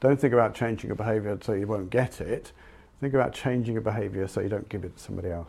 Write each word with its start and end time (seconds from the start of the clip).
Don't 0.00 0.20
think 0.20 0.32
about 0.32 0.54
changing 0.54 0.90
a 0.90 0.94
behaviour 0.94 1.38
so 1.40 1.52
you 1.52 1.66
won't 1.66 1.90
get 1.90 2.20
it. 2.20 2.52
Think 3.00 3.14
about 3.14 3.32
changing 3.32 3.76
a 3.76 3.80
behaviour 3.80 4.26
so 4.28 4.40
you 4.40 4.48
don't 4.48 4.68
give 4.68 4.84
it 4.84 4.96
to 4.96 5.02
somebody 5.02 5.30
else. 5.30 5.48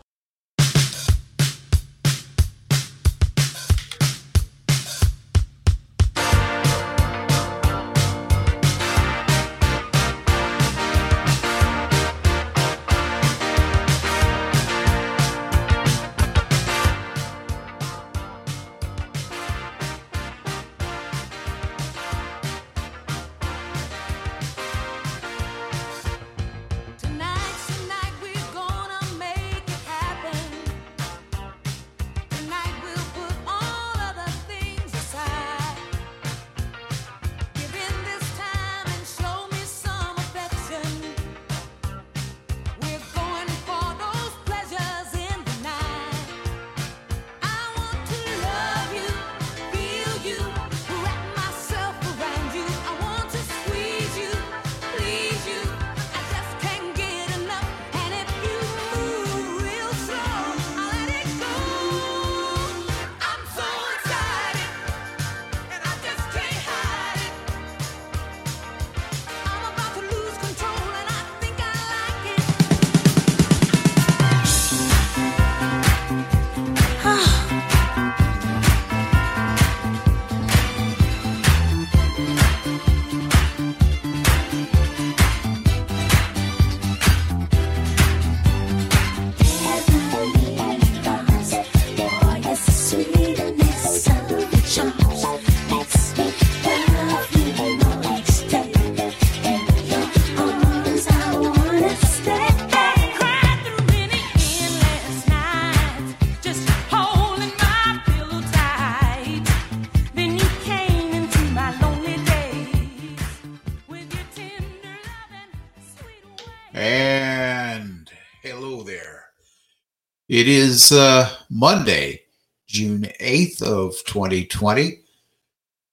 It 120.38 120.48
is 120.48 120.92
uh, 120.92 121.36
Monday, 121.50 122.22
June 122.68 123.08
8th 123.20 123.64
of 123.64 123.96
2020 124.06 125.00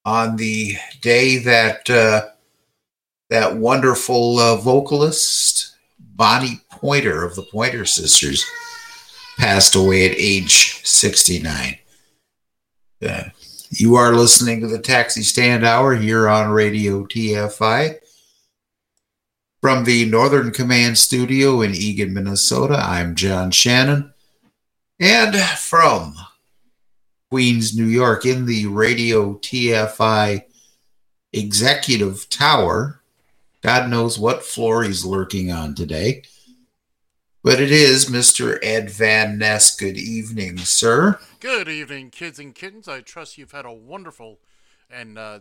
on 0.04 0.36
the 0.36 0.74
day 1.00 1.38
that 1.38 1.88
uh, 1.88 2.26
that 3.30 3.56
wonderful 3.56 4.38
uh, 4.38 4.56
vocalist 4.56 5.74
Bonnie 5.98 6.60
Pointer 6.70 7.24
of 7.24 7.36
the 7.36 7.46
Pointer 7.50 7.86
Sisters 7.86 8.44
passed 9.38 9.76
away 9.76 10.10
at 10.10 10.18
age 10.18 10.84
69. 10.84 11.78
Uh, 13.00 13.22
you 13.70 13.94
are 13.94 14.14
listening 14.14 14.60
to 14.60 14.66
the 14.66 14.78
Taxi 14.78 15.22
Stand 15.22 15.64
Hour 15.64 15.94
here 15.94 16.28
on 16.28 16.50
Radio 16.50 17.06
TFI. 17.06 17.96
From 19.62 19.84
the 19.84 20.04
Northern 20.04 20.50
Command 20.50 20.98
Studio 20.98 21.62
in 21.62 21.74
Eagan, 21.74 22.12
Minnesota, 22.12 22.76
I'm 22.78 23.14
John 23.14 23.50
Shannon. 23.50 24.10
And 25.00 25.34
from 25.36 26.14
Queens, 27.30 27.76
New 27.76 27.86
York, 27.86 28.24
in 28.24 28.46
the 28.46 28.66
Radio 28.66 29.34
TFI 29.34 30.44
Executive 31.32 32.28
Tower, 32.30 33.02
God 33.60 33.90
knows 33.90 34.18
what 34.18 34.44
floor 34.44 34.84
he's 34.84 35.04
lurking 35.04 35.50
on 35.50 35.74
today. 35.74 36.22
But 37.42 37.60
it 37.60 37.72
is 37.72 38.06
Mr. 38.06 38.58
Ed 38.62 38.88
Van 38.88 39.36
Ness. 39.36 39.74
Good 39.74 39.96
evening, 39.96 40.58
sir. 40.58 41.18
Good 41.40 41.68
evening, 41.68 42.10
kids 42.10 42.38
and 42.38 42.54
kittens. 42.54 42.86
I 42.86 43.00
trust 43.00 43.36
you've 43.36 43.52
had 43.52 43.66
a 43.66 43.72
wonderful 43.72 44.38
and 44.88 45.18
uh, 45.18 45.40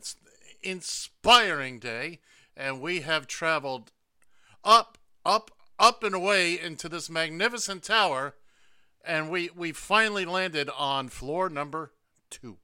inspiring 0.64 1.78
day. 1.78 2.20
And 2.58 2.82
we 2.82 3.02
have 3.02 3.28
traveled 3.28 3.92
up, 4.64 4.98
up, 5.26 5.52
up 5.78 6.04
and 6.04 6.16
away 6.16 6.60
into 6.60 6.90
this 6.90 7.10
magnificent 7.10 7.84
tower. 7.84 8.34
And 9.04 9.30
we, 9.30 9.50
we 9.56 9.72
finally 9.74 10.26
landed 10.26 10.70
on 10.78 11.10
floor 11.10 11.50
number 11.50 11.92
two. 12.30 12.58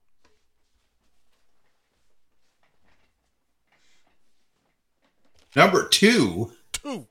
Number 5.55 5.87
two. 5.87 6.51
Two. 6.71 7.07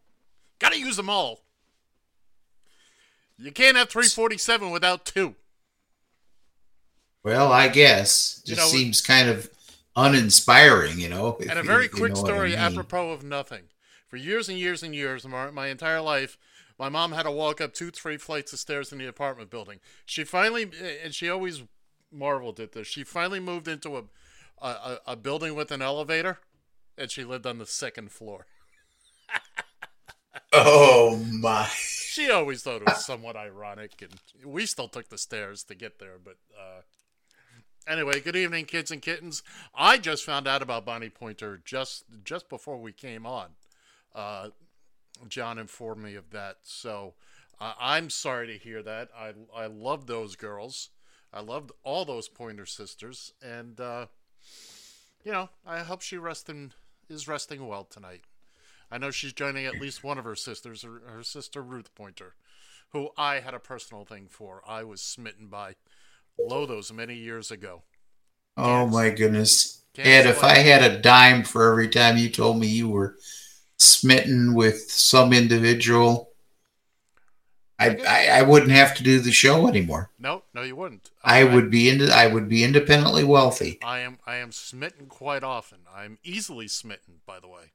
Got 0.59 0.73
to 0.73 0.79
use 0.79 0.97
them 0.97 1.11
all. 1.11 1.41
You 3.37 3.53
can't 3.53 3.77
have 3.77 3.89
347 3.89 4.71
without 4.71 5.05
two. 5.05 5.35
Well, 7.23 7.53
I 7.53 7.69
guess 7.69 8.43
You 8.47 8.55
just 8.55 8.73
know, 8.73 8.77
seems 8.79 9.01
kind 9.01 9.29
of 9.29 9.51
uninspiring, 9.95 10.99
you 10.99 11.09
know. 11.09 11.39
And 11.49 11.59
a 11.59 11.63
very 11.63 11.85
you 11.85 11.91
quick 11.91 12.15
know 12.15 12.23
what 12.23 12.31
I 12.31 12.35
story 12.35 12.51
mean. 12.51 12.59
apropos 12.59 13.11
of 13.11 13.23
nothing. 13.23 13.65
For 14.09 14.17
years 14.17 14.49
and 14.49 14.59
years 14.59 14.83
and 14.83 14.95
years, 14.95 15.27
my, 15.27 15.51
my 15.51 15.69
entire 15.69 16.01
life, 16.01 16.39
my 16.79 16.89
mom 16.89 17.13
had 17.13 17.25
to 17.25 17.31
walk 17.31 17.61
up 17.61 17.75
two, 17.75 17.91
three 17.91 18.17
flights 18.17 18.53
of 18.53 18.59
stairs 18.59 18.93
in 18.93 18.99
the 18.99 19.09
apartment 19.09 19.51
building. 19.51 19.81
She 20.05 20.25
finally, 20.25 20.71
and 21.03 21.15
she 21.15 21.29
always 21.29 21.63
marveled 22.13 22.61
at 22.61 22.73
this. 22.73 22.87
She 22.87 23.05
finally 23.05 23.41
moved 23.41 23.69
into 23.69 23.97
a, 23.97 24.05
a, 24.61 24.99
a, 25.09 25.17
building 25.17 25.55
with 25.55 25.71
an 25.71 25.83
elevator, 25.83 26.39
and 26.97 27.11
she 27.11 27.25
lived 27.25 27.47
on 27.47 27.59
the 27.59 27.67
second 27.67 28.13
floor. 28.13 28.47
Oh 30.51 31.17
my! 31.17 31.69
she 32.19 32.31
always 32.31 32.63
thought 32.63 32.81
it 32.81 32.87
was 32.87 33.05
somewhat 33.05 33.37
ironic, 33.37 34.01
and 34.01 34.15
we 34.45 34.65
still 34.67 34.89
took 34.89 35.09
the 35.09 35.19
stairs 35.19 35.63
to 35.65 35.75
get 35.75 35.99
there. 35.99 36.17
But 36.23 36.37
uh, 36.59 36.81
anyway, 37.87 38.21
good 38.21 38.35
evening, 38.35 38.65
kids 38.65 38.91
and 38.91 39.03
kittens. 39.03 39.43
I 39.75 39.99
just 39.99 40.25
found 40.25 40.49
out 40.49 40.63
about 40.63 40.87
Bonnie 40.87 41.11
Pointer 41.11 41.61
just 41.65 42.05
just 42.25 42.49
before 42.49 42.79
we 42.79 42.93
came 42.93 43.27
on. 43.27 43.51
Uh, 44.15 44.49
John 45.29 45.59
informed 45.59 46.03
me 46.03 46.15
of 46.15 46.31
that, 46.31 46.59
so 46.63 47.15
uh, 47.61 47.75
I'm 47.81 48.11
sorry 48.11 48.47
to 48.49 48.59
hear 48.59 48.83
that. 48.83 49.09
I 49.17 49.33
I 49.55 49.67
love 49.67 50.07
those 50.07 50.37
girls. 50.37 50.91
I 51.33 51.41
loved 51.41 51.73
all 51.83 52.05
those 52.05 52.29
Pointer 52.29 52.67
sisters, 52.67 53.33
and 53.43 53.81
uh, 53.81 54.07
you 55.25 55.33
know, 55.33 55.51
I 55.67 55.81
hope 55.81 56.03
she 56.03 56.17
resting 56.17 56.73
is 57.09 57.29
resting 57.29 57.67
well 57.67 57.85
tonight. 57.85 58.23
I 58.91 58.99
know 58.99 59.11
she's 59.11 59.33
joining 59.33 59.67
at 59.67 59.81
least 59.81 60.03
one 60.03 60.19
of 60.19 60.25
her 60.25 60.37
sisters, 60.37 60.83
her, 60.83 61.03
her 61.07 61.23
sister 61.23 61.63
Ruth 61.63 61.95
Pointer, 61.95 62.35
who 62.91 63.11
I 63.19 63.41
had 63.41 63.53
a 63.53 63.59
personal 63.59 64.05
thing 64.05 64.29
for. 64.31 64.63
I 64.67 64.85
was 64.85 65.03
smitten 65.03 65.49
by 65.49 65.75
Lothos 66.41 66.93
many 66.93 67.15
years 67.15 67.51
ago. 67.51 67.83
Oh 68.57 68.87
my 68.87 69.11
goodness. 69.11 69.83
Ed, 69.99 70.27
if. 70.27 70.45
I 70.45 70.59
had 70.59 70.83
a 70.83 70.99
dime 70.99 71.43
for 71.43 71.71
every 71.71 71.89
time 71.89 72.17
you 72.17 72.29
told 72.31 72.59
me 72.59 72.69
you 72.69 72.89
were 72.89 73.18
smitten 73.79 74.55
with 74.55 74.91
some 74.91 75.33
individual, 75.33 76.31
I, 77.79 77.97
I, 78.09 78.39
I 78.39 78.43
wouldn't 78.43 78.73
have 78.73 78.95
to 78.97 79.03
do 79.05 79.21
the 79.21 79.31
show 79.31 79.69
anymore. 79.69 80.11
No, 80.19 80.43
no, 80.53 80.63
you 80.63 80.75
wouldn't. 80.75 81.11
I 81.23 81.45
would 81.45 81.71
be 81.71 81.89
into 81.89 82.13
I 82.13 82.27
would 82.27 82.49
be 82.49 82.65
independently 82.65 83.25
wealthy. 83.25 83.79
I 83.83 84.01
am. 84.01 84.19
I 84.27 84.37
am 84.37 84.51
smitten 84.51 85.07
quite 85.07 85.45
often. 85.45 85.79
I'm 85.95 86.19
easily 86.25 86.67
smitten, 86.67 87.21
by 87.25 87.39
the 87.39 87.49
way, 87.49 87.73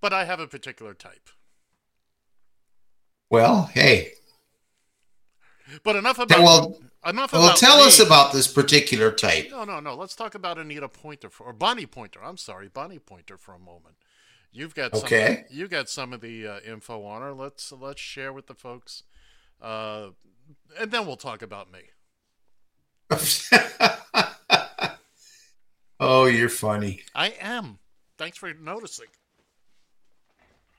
but 0.00 0.12
I 0.12 0.24
have 0.24 0.40
a 0.40 0.46
particular 0.46 0.94
type. 0.94 1.28
Well, 3.30 3.70
hey. 3.74 4.12
But 5.84 5.96
enough 5.96 6.18
about 6.18 6.38
Well, 6.38 6.80
enough 7.06 7.32
well 7.34 7.44
about 7.44 7.58
tell 7.58 7.80
us 7.80 8.00
about 8.00 8.32
this 8.32 8.48
particular 8.50 9.12
type. 9.12 9.50
No, 9.50 9.64
no, 9.64 9.80
no. 9.80 9.94
Let's 9.94 10.16
talk 10.16 10.34
about 10.34 10.58
Anita 10.58 10.88
Pointer 10.88 11.28
for, 11.28 11.44
or 11.44 11.52
Bonnie 11.52 11.84
Pointer. 11.84 12.24
I'm 12.24 12.38
sorry, 12.38 12.68
Bonnie 12.68 12.98
Pointer 12.98 13.36
for 13.36 13.52
a 13.52 13.58
moment. 13.58 13.96
You've 14.52 14.74
got 14.74 14.96
some 14.96 15.04
Okay. 15.04 15.44
Of, 15.48 15.56
you 15.56 15.68
got 15.68 15.88
some 15.88 16.12
of 16.12 16.20
the 16.20 16.46
uh, 16.46 16.60
info 16.66 17.04
on 17.04 17.22
her. 17.22 17.32
Let's 17.32 17.72
let's 17.72 18.00
share 18.00 18.32
with 18.32 18.46
the 18.46 18.54
folks, 18.54 19.02
uh, 19.60 20.08
and 20.78 20.90
then 20.90 21.06
we'll 21.06 21.16
talk 21.16 21.42
about 21.42 21.68
me. 21.70 21.80
oh, 26.00 26.26
you're 26.26 26.48
funny. 26.48 27.02
I 27.14 27.34
am. 27.40 27.78
Thanks 28.16 28.38
for 28.38 28.52
noticing. 28.54 29.06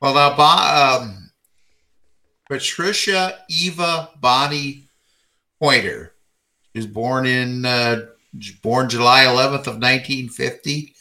Well, 0.01 0.13
now, 0.13 0.35
Bo- 0.35 1.03
um, 1.03 1.31
Patricia 2.49 3.39
Eva 3.49 4.09
Bonnie 4.19 4.87
Pointer. 5.61 6.13
She 6.73 6.79
was 6.79 6.87
born 6.87 7.25
in 7.25 7.65
uh, 7.65 8.05
born 8.61 8.89
July 8.89 9.25
11th 9.25 9.67
of 9.67 9.77
1950. 9.77 10.95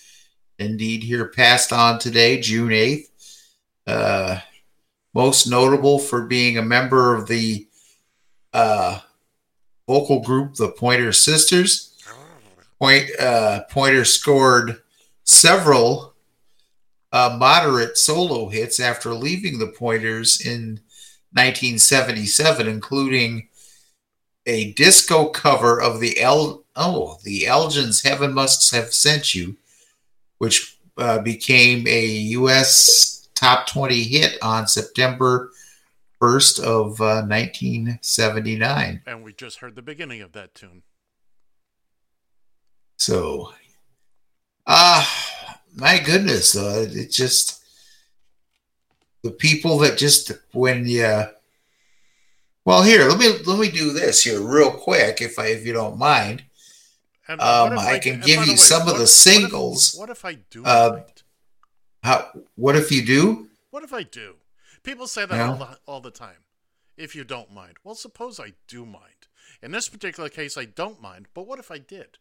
Indeed, 0.58 1.05
here 1.05 1.26
passed 1.26 1.72
on 1.72 1.99
today, 1.99 2.40
June 2.40 2.70
8th. 2.70 3.08
Uh, 3.87 4.40
most 5.14 5.46
notable 5.46 5.99
for 5.99 6.22
being 6.22 6.58
a 6.58 6.62
member 6.62 7.14
of 7.14 7.28
the 7.28 7.66
uh, 8.52 9.00
vocal 9.87 10.20
group, 10.20 10.55
the 10.55 10.69
Pointer 10.69 11.12
Sisters. 11.12 11.94
Point 12.78 13.10
uh, 13.19 13.64
Pointer 13.70 14.05
scored 14.05 14.82
several 15.25 16.14
uh, 17.11 17.37
moderate 17.38 17.96
solo 17.96 18.49
hits 18.49 18.78
after 18.78 19.14
leaving 19.14 19.58
the 19.58 19.66
Pointers 19.66 20.40
in 20.40 20.81
1977, 21.32 22.69
including 22.69 23.49
a 24.46 24.72
disco 24.72 25.26
cover 25.28 25.81
of 25.81 26.00
the 26.00 26.20
El 26.20 26.64
oh 26.76 27.19
the 27.25 27.43
Elgins 27.46 28.04
"Heaven 28.04 28.32
Must 28.32 28.70
Have 28.72 28.94
Sent 28.94 29.34
You," 29.34 29.56
which 30.38 30.79
uh, 30.96 31.20
became 31.20 31.87
a 31.87 32.06
U.S. 32.06 33.29
top 33.35 33.69
20 33.69 34.02
hit 34.02 34.38
on 34.43 34.67
September 34.67 35.52
1st 36.20 36.61
of 36.61 37.00
uh, 37.00 37.23
1979. 37.23 39.02
And 39.06 39.23
we 39.23 39.32
just 39.32 39.58
heard 39.58 39.76
the 39.76 39.82
beginning 39.82 40.23
of 40.23 40.32
that 40.32 40.55
tune. 40.55 40.82
So, 42.96 43.52
ah, 44.67 45.61
my 45.76 46.00
goodness, 46.00 46.56
uh, 46.56 46.87
it 46.90 47.12
just 47.12 47.62
the 49.23 49.31
people 49.31 49.79
that 49.79 49.99
just 49.99 50.32
when 50.52 50.87
you. 50.87 51.25
Well, 52.64 52.82
here 52.82 53.08
let 53.08 53.19
me 53.19 53.38
let 53.46 53.58
me 53.58 53.70
do 53.70 53.93
this 53.93 54.25
here 54.25 54.40
real 54.40 54.70
quick, 54.70 55.23
if 55.23 55.38
I 55.38 55.46
if 55.46 55.64
you 55.64 55.73
don't 55.73 55.96
mind. 55.96 56.44
And 57.28 57.40
Um, 57.40 57.75
if 57.75 57.78
I 57.80 57.98
can 57.98 58.20
give 58.20 58.46
you 58.46 58.56
some 58.56 58.82
of 58.82 58.86
the 58.86 58.92
if- 58.92 58.98
what 58.98 59.02
if- 59.02 59.08
singles. 59.10 59.94
What 59.94 60.08
if, 60.10 60.25
I 60.25 60.34
do 60.34 60.64
Uh, 60.64 60.90
mind? 60.94 61.22
How? 62.02 62.30
What 62.54 62.75
if 62.76 62.90
you 62.90 63.04
do? 63.04 63.50
What 63.70 63.84
if 63.84 63.92
I 63.92 64.02
do? 64.02 64.36
People 64.82 65.06
say 65.06 65.26
that 65.26 65.34
Yeah. 65.36 65.50
all, 65.50 65.56
the, 65.56 65.78
all 65.86 66.00
the 66.00 66.10
time. 66.10 66.44
If 66.96 67.14
you 67.14 67.25
don't 67.25 67.52
mind. 67.52 67.76
Well, 67.84 67.94
suppose 67.94 68.40
I 68.40 68.54
do 68.66 68.86
mind. 68.86 69.28
In 69.62 69.72
this 69.72 69.88
particular 69.88 70.28
case, 70.28 70.56
I 70.56 70.64
don't 70.64 71.00
mind, 71.02 71.26
but 71.34 71.46
what 71.46 71.58
if 71.58 71.70
I 71.70 71.78
did? 71.78 72.19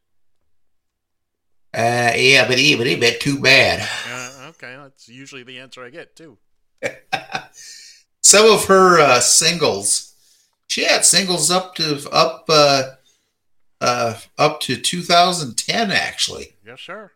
Uh, 1.74 2.12
yeah, 2.16 2.44
but 2.48 2.58
but 2.58 2.88
it 2.88 3.00
bit 3.00 3.22
too 3.22 3.40
bad. 3.40 3.88
Uh, 4.10 4.48
okay, 4.50 4.76
that's 4.76 5.08
usually 5.08 5.44
the 5.44 5.60
answer 5.60 5.84
I 5.84 5.90
get, 5.90 6.16
too. 6.16 6.38
Some 8.22 8.46
of 8.52 8.66
her 8.66 9.00
uh, 9.00 9.20
singles, 9.20 10.14
she 10.68 10.84
had 10.84 11.06
singles 11.06 11.50
up 11.52 11.76
to 11.76 12.10
up 12.12 12.46
uh, 12.50 12.96
uh, 13.82 14.20
up 14.38 14.60
to 14.62 14.76
2010 14.76 15.92
actually. 15.92 16.56
Yes, 16.66 16.82
sir. 16.82 17.12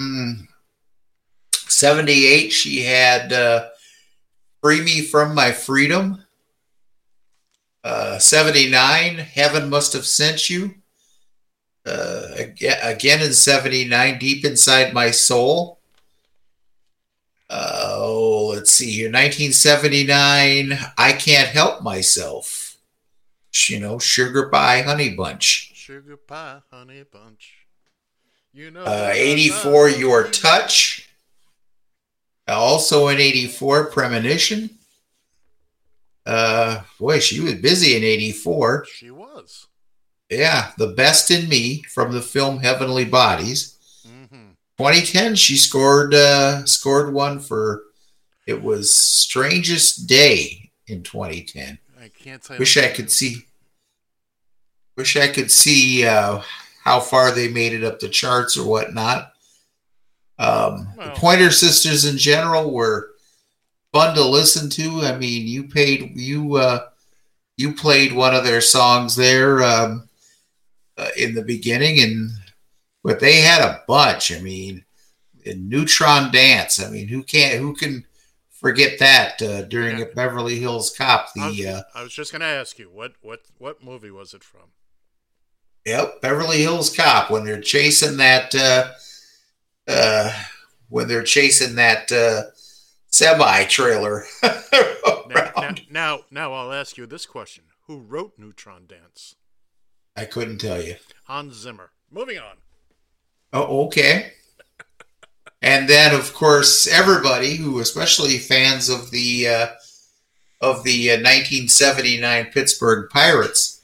Mm. 0.00 0.48
78 1.68 2.52
she 2.52 2.82
had 2.82 3.32
uh, 3.32 3.68
free 4.60 4.80
me 4.80 5.02
from 5.02 5.34
my 5.34 5.52
freedom 5.52 6.24
uh, 7.82 8.18
79 8.18 9.16
heaven 9.18 9.68
must 9.68 9.92
have 9.92 10.06
sent 10.06 10.48
you 10.48 10.74
uh, 11.86 12.28
again, 12.36 13.20
in 13.20 13.32
79 13.32 14.18
deep 14.18 14.44
inside 14.44 14.92
my 14.92 15.10
soul 15.10 15.78
uh, 17.50 17.96
oh 17.96 18.52
let's 18.54 18.72
see 18.72 18.92
here 18.92 19.08
1979 19.08 20.78
i 20.96 21.12
can't 21.12 21.48
help 21.48 21.82
myself 21.82 22.76
you 23.68 23.78
know 23.78 23.98
sugar 23.98 24.48
pie 24.48 24.82
honey 24.82 25.14
bunch 25.14 25.73
Sugar 25.84 26.16
pie, 26.16 26.62
honey 26.70 27.02
bunch. 27.02 27.66
You 28.54 28.70
know. 28.70 28.84
uh, 28.84 29.10
84 29.12 29.90
your 29.90 30.28
touch 30.28 31.10
also 32.48 33.08
in 33.08 33.18
84 33.20 33.90
premonition 33.90 34.70
uh 36.24 36.80
boy 36.98 37.18
she 37.18 37.38
was 37.40 37.56
busy 37.56 37.96
in 37.98 38.02
84 38.02 38.86
She 38.86 39.10
was. 39.10 39.66
yeah 40.30 40.70
the 40.78 40.86
best 40.86 41.30
in 41.30 41.50
me 41.50 41.82
from 41.82 42.12
the 42.12 42.22
film 42.22 42.60
heavenly 42.60 43.04
bodies 43.04 43.76
hmm 44.06 44.52
2010 44.78 45.34
she 45.36 45.58
scored 45.58 46.14
uh 46.14 46.64
scored 46.64 47.12
one 47.12 47.40
for 47.40 47.82
it 48.46 48.62
was 48.62 48.90
strangest 48.90 50.06
day 50.06 50.70
in 50.86 51.02
2010 51.02 51.78
I 52.00 52.08
can't 52.08 52.42
say. 52.42 52.56
wish 52.58 52.78
i 52.78 52.88
could 52.88 53.10
see 53.10 53.44
wish 54.96 55.16
i 55.16 55.28
could 55.28 55.50
see 55.50 56.06
uh 56.06 56.40
how 56.84 57.00
far 57.00 57.30
they 57.30 57.48
made 57.48 57.72
it 57.72 57.82
up 57.82 57.98
the 57.98 58.08
charts 58.08 58.56
or 58.58 58.68
whatnot. 58.68 59.32
Um 60.38 60.88
the 60.98 61.12
pointer 61.16 61.50
sisters 61.50 62.04
in 62.04 62.18
general 62.18 62.72
were 62.72 63.12
fun 63.92 64.14
to 64.16 64.24
listen 64.24 64.68
to. 64.70 65.00
I 65.02 65.16
mean 65.16 65.46
you 65.46 65.68
paid 65.68 66.12
you 66.16 66.56
uh 66.56 66.88
you 67.56 67.72
played 67.72 68.12
one 68.12 68.34
of 68.34 68.44
their 68.44 68.60
songs 68.60 69.16
there 69.16 69.62
um 69.62 70.08
uh, 70.98 71.08
in 71.16 71.34
the 71.34 71.42
beginning 71.42 72.02
and 72.02 72.30
but 73.02 73.20
they 73.20 73.40
had 73.40 73.62
a 73.62 73.82
bunch. 73.88 74.30
I 74.32 74.40
mean 74.40 74.84
in 75.44 75.68
neutron 75.68 76.30
dance. 76.32 76.78
I 76.84 76.90
mean 76.90 77.08
who 77.08 77.22
can't 77.22 77.60
who 77.60 77.74
can 77.74 78.04
forget 78.50 78.98
that 78.98 79.40
uh, 79.40 79.62
during 79.62 79.98
Yeah. 79.98 80.04
a 80.06 80.14
beverly 80.14 80.58
hills 80.58 80.94
cop 80.96 81.28
I 81.38 81.46
was, 81.48 81.56
the 81.56 81.68
uh 81.68 81.82
I 81.94 82.02
was 82.02 82.12
just 82.12 82.30
going 82.32 82.40
to 82.40 82.46
ask 82.46 82.78
you 82.78 82.90
what 82.90 83.12
what 83.22 83.40
what 83.58 83.82
movie 83.82 84.10
was 84.10 84.34
it 84.34 84.44
from? 84.44 84.72
Yep, 85.84 86.22
Beverly 86.22 86.62
Hills 86.62 86.94
Cop 86.94 87.30
when 87.30 87.44
they're 87.44 87.60
chasing 87.60 88.16
that 88.16 88.54
uh 88.54 88.90
uh 89.86 90.32
when 90.88 91.08
they're 91.08 91.22
chasing 91.22 91.74
that 91.76 92.10
uh 92.10 92.42
semi 93.06 93.64
trailer 93.64 94.24
Now, 95.28 95.50
now, 95.56 95.74
now, 95.90 96.20
now, 96.30 96.52
I'll 96.52 96.72
ask 96.72 96.96
you 96.96 97.06
this 97.06 97.26
question: 97.26 97.64
Who 97.86 98.00
wrote 98.00 98.34
Neutron 98.38 98.86
Dance? 98.86 99.36
I 100.16 100.24
couldn't 100.26 100.58
tell 100.58 100.82
you. 100.82 100.96
Hans 101.24 101.54
Zimmer. 101.54 101.90
Moving 102.10 102.38
on. 102.38 102.56
Oh, 103.52 103.86
okay. 103.86 104.32
And 105.62 105.88
then 105.88 106.14
of 106.14 106.34
course 106.34 106.86
everybody 106.86 107.56
who 107.56 107.80
especially 107.80 108.38
fans 108.38 108.88
of 108.88 109.10
the 109.10 109.48
uh 109.48 109.66
of 110.60 110.84
the 110.84 111.10
uh, 111.10 111.14
1979 111.14 112.46
Pittsburgh 112.52 113.08
Pirates 113.10 113.83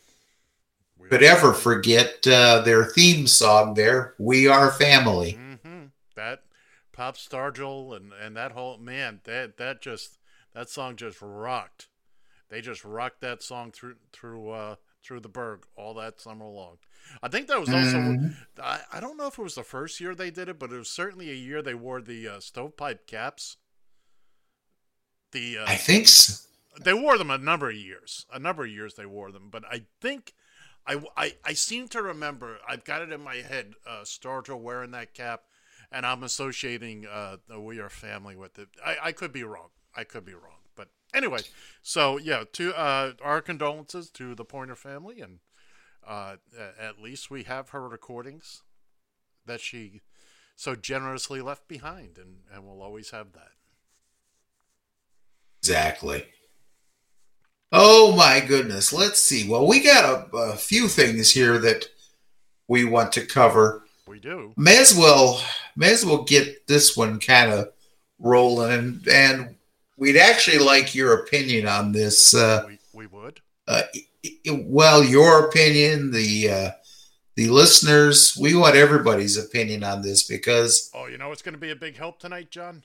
could 1.11 1.23
ever 1.25 1.53
forget 1.53 2.25
uh, 2.27 2.61
their 2.61 2.85
theme 2.85 3.27
song 3.27 3.75
there, 3.75 4.15
We 4.19 4.47
Are 4.47 4.71
Family. 4.71 5.33
hmm 5.33 5.87
That 6.15 6.45
Pop 6.93 7.17
Stargell 7.17 7.97
and 7.97 8.13
and 8.13 8.37
that 8.37 8.53
whole 8.53 8.79
man 8.79 9.21
that 9.25 9.57
that 9.57 9.83
just 9.83 10.19
that 10.55 10.71
song 10.71 10.97
just 10.97 11.19
rocked. 11.21 11.89
They 12.49 12.61
just 12.61 12.85
rocked 12.85 13.21
that 13.23 13.43
song 13.43 13.73
through 13.73 13.97
through 14.13 14.51
uh, 14.51 14.75
through 15.03 15.21
the 15.21 15.29
Burgh 15.29 15.65
all 15.77 15.95
that 15.95 16.21
summer 16.21 16.47
long. 16.47 16.79
I 17.23 17.29
think 17.29 17.49
that 17.49 17.59
was 17.61 17.71
also 17.71 17.99
Mhm. 17.99 18.35
I, 18.63 18.81
I 18.93 19.01
don't 19.01 19.17
know 19.17 19.27
if 19.27 19.39
it 19.39 19.43
was 19.43 19.55
the 19.57 19.65
first 19.65 20.01
year 20.01 20.15
they 20.15 20.31
did 20.31 20.49
it, 20.49 20.59
but 20.59 20.73
it 20.73 20.79
was 20.79 20.91
certainly 20.91 21.31
a 21.31 21.35
year 21.35 21.61
they 21.63 21.75
wore 21.75 22.01
the 22.01 22.29
uh, 22.29 22.41
stovepipe 22.41 23.07
caps. 23.07 23.57
The 25.33 25.59
uh, 25.59 25.65
I 25.67 25.77
think 25.77 26.09
so. 26.09 26.35
they 26.83 26.95
wore 26.95 27.19
them 27.19 27.31
a 27.31 27.39
number 27.39 27.71
of 27.71 27.77
years. 27.77 28.27
A 28.33 28.39
number 28.39 28.65
of 28.65 28.71
years 28.71 28.95
they 28.95 29.07
wore 29.07 29.33
them, 29.33 29.49
but 29.51 29.65
I 29.65 29.83
think 30.01 30.35
I, 30.87 31.03
I, 31.17 31.35
I 31.45 31.53
seem 31.53 31.89
to 31.89 32.03
remember. 32.03 32.59
I've 32.69 32.85
got 32.85 33.03
it 33.03 33.13
in 33.13 33.23
my 33.23 33.37
head. 33.37 33.75
Uh, 33.87 34.03
Stargell 34.03 34.61
wearing 34.61 34.91
that 34.93 35.15
cap, 35.15 35.43
and 35.93 36.05
I'm 36.05 36.23
associating 36.23 37.07
uh, 37.07 37.37
We 37.59 37.79
Are 37.79 37.91
Family 37.91 38.37
with 38.37 38.59
it. 38.59 38.69
I, 38.85 38.97
I 39.05 39.13
could 39.13 39.33
be 39.33 39.45
wrong. 39.45 39.69
I 39.95 40.05
could 40.05 40.25
be 40.25 40.35
wrong. 40.35 40.61
But 40.75 40.89
anyway, 41.15 41.41
so 41.83 42.19
yeah, 42.19 42.45
to 42.55 42.75
uh, 42.75 43.13
our 43.23 43.41
condolences 43.41 44.11
to 44.11 44.35
the 44.35 44.45
Pointer 44.45 44.77
family, 44.77 45.21
and 45.21 45.39
uh, 46.07 46.37
at 46.79 47.01
least 47.01 47.31
we 47.31 47.45
have 47.45 47.71
her 47.71 47.89
recordings 47.89 48.63
that 49.47 49.61
she 49.61 50.03
so 50.57 50.75
generously 50.75 51.41
left 51.41 51.69
behind, 51.69 52.19
and, 52.19 52.39
and 52.53 52.65
we'll 52.65 52.83
always 52.83 53.11
have 53.11 53.33
that. 53.33 53.53
Exactly. 55.63 56.27
Oh 57.73 58.15
my 58.17 58.41
goodness. 58.41 58.93
Let's 58.93 59.23
see. 59.23 59.49
Well, 59.49 59.67
we 59.67 59.81
got 59.81 60.05
a, 60.33 60.37
a 60.37 60.57
few 60.57 60.89
things 60.89 61.31
here 61.31 61.59
that 61.59 61.87
we 62.69 62.85
want 62.85 63.13
to 63.13 63.25
cover. 63.27 63.85
We 64.07 64.19
do. 64.19 64.53
May 64.57 64.79
as 64.79 64.95
well, 64.97 65.41
may 65.77 65.93
as 65.93 66.05
well 66.05 66.25
get 66.25 66.67
this 66.67 66.97
one 66.97 67.21
kind 67.21 67.53
of 67.53 67.69
rolling, 68.19 68.73
and, 68.73 69.09
and 69.09 69.55
we'd 69.97 70.17
actually 70.17 70.59
like 70.59 70.95
your 70.95 71.15
opinion 71.23 71.69
on 71.69 71.93
this. 71.93 72.35
Uh, 72.35 72.65
We, 72.67 72.79
we 72.93 73.07
would. 73.07 73.41
uh, 73.69 73.83
well, 74.65 75.05
your 75.05 75.47
opinion, 75.49 76.11
the 76.11 76.51
uh, 76.51 76.71
the 77.37 77.49
listeners, 77.49 78.37
we 78.39 78.55
want 78.55 78.75
everybody's 78.77 79.37
opinion 79.39 79.85
on 79.85 80.03
this 80.03 80.25
because 80.27 80.91
Oh, 80.93 81.07
you 81.07 81.17
know 81.19 81.31
it's 81.33 81.43
going 81.43 81.55
to 81.55 81.61
be 81.61 81.71
a 81.71 81.77
big 81.77 81.97
help 81.97 82.19
tonight, 82.19 82.51
John? 82.51 82.83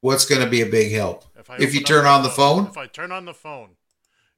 What's 0.00 0.24
going 0.24 0.40
to 0.42 0.48
be 0.48 0.60
a 0.62 0.66
big 0.66 0.92
help 0.92 1.24
If, 1.38 1.50
I 1.50 1.56
if 1.56 1.74
you 1.74 1.82
turn 1.82 2.06
on 2.06 2.22
the 2.22 2.28
phone. 2.30 2.66
If 2.66 2.76
I 2.76 2.86
turn 2.86 3.10
on 3.12 3.24
the 3.24 3.34
phone, 3.34 3.70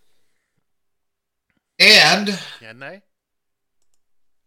And 1.80 2.40
can 2.60 2.80
they? 2.80 3.02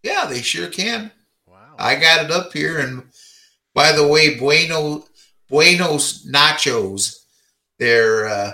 yeah, 0.03 0.27
they 0.27 0.43
sure 0.43 0.69
can. 0.69 1.13
Wow. 1.47 1.75
I 1.79 1.95
got 1.97 2.25
it 2.25 2.31
up 2.31 2.53
here. 2.53 2.79
And 2.79 3.05
by 3.75 3.93
the 3.93 4.07
way, 4.07 4.37
Bueno 4.39 5.05
Buenos 5.49 6.27
Nachos, 6.27 7.21
they're 7.79 8.27
uh, 8.27 8.53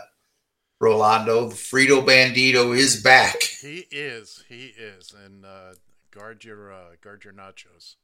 Rolando. 0.81 1.49
The 1.49 1.55
Frito 1.55 2.05
Bandito 2.05 2.77
is 2.77 3.03
back. 3.03 3.41
he 3.43 3.87
is. 3.91 4.45
He 4.49 4.67
is. 4.79 5.15
And 5.25 5.47
uh, 5.47 5.75
guard 6.11 6.45
your 6.45 6.73
uh, 6.73 6.97
guard 7.03 7.25
your 7.25 7.33
nachos. 7.33 7.95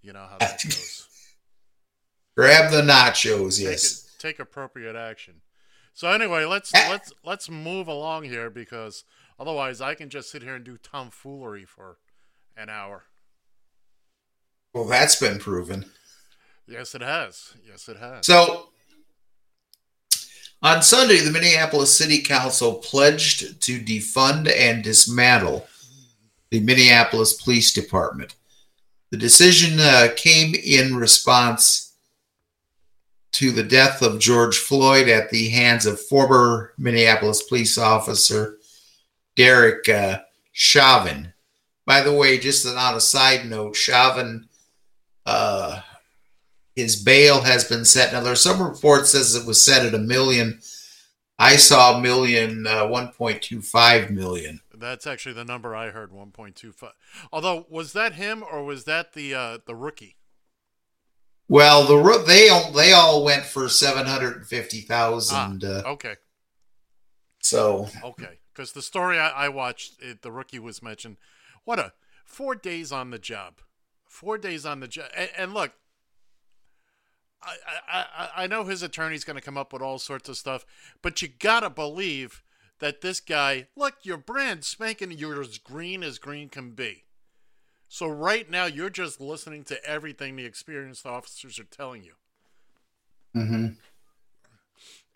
You 0.00 0.12
know 0.12 0.26
how 0.30 0.38
that 0.38 0.60
goes. 0.64 1.08
Grab 2.36 2.70
the 2.70 2.82
nachos, 2.82 3.56
take, 3.58 3.64
yes. 3.66 3.84
it- 3.84 4.20
take 4.20 4.38
appropriate 4.38 4.96
action. 4.96 5.42
So 5.92 6.08
anyway, 6.10 6.44
let's 6.44 6.72
Ah. 6.74 6.88
let's 6.90 7.12
let's 7.22 7.48
move 7.48 7.86
along 7.86 8.24
here 8.24 8.50
because 8.50 9.04
otherwise 9.38 9.80
I 9.80 9.94
can 9.94 10.10
just 10.10 10.30
sit 10.30 10.42
here 10.42 10.56
and 10.56 10.64
do 10.64 10.76
tomfoolery 10.76 11.64
for 11.64 11.98
an 12.56 12.68
hour. 12.68 13.04
Well, 14.72 14.86
that's 14.86 15.14
been 15.16 15.38
proven. 15.38 15.92
Yes, 16.66 16.94
it 16.96 17.00
has. 17.02 17.54
Yes, 17.64 17.88
it 17.88 17.98
has. 17.98 18.26
So 18.26 18.70
on 20.62 20.82
Sunday, 20.82 21.18
the 21.18 21.30
Minneapolis 21.30 21.96
City 21.96 22.20
Council 22.22 22.74
pledged 22.76 23.60
to 23.62 23.78
defund 23.78 24.50
and 24.52 24.82
dismantle 24.82 25.68
the 26.50 26.58
Minneapolis 26.60 27.34
Police 27.34 27.72
Department. 27.72 28.34
The 29.10 29.16
decision 29.18 29.78
uh, 29.78 30.08
came 30.16 30.54
in 30.56 30.96
response 30.96 31.93
to 33.34 33.50
the 33.50 33.64
death 33.64 34.00
of 34.00 34.20
George 34.20 34.58
Floyd 34.58 35.08
at 35.08 35.30
the 35.30 35.48
hands 35.48 35.86
of 35.86 36.00
former 36.00 36.72
Minneapolis 36.78 37.42
police 37.42 37.76
officer 37.76 38.58
Derek 39.36 39.88
uh, 39.88 40.20
Chauvin. 40.52 41.32
By 41.84 42.00
the 42.00 42.12
way, 42.12 42.38
just 42.38 42.66
on 42.66 42.94
a 42.94 43.00
side 43.00 43.46
note, 43.46 43.74
Chauvin, 43.74 44.48
uh, 45.26 45.80
his 46.76 47.02
bail 47.02 47.42
has 47.42 47.64
been 47.64 47.84
set. 47.84 48.12
Now, 48.12 48.20
there's 48.20 48.40
some 48.40 48.62
reports 48.62 49.10
says 49.10 49.34
it 49.34 49.46
was 49.46 49.62
set 49.62 49.84
at 49.84 49.94
a 49.94 49.98
million. 49.98 50.60
I 51.38 51.56
saw 51.56 51.98
a 51.98 52.00
million, 52.00 52.66
uh, 52.66 52.84
1.25 52.84 54.10
million. 54.10 54.60
That's 54.72 55.06
actually 55.06 55.34
the 55.34 55.44
number 55.44 55.74
I 55.74 55.90
heard, 55.90 56.10
1.25. 56.10 56.90
Although, 57.32 57.66
was 57.68 57.92
that 57.94 58.14
him 58.14 58.44
or 58.48 58.64
was 58.64 58.84
that 58.84 59.12
the 59.14 59.34
uh, 59.34 59.58
the 59.66 59.74
rookie? 59.74 60.16
Well, 61.48 61.84
the 61.86 62.24
they 62.26 62.48
all, 62.48 62.72
they 62.72 62.92
all 62.92 63.24
went 63.24 63.44
for 63.44 63.68
seven 63.68 64.06
hundred 64.06 64.36
and 64.36 64.46
fifty 64.46 64.80
thousand. 64.80 65.62
Uh, 65.64 65.82
Okay, 65.86 66.16
so 67.40 67.88
okay. 68.02 68.38
Because 68.52 68.72
the 68.72 68.82
story 68.82 69.18
I, 69.18 69.28
I 69.30 69.48
watched, 69.48 70.00
it, 70.00 70.22
the 70.22 70.30
rookie 70.32 70.58
was 70.60 70.82
mentioned. 70.82 71.16
What 71.64 71.78
a 71.78 71.92
four 72.24 72.54
days 72.54 72.92
on 72.92 73.10
the 73.10 73.18
job, 73.18 73.54
four 74.08 74.38
days 74.38 74.64
on 74.64 74.80
the 74.80 74.88
job. 74.88 75.06
And, 75.16 75.28
and 75.36 75.54
look, 75.54 75.72
I, 77.42 77.56
I, 77.92 78.04
I- 78.16 78.44
I 78.44 78.46
know 78.46 78.64
his 78.64 78.82
attorney's 78.82 79.24
going 79.24 79.36
to 79.36 79.42
come 79.44 79.58
up 79.58 79.72
with 79.72 79.82
all 79.82 79.98
sorts 79.98 80.28
of 80.28 80.36
stuff, 80.36 80.64
but 81.02 81.20
you 81.20 81.28
gotta 81.28 81.68
believe 81.70 82.42
that 82.80 83.00
this 83.02 83.20
guy, 83.20 83.68
look, 83.76 83.94
your 84.02 84.16
brand 84.16 84.64
spanking, 84.64 85.10
you're 85.12 85.40
as 85.40 85.58
green 85.58 86.02
as 86.02 86.18
green 86.18 86.48
can 86.48 86.72
be. 86.72 87.04
So 87.94 88.08
right 88.08 88.50
now, 88.50 88.64
you're 88.64 88.90
just 88.90 89.20
listening 89.20 89.62
to 89.66 89.80
everything 89.88 90.34
the 90.34 90.44
experienced 90.44 91.06
officers 91.06 91.60
are 91.60 91.62
telling 91.62 92.02
you. 92.02 92.14
mhm. 93.36 93.76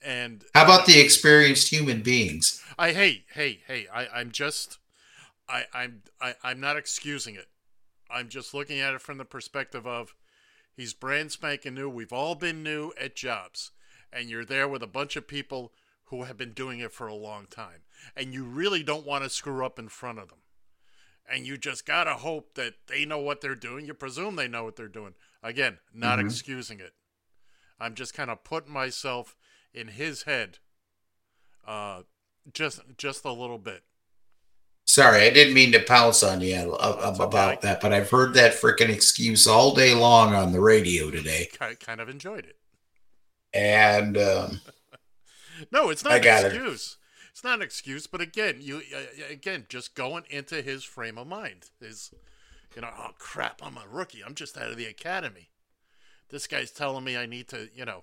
And 0.01 0.45
how 0.55 0.63
about 0.63 0.87
the 0.87 1.01
experienced 1.01 1.71
human 1.71 2.03
beings? 2.03 2.63
I 2.79 2.93
hey 2.93 3.25
hey 3.35 3.63
hey 3.67 3.89
I 3.93 4.07
I'm 4.21 4.31
just 4.31 4.79
I 5.49 5.65
I'm 5.75 6.03
I, 6.21 6.37
I'm 6.45 6.61
not 6.61 6.77
excusing 6.77 7.35
it. 7.35 7.49
I'm 8.09 8.29
just 8.29 8.55
looking 8.55 8.79
at 8.79 8.95
it 8.95 9.01
from 9.01 9.19
the 9.19 9.25
perspective 9.25 9.85
of 9.85 10.15
he's 10.77 10.95
brand 10.95 11.33
spanking 11.33 11.75
new. 11.75 11.89
We've 11.91 12.13
all 12.13 12.37
been 12.37 12.63
new 12.63 12.93
at 12.97 13.17
jobs, 13.17 13.73
and 14.13 14.31
you're 14.31 14.45
there 14.45 14.69
with 14.69 14.85
a 14.85 14.87
bunch 14.87 15.17
of 15.17 15.27
people 15.27 15.73
who 16.05 16.23
have 16.23 16.37
been 16.37 16.53
doing 16.53 16.79
it 16.79 16.93
for 16.93 17.09
a 17.09 17.15
long 17.15 17.47
time, 17.47 17.83
and 18.15 18.33
you 18.33 18.45
really 18.45 18.85
don't 18.85 19.05
want 19.05 19.25
to 19.25 19.31
screw 19.31 19.67
up 19.67 19.81
in 19.81 19.89
front 19.89 20.21
of 20.21 20.29
them. 20.29 20.39
And 21.31 21.47
you 21.47 21.59
just 21.59 21.85
gotta 21.87 22.15
hope 22.15 22.55
that 22.55 22.75
they 22.87 23.05
know 23.05 23.19
what 23.19 23.41
they're 23.41 23.55
doing. 23.55 23.87
You 23.87 23.95
presume 23.95 24.37
they 24.37 24.49
know 24.49 24.65
what 24.65 24.77
they're 24.77 24.89
doing. 24.89 25.15
Again, 25.43 25.79
not 25.93 26.19
excusing 26.19 26.81
it. 26.81 26.93
I'm 27.79 27.95
just 27.95 28.15
kind 28.15 28.31
of 28.31 28.45
putting 28.45 28.73
myself 28.73 29.37
in 29.75 29.89
his 29.89 30.23
head, 30.23 30.59
uh, 31.67 32.03
just 32.53 32.81
just 32.97 33.25
a 33.25 33.33
little 33.33 33.59
bit. 33.59 33.83
Sorry, 34.87 35.27
I 35.27 35.31
didn't 35.31 35.53
mean 35.53 35.71
to 35.73 35.81
pounce 35.81 36.23
on 36.23 36.41
you 36.41 36.75
uh, 36.81 37.15
about 37.15 37.53
okay. 37.53 37.59
that, 37.63 37.81
but 37.83 37.93
I've 37.93 38.11
heard 38.11 38.33
that 38.35 38.55
freaking 38.55 38.89
excuse 38.89 39.47
all 39.47 39.75
day 39.75 39.95
long 39.95 40.35
on 40.35 40.53
the 40.53 40.63
radio 40.63 41.11
today. 41.11 41.49
I 41.61 41.75
kind 41.75 42.01
of 42.01 42.09
enjoyed 42.09 42.47
it. 42.47 42.57
And 43.53 44.17
um, 44.17 44.61
No, 45.71 45.91
it's 45.91 46.05
not 46.05 46.13
I 46.13 46.17
an 46.17 46.47
excuse. 46.47 46.97
it. 47.01 47.08
It's 47.39 47.45
not 47.45 47.59
an 47.59 47.63
excuse, 47.63 48.09
but 48.09 48.21
again, 48.21 48.57
you 48.59 48.83
uh, 48.93 49.31
again 49.31 49.67
just 49.69 49.95
going 49.95 50.25
into 50.29 50.61
his 50.61 50.83
frame 50.83 51.17
of 51.17 51.29
mind 51.29 51.71
is, 51.81 52.11
you 52.75 52.83
know, 52.83 52.91
oh 52.99 53.11
crap, 53.17 53.61
I'm 53.63 53.77
a 53.77 53.85
rookie. 53.89 54.25
I'm 54.27 54.35
just 54.35 54.59
out 54.59 54.73
of 54.73 54.77
the 54.77 54.87
academy. 54.87 55.51
This 56.31 56.49
guy's 56.49 56.73
telling 56.73 57.05
me 57.05 57.17
I 57.17 57.27
need 57.27 57.47
to, 57.51 57.69
you 57.73 57.85
know, 57.85 58.03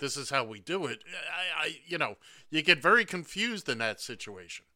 this 0.00 0.18
is 0.18 0.28
how 0.28 0.44
we 0.44 0.60
do 0.60 0.84
it. 0.84 1.02
I, 1.34 1.64
I 1.64 1.76
you 1.86 1.96
know, 1.96 2.16
you 2.50 2.60
get 2.60 2.82
very 2.82 3.06
confused 3.06 3.70
in 3.70 3.78
that 3.78 4.02
situation. 4.02 4.66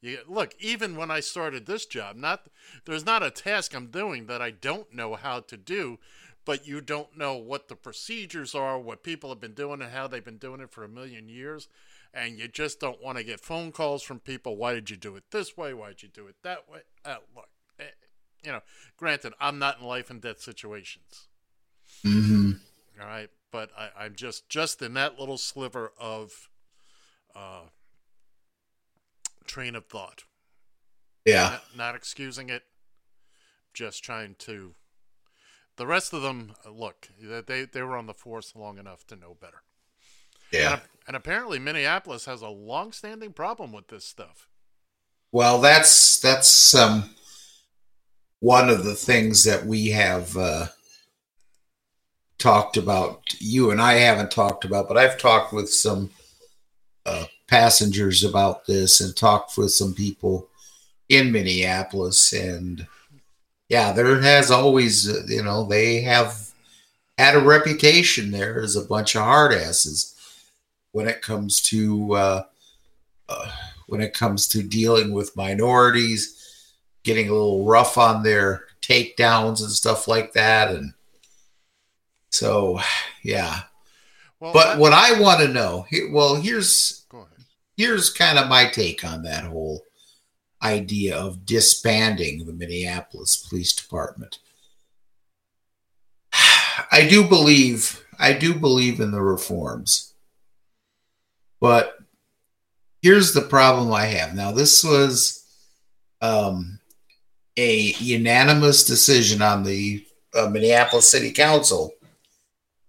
You 0.00 0.18
look, 0.26 0.56
even 0.58 0.96
when 0.96 1.12
I 1.12 1.20
started 1.20 1.66
this 1.66 1.86
job, 1.86 2.16
not 2.16 2.48
there's 2.86 3.06
not 3.06 3.22
a 3.22 3.30
task 3.30 3.72
I'm 3.72 3.86
doing 3.86 4.26
that 4.26 4.42
I 4.42 4.50
don't 4.50 4.92
know 4.92 5.14
how 5.14 5.38
to 5.38 5.56
do, 5.56 6.00
but 6.44 6.66
you 6.66 6.80
don't 6.80 7.16
know 7.16 7.36
what 7.36 7.68
the 7.68 7.76
procedures 7.76 8.52
are, 8.52 8.80
what 8.80 9.04
people 9.04 9.30
have 9.30 9.40
been 9.40 9.54
doing, 9.54 9.80
and 9.80 9.92
how 9.92 10.08
they've 10.08 10.24
been 10.24 10.38
doing 10.38 10.60
it 10.60 10.72
for 10.72 10.82
a 10.82 10.88
million 10.88 11.28
years, 11.28 11.68
and 12.14 12.38
you 12.38 12.48
just 12.48 12.80
don't 12.80 13.02
want 13.02 13.18
to 13.18 13.24
get 13.24 13.40
phone 13.40 13.72
calls 13.72 14.02
from 14.02 14.20
people. 14.20 14.56
Why 14.56 14.74
did 14.74 14.90
you 14.90 14.96
do 14.96 15.16
it 15.16 15.24
this 15.30 15.56
way? 15.56 15.72
Why 15.74 15.88
did 15.88 16.02
you 16.02 16.08
do 16.08 16.26
it 16.26 16.36
that 16.42 16.68
way? 16.70 16.80
Uh, 17.04 17.16
look, 17.34 17.48
eh, 17.80 17.84
you 18.44 18.52
know, 18.52 18.60
granted, 18.96 19.32
I'm 19.40 19.58
not 19.58 19.80
in 19.80 19.86
life 19.86 20.10
and 20.10 20.20
death 20.20 20.40
situations. 20.40 21.28
mhm. 22.04 22.60
All 23.00 23.06
right, 23.06 23.30
but 23.50 23.70
I, 23.76 23.90
I'm 23.98 24.14
just 24.14 24.48
just 24.48 24.82
in 24.82 24.94
that 24.94 25.18
little 25.18 25.38
sliver 25.38 25.92
of 25.98 26.48
uh, 27.34 27.62
train 29.46 29.74
of 29.74 29.86
thought. 29.86 30.24
yeah, 31.24 31.50
Not, 31.50 31.76
not 31.76 31.94
excusing 31.94 32.50
it, 32.50 32.64
just 33.74 34.02
trying 34.04 34.34
to. 34.40 34.74
The 35.76 35.86
rest 35.86 36.12
of 36.12 36.22
them, 36.22 36.54
uh, 36.66 36.70
look, 36.70 37.08
they 37.20 37.64
they 37.64 37.82
were 37.82 37.96
on 37.96 38.06
the 38.06 38.14
force 38.14 38.54
long 38.54 38.78
enough 38.78 39.06
to 39.08 39.16
know 39.16 39.34
better. 39.40 39.62
Yeah. 40.52 40.72
And, 40.72 40.82
and 41.08 41.16
apparently, 41.16 41.58
Minneapolis 41.58 42.26
has 42.26 42.42
a 42.42 42.48
long-standing 42.48 43.32
problem 43.32 43.72
with 43.72 43.88
this 43.88 44.04
stuff. 44.04 44.48
Well, 45.32 45.60
that's 45.60 46.20
that's 46.20 46.74
um, 46.74 47.10
one 48.40 48.68
of 48.68 48.84
the 48.84 48.94
things 48.94 49.44
that 49.44 49.64
we 49.64 49.88
have 49.88 50.36
uh, 50.36 50.66
talked 52.38 52.76
about. 52.76 53.22
You 53.38 53.70
and 53.70 53.80
I 53.80 53.94
haven't 53.94 54.30
talked 54.30 54.64
about, 54.64 54.88
but 54.88 54.98
I've 54.98 55.18
talked 55.18 55.52
with 55.52 55.70
some 55.72 56.10
uh, 57.06 57.24
passengers 57.48 58.22
about 58.22 58.66
this 58.66 59.00
and 59.00 59.16
talked 59.16 59.56
with 59.56 59.72
some 59.72 59.94
people 59.94 60.48
in 61.08 61.32
Minneapolis, 61.32 62.32
and 62.32 62.86
yeah, 63.68 63.92
there 63.92 64.20
has 64.20 64.50
always, 64.50 65.08
uh, 65.08 65.22
you 65.26 65.42
know, 65.42 65.64
they 65.64 66.02
have 66.02 66.50
had 67.16 67.34
a 67.34 67.40
reputation 67.40 68.30
there 68.30 68.60
as 68.60 68.76
a 68.76 68.84
bunch 68.84 69.14
of 69.14 69.22
hard 69.22 69.52
asses 69.52 70.14
when 70.92 71.08
it 71.08 71.22
comes 71.22 71.60
to. 71.62 72.14
Uh, 72.14 72.42
uh, 73.28 73.50
when 73.86 74.00
it 74.00 74.14
comes 74.14 74.48
to 74.48 74.62
dealing 74.62 75.12
with 75.12 75.36
minorities, 75.36 76.64
getting 77.04 77.28
a 77.28 77.32
little 77.32 77.66
rough 77.66 77.98
on 77.98 78.22
their 78.22 78.64
takedowns 78.80 79.60
and 79.60 79.70
stuff 79.70 80.08
like 80.08 80.32
that. 80.32 80.70
And 80.70 80.94
so, 82.30 82.80
yeah. 83.22 83.60
Well, 84.40 84.54
But 84.54 84.78
what 84.78 84.94
I 84.94 85.20
want 85.20 85.40
to 85.40 85.48
know, 85.48 85.86
well, 86.10 86.36
here's 86.36 87.04
go 87.10 87.18
ahead. 87.18 87.44
here's 87.76 88.08
kind 88.08 88.38
of 88.38 88.48
my 88.48 88.66
take 88.66 89.04
on 89.04 89.22
that 89.24 89.44
whole 89.44 89.82
idea 90.62 91.14
of 91.16 91.44
disbanding 91.44 92.46
the 92.46 92.52
Minneapolis 92.54 93.36
Police 93.36 93.74
Department. 93.74 94.38
I 96.32 97.06
do 97.08 97.28
believe 97.28 98.04
I 98.18 98.32
do 98.32 98.54
believe 98.54 99.00
in 99.00 99.10
the 99.10 99.20
reforms. 99.22 100.11
But 101.62 101.96
here's 103.02 103.34
the 103.34 103.40
problem 103.40 103.94
I 103.94 104.06
have. 104.06 104.34
Now 104.34 104.50
this 104.50 104.82
was 104.82 105.46
um, 106.20 106.80
a 107.56 107.92
unanimous 108.00 108.84
decision 108.84 109.40
on 109.42 109.62
the 109.62 110.04
uh, 110.34 110.48
Minneapolis 110.48 111.08
City 111.08 111.30
Council. 111.30 111.94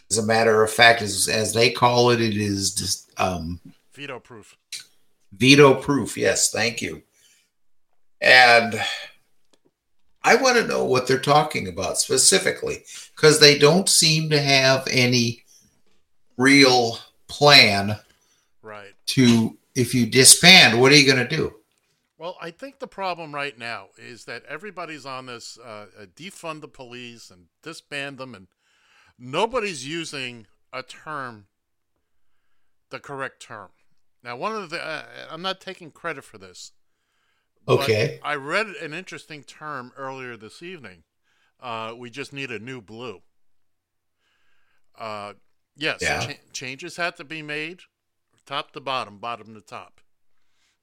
As 0.10 0.18
a 0.18 0.26
matter 0.26 0.64
of 0.64 0.72
fact, 0.72 1.04
as, 1.04 1.28
as 1.28 1.54
they 1.54 1.70
call 1.70 2.10
it, 2.10 2.20
it 2.20 2.36
is 2.36 2.74
just 2.74 3.12
um, 3.20 3.60
Veto 3.94 4.20
proof. 4.20 4.58
veto 5.32 5.76
proof. 5.76 6.18
Yes, 6.18 6.50
thank 6.50 6.82
you. 6.82 7.04
And 8.22 8.82
I 10.24 10.36
want 10.36 10.58
to 10.58 10.66
know 10.66 10.84
what 10.84 11.06
they're 11.06 11.20
talking 11.20 11.68
about 11.68 12.00
specifically 12.00 12.86
because 13.16 13.40
they 13.40 13.60
don't 13.60 13.88
seem 13.88 14.32
to 14.32 14.42
have 14.42 14.88
any 14.90 15.44
real 16.38 16.98
plan. 17.28 18.00
To 19.14 19.58
if 19.76 19.96
you 19.96 20.06
disband, 20.06 20.80
what 20.80 20.92
are 20.92 20.96
you 20.96 21.06
going 21.12 21.28
to 21.28 21.36
do? 21.36 21.56
Well, 22.18 22.38
I 22.42 22.52
think 22.52 22.80
the 22.80 22.88
problem 22.88 23.34
right 23.34 23.58
now 23.58 23.88
is 23.98 24.26
that 24.26 24.44
everybody's 24.48 25.06
on 25.06 25.26
this 25.26 25.58
uh, 25.58 25.88
uh, 26.00 26.06
defund 26.16 26.62
the 26.62 26.68
police 26.68 27.30
and 27.32 27.48
disband 27.62 28.18
them, 28.18 28.34
and 28.36 28.48
nobody's 29.18 29.86
using 29.88 30.46
a 30.72 30.84
term, 30.84 31.48
the 32.92 33.00
correct 33.00 33.42
term. 33.42 33.70
Now, 34.24 34.38
one 34.38 34.56
of 34.56 34.70
the 34.70 34.82
uh, 34.82 35.04
I'm 35.30 35.42
not 35.42 35.60
taking 35.60 35.92
credit 35.92 36.24
for 36.24 36.38
this. 36.38 36.72
Okay. 37.68 38.20
I 38.24 38.36
read 38.36 38.68
an 38.68 38.94
interesting 38.94 39.44
term 39.44 39.92
earlier 39.98 40.38
this 40.38 40.62
evening. 40.62 41.04
Uh, 41.60 41.94
we 41.98 42.10
just 42.10 42.32
need 42.34 42.52
a 42.52 42.60
new 42.60 42.82
blue. 42.82 43.22
Uh, 44.98 45.34
yes, 45.76 46.00
Yeah. 46.02 46.20
cha- 46.20 46.34
changes 46.52 46.98
had 46.98 47.16
to 47.18 47.24
be 47.24 47.42
made, 47.42 47.82
top 48.46 48.72
to 48.74 48.80
bottom, 48.80 49.18
bottom 49.18 49.54
to 49.54 49.62
top. 49.62 50.02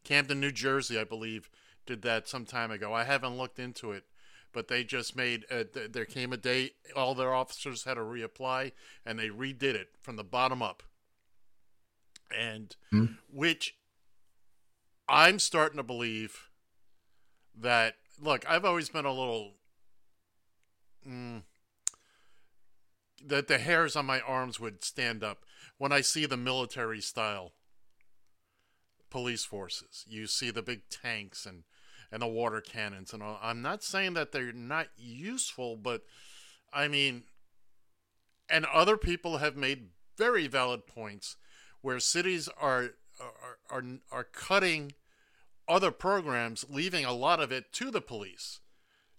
Camden, 0.04 0.40
New 0.40 0.52
Jersey, 0.52 0.98
I 0.98 1.04
believe, 1.04 1.50
did 1.86 2.02
that 2.02 2.28
some 2.28 2.44
time 2.44 2.70
ago. 2.70 2.92
I 2.94 3.04
haven't 3.04 3.36
looked 3.36 3.58
into 3.58 3.92
it, 3.92 4.04
but 4.52 4.68
they 4.68 4.84
just 4.84 5.14
made. 5.16 5.44
Uh, 5.50 5.64
th- 5.64 5.92
there 5.92 6.04
came 6.04 6.32
a 6.32 6.36
day 6.36 6.70
all 6.96 7.14
their 7.14 7.34
officers 7.34 7.84
had 7.84 7.94
to 7.94 8.00
reapply, 8.00 8.72
and 9.04 9.18
they 9.18 9.28
redid 9.28 9.74
it 9.74 9.90
from 10.00 10.16
the 10.16 10.24
bottom 10.24 10.62
up. 10.62 10.82
And 12.36 12.74
Hmm. 12.90 13.06
which 13.28 13.74
I'm 15.08 15.38
starting 15.38 15.76
to 15.78 15.82
believe 15.82 16.48
that. 17.54 17.96
Look, 18.22 18.48
I've 18.48 18.64
always 18.66 18.88
been 18.90 19.06
a 19.06 19.12
little. 19.12 19.54
Mm, 21.08 21.42
that 23.24 23.48
the 23.48 23.58
hairs 23.58 23.96
on 23.96 24.04
my 24.06 24.20
arms 24.20 24.60
would 24.60 24.84
stand 24.84 25.24
up 25.24 25.44
when 25.80 25.92
I 25.92 26.02
see 26.02 26.26
the 26.26 26.36
military 26.36 27.00
style 27.00 27.52
police 29.08 29.46
forces. 29.46 30.04
You 30.06 30.26
see 30.26 30.50
the 30.50 30.60
big 30.60 30.82
tanks 30.90 31.46
and 31.46 31.62
and 32.12 32.20
the 32.20 32.26
water 32.26 32.60
cannons 32.60 33.14
and 33.14 33.22
all. 33.22 33.38
I'm 33.42 33.62
not 33.62 33.82
saying 33.82 34.12
that 34.12 34.30
they're 34.30 34.52
not 34.52 34.88
useful, 34.98 35.76
but 35.76 36.02
I 36.70 36.86
mean, 36.86 37.22
and 38.50 38.66
other 38.66 38.98
people 38.98 39.38
have 39.38 39.56
made 39.56 39.88
very 40.18 40.46
valid 40.48 40.86
points 40.86 41.36
where 41.80 41.98
cities 41.98 42.50
are 42.60 42.90
are 43.18 43.58
are, 43.70 43.84
are 44.12 44.24
cutting 44.24 44.92
other 45.66 45.90
programs, 45.90 46.66
leaving 46.68 47.06
a 47.06 47.14
lot 47.14 47.40
of 47.40 47.50
it 47.50 47.72
to 47.72 47.90
the 47.90 48.02
police. 48.02 48.60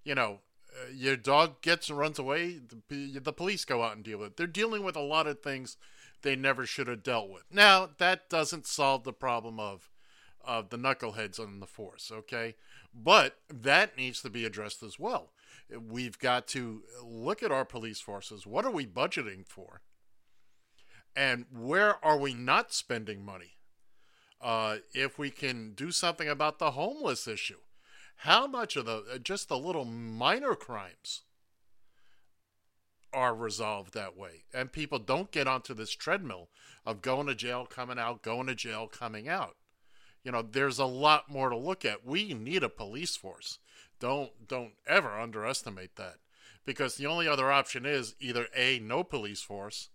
You 0.04 0.14
know, 0.14 0.42
uh, 0.80 0.92
your 0.94 1.18
dog 1.18 1.64
gets 1.64 1.90
and 1.90 1.98
runs 1.98 2.20
away, 2.20 2.60
the, 2.88 3.18
the 3.18 3.34
police 3.34 3.66
go 3.66 3.82
out 3.82 3.96
and 3.96 4.04
deal 4.04 4.20
with 4.20 4.28
it. 4.28 4.38
They're 4.38 4.46
dealing 4.46 4.84
with 4.84 4.96
a 4.96 5.02
lot 5.02 5.26
of 5.26 5.42
things 5.42 5.76
they 6.22 6.36
never 6.36 6.66
should 6.66 6.88
have 6.88 7.04
dealt 7.04 7.30
with. 7.30 7.44
Now, 7.52 7.90
that 7.98 8.30
doesn't 8.30 8.68
solve 8.68 9.04
the 9.04 9.14
problem 9.14 9.60
of 9.60 9.90
of 10.44 10.70
the 10.70 10.78
knuckleheads 10.78 11.40
on 11.40 11.60
the 11.60 11.68
force, 11.68 12.12
okay? 12.12 12.56
But 12.94 13.38
that 13.48 13.96
needs 13.96 14.22
to 14.22 14.30
be 14.30 14.44
addressed 14.44 14.82
as 14.82 14.98
well. 15.00 15.34
We've 15.70 16.18
got 16.18 16.48
to 16.48 16.82
look 17.04 17.44
at 17.44 17.52
our 17.52 17.64
police 17.64 18.02
forces. 18.02 18.48
What 18.48 18.66
are 18.66 18.72
we 18.72 18.86
budgeting 18.86 19.46
for? 19.46 19.82
And 21.16 21.46
where 21.54 22.04
are 22.04 22.18
we 22.18 22.34
not 22.34 22.74
spending 22.74 23.24
money? 23.24 23.58
Uh, 24.42 24.78
if 24.94 25.20
we 25.20 25.30
can 25.30 25.74
do 25.74 25.92
something 25.92 26.28
about 26.28 26.58
the 26.58 26.72
homeless 26.72 27.28
issue, 27.28 27.60
how 28.18 28.48
much 28.48 28.76
of 28.76 28.86
the 28.86 29.04
uh, 29.14 29.18
just 29.20 29.50
the 29.50 29.58
little 29.58 29.86
minor 29.86 30.56
crimes 30.56 31.22
are 33.14 33.36
resolved 33.36 33.94
that 33.94 34.16
way, 34.18 34.44
and 34.54 34.72
people 34.72 35.00
don't 35.00 35.32
get 35.32 35.48
onto 35.48 35.74
this 35.74 35.92
treadmill 35.92 36.50
of 36.86 37.02
going 37.02 37.28
to 37.28 37.36
jail, 37.36 37.66
coming 37.66 38.00
out, 38.00 38.22
going 38.22 38.48
to 38.48 38.56
jail, 38.56 38.88
coming 38.88 39.28
out. 39.28 39.56
You 40.24 40.32
know, 40.32 40.42
there's 40.42 40.80
a 40.80 40.86
lot 40.86 41.30
more 41.30 41.50
to 41.50 41.58
look 41.58 41.84
at. 41.86 42.06
We 42.06 42.34
need 42.34 42.64
a 42.64 42.70
police 42.70 43.16
force. 43.16 43.60
Don't 44.00 44.48
don't 44.48 44.74
ever 44.88 45.20
underestimate 45.20 45.96
that, 45.96 46.16
because 46.66 46.96
the 46.96 47.06
only 47.08 47.28
other 47.28 47.52
option 47.52 47.86
is 47.86 48.16
either 48.20 48.48
a 48.56 48.80
no 48.80 49.04
police 49.04 49.42
force, 49.42 49.90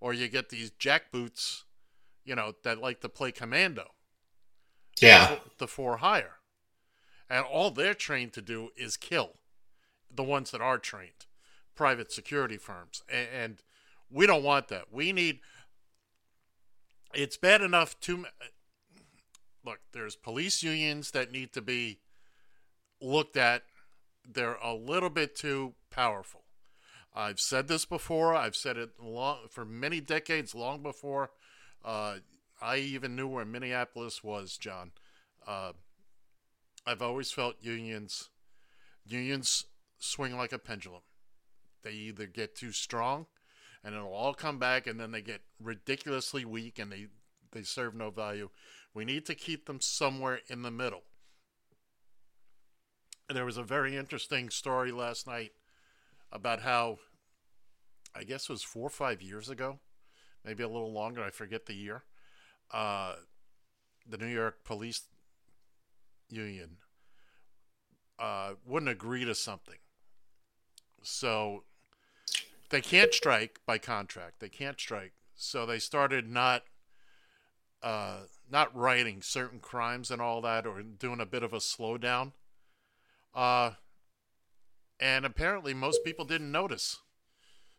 or 0.00 0.12
you 0.12 0.28
get 0.28 0.48
these 0.50 0.70
jackboots, 0.70 1.62
you 2.24 2.34
know, 2.34 2.54
that 2.64 2.78
like 2.80 3.00
to 3.00 3.08
play 3.08 3.32
commando 3.32 3.92
Yeah. 5.00 5.38
the 5.58 5.66
for 5.68 5.98
hire. 5.98 6.38
and 7.28 7.44
all 7.46 7.70
they're 7.70 7.94
trained 7.94 8.32
to 8.34 8.42
do 8.42 8.70
is 8.76 8.96
kill 8.98 9.38
the 10.10 10.22
ones 10.22 10.50
that 10.50 10.60
are 10.60 10.78
trained, 10.78 11.24
private 11.74 12.12
security 12.12 12.56
firms, 12.56 13.02
and, 13.08 13.28
and 13.34 13.62
we 14.10 14.26
don't 14.26 14.42
want 14.42 14.68
that. 14.68 14.92
We 14.92 15.12
need. 15.12 15.40
It's 17.14 17.36
bad 17.36 17.60
enough 17.60 17.98
to 18.00 18.26
look. 19.64 19.80
There's 19.92 20.16
police 20.16 20.62
unions 20.62 21.10
that 21.10 21.32
need 21.32 21.52
to 21.52 21.62
be 21.62 21.98
looked 23.00 23.36
at. 23.36 23.62
They're 24.28 24.58
a 24.62 24.74
little 24.74 25.10
bit 25.10 25.34
too 25.36 25.74
powerful. 25.90 26.44
I've 27.14 27.40
said 27.40 27.68
this 27.68 27.84
before. 27.84 28.34
I've 28.34 28.56
said 28.56 28.76
it 28.76 28.90
long 29.02 29.40
for 29.50 29.64
many 29.64 30.00
decades, 30.00 30.54
long 30.54 30.82
before 30.82 31.30
uh, 31.84 32.16
I 32.60 32.76
even 32.76 33.16
knew 33.16 33.26
where 33.26 33.44
Minneapolis 33.44 34.22
was, 34.22 34.56
John. 34.56 34.92
Uh, 35.46 35.72
I've 36.86 37.02
always 37.02 37.30
felt 37.30 37.56
unions 37.60 38.30
unions 39.04 39.64
swing 39.98 40.36
like 40.36 40.52
a 40.52 40.58
pendulum. 40.58 41.02
They 41.82 41.92
either 41.92 42.26
get 42.26 42.54
too 42.54 42.72
strong 42.72 43.26
and 43.84 43.94
it'll 43.94 44.12
all 44.12 44.34
come 44.34 44.58
back 44.58 44.86
and 44.86 44.98
then 44.98 45.10
they 45.10 45.22
get 45.22 45.42
ridiculously 45.60 46.44
weak 46.44 46.78
and 46.78 46.90
they 46.90 47.06
they 47.52 47.62
serve 47.62 47.94
no 47.94 48.10
value. 48.10 48.48
We 48.94 49.04
need 49.04 49.26
to 49.26 49.34
keep 49.34 49.66
them 49.66 49.80
somewhere 49.80 50.40
in 50.48 50.62
the 50.62 50.70
middle. 50.70 51.02
And 53.28 53.36
there 53.36 53.44
was 53.44 53.58
a 53.58 53.62
very 53.62 53.96
interesting 53.96 54.48
story 54.50 54.90
last 54.90 55.26
night 55.26 55.52
about 56.30 56.62
how 56.62 56.98
I 58.14 58.24
guess 58.24 58.44
it 58.44 58.50
was 58.50 58.62
4 58.62 58.86
or 58.86 58.90
5 58.90 59.22
years 59.22 59.48
ago, 59.48 59.80
maybe 60.44 60.62
a 60.62 60.68
little 60.68 60.92
longer, 60.92 61.22
I 61.22 61.30
forget 61.30 61.66
the 61.66 61.74
year. 61.74 62.04
Uh, 62.70 63.14
the 64.08 64.18
New 64.18 64.26
York 64.26 64.64
Police 64.64 65.02
Union 66.28 66.78
uh, 68.18 68.52
wouldn't 68.66 68.90
agree 68.90 69.24
to 69.24 69.34
something. 69.34 69.78
So 71.02 71.64
they 72.72 72.80
can't 72.80 73.12
strike 73.12 73.60
by 73.66 73.78
contract. 73.78 74.40
They 74.40 74.48
can't 74.48 74.80
strike. 74.80 75.12
So 75.36 75.66
they 75.66 75.78
started 75.78 76.28
not 76.28 76.62
uh, 77.82 78.20
not 78.50 78.74
writing 78.74 79.22
certain 79.22 79.60
crimes 79.60 80.10
and 80.10 80.22
all 80.22 80.40
that, 80.40 80.66
or 80.66 80.82
doing 80.82 81.20
a 81.20 81.26
bit 81.26 81.42
of 81.42 81.52
a 81.52 81.58
slowdown. 81.58 82.32
Uh, 83.34 83.72
and 84.98 85.26
apparently, 85.26 85.74
most 85.74 86.02
people 86.04 86.24
didn't 86.24 86.50
notice. 86.50 87.00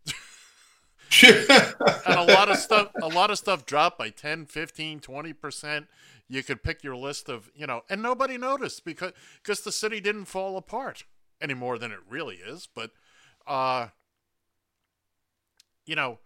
and 1.23 2.15
a 2.15 2.25
lot 2.27 2.49
of 2.49 2.57
stuff 2.57 2.91
a 3.01 3.07
lot 3.07 3.29
of 3.29 3.37
stuff 3.37 3.65
dropped 3.65 3.99
by 3.99 4.09
10 4.09 4.47
15 4.47 4.99
20% 4.99 5.87
you 6.27 6.41
could 6.41 6.63
pick 6.63 6.83
your 6.83 6.95
list 6.95 7.29
of 7.29 7.51
you 7.55 7.67
know 7.67 7.83
and 7.87 8.01
nobody 8.01 8.35
noticed 8.35 8.83
because 8.83 9.11
because 9.41 9.61
the 9.61 9.71
city 9.71 10.01
didn't 10.01 10.25
fall 10.25 10.57
apart 10.57 11.03
any 11.39 11.53
more 11.53 11.77
than 11.77 11.91
it 11.91 11.99
really 12.09 12.37
is 12.37 12.67
but 12.73 12.91
uh 13.45 13.89
you 15.85 15.95
know 15.95 16.19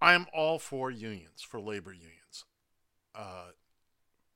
i'm 0.00 0.26
all 0.32 0.58
for 0.58 0.90
unions 0.90 1.42
for 1.42 1.60
labor 1.60 1.92
unions. 1.92 2.44
Uh 3.14 3.50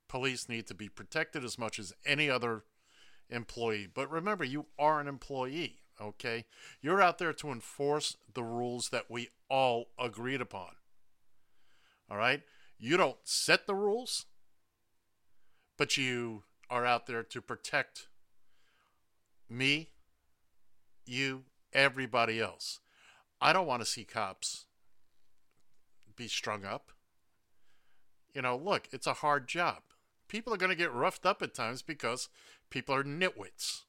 police 0.07 0.49
need 0.49 0.67
to 0.67 0.73
be 0.73 0.89
protected 0.89 1.43
as 1.45 1.57
much 1.57 1.79
as 1.79 1.93
any 2.05 2.29
other 2.29 2.65
employee. 3.29 3.87
But 3.91 4.11
remember 4.11 4.43
you 4.43 4.65
are 4.77 4.99
an 4.99 5.07
employee 5.07 5.77
okay? 6.01 6.45
You're 6.81 7.01
out 7.01 7.17
there 7.17 7.33
to 7.33 7.51
enforce 7.51 8.17
the 8.33 8.43
rules 8.43 8.89
that 8.89 9.09
we 9.09 9.29
all 9.49 9.87
agreed 9.99 10.41
upon 10.41 10.71
all 12.09 12.17
right? 12.17 12.41
You 12.77 12.97
don't 12.97 13.17
set 13.23 13.67
the 13.67 13.75
rules 13.75 14.25
but 15.77 15.97
you 15.97 16.43
are 16.69 16.85
out 16.85 17.07
there 17.07 17.23
to 17.23 17.41
protect 17.41 18.07
me 19.49 19.89
you 21.05 21.43
everybody 21.73 22.39
else 22.39 22.79
i 23.41 23.51
don't 23.51 23.67
want 23.67 23.81
to 23.81 23.85
see 23.85 24.03
cops 24.03 24.65
be 26.15 26.27
strung 26.27 26.63
up 26.65 26.91
you 28.33 28.41
know 28.41 28.55
look 28.55 28.87
it's 28.91 29.07
a 29.07 29.13
hard 29.15 29.47
job 29.47 29.77
people 30.27 30.53
are 30.53 30.57
going 30.57 30.69
to 30.69 30.75
get 30.75 30.93
roughed 30.93 31.25
up 31.25 31.41
at 31.41 31.53
times 31.53 31.81
because 31.81 32.29
people 32.69 32.93
are 32.93 33.03
nitwits 33.03 33.81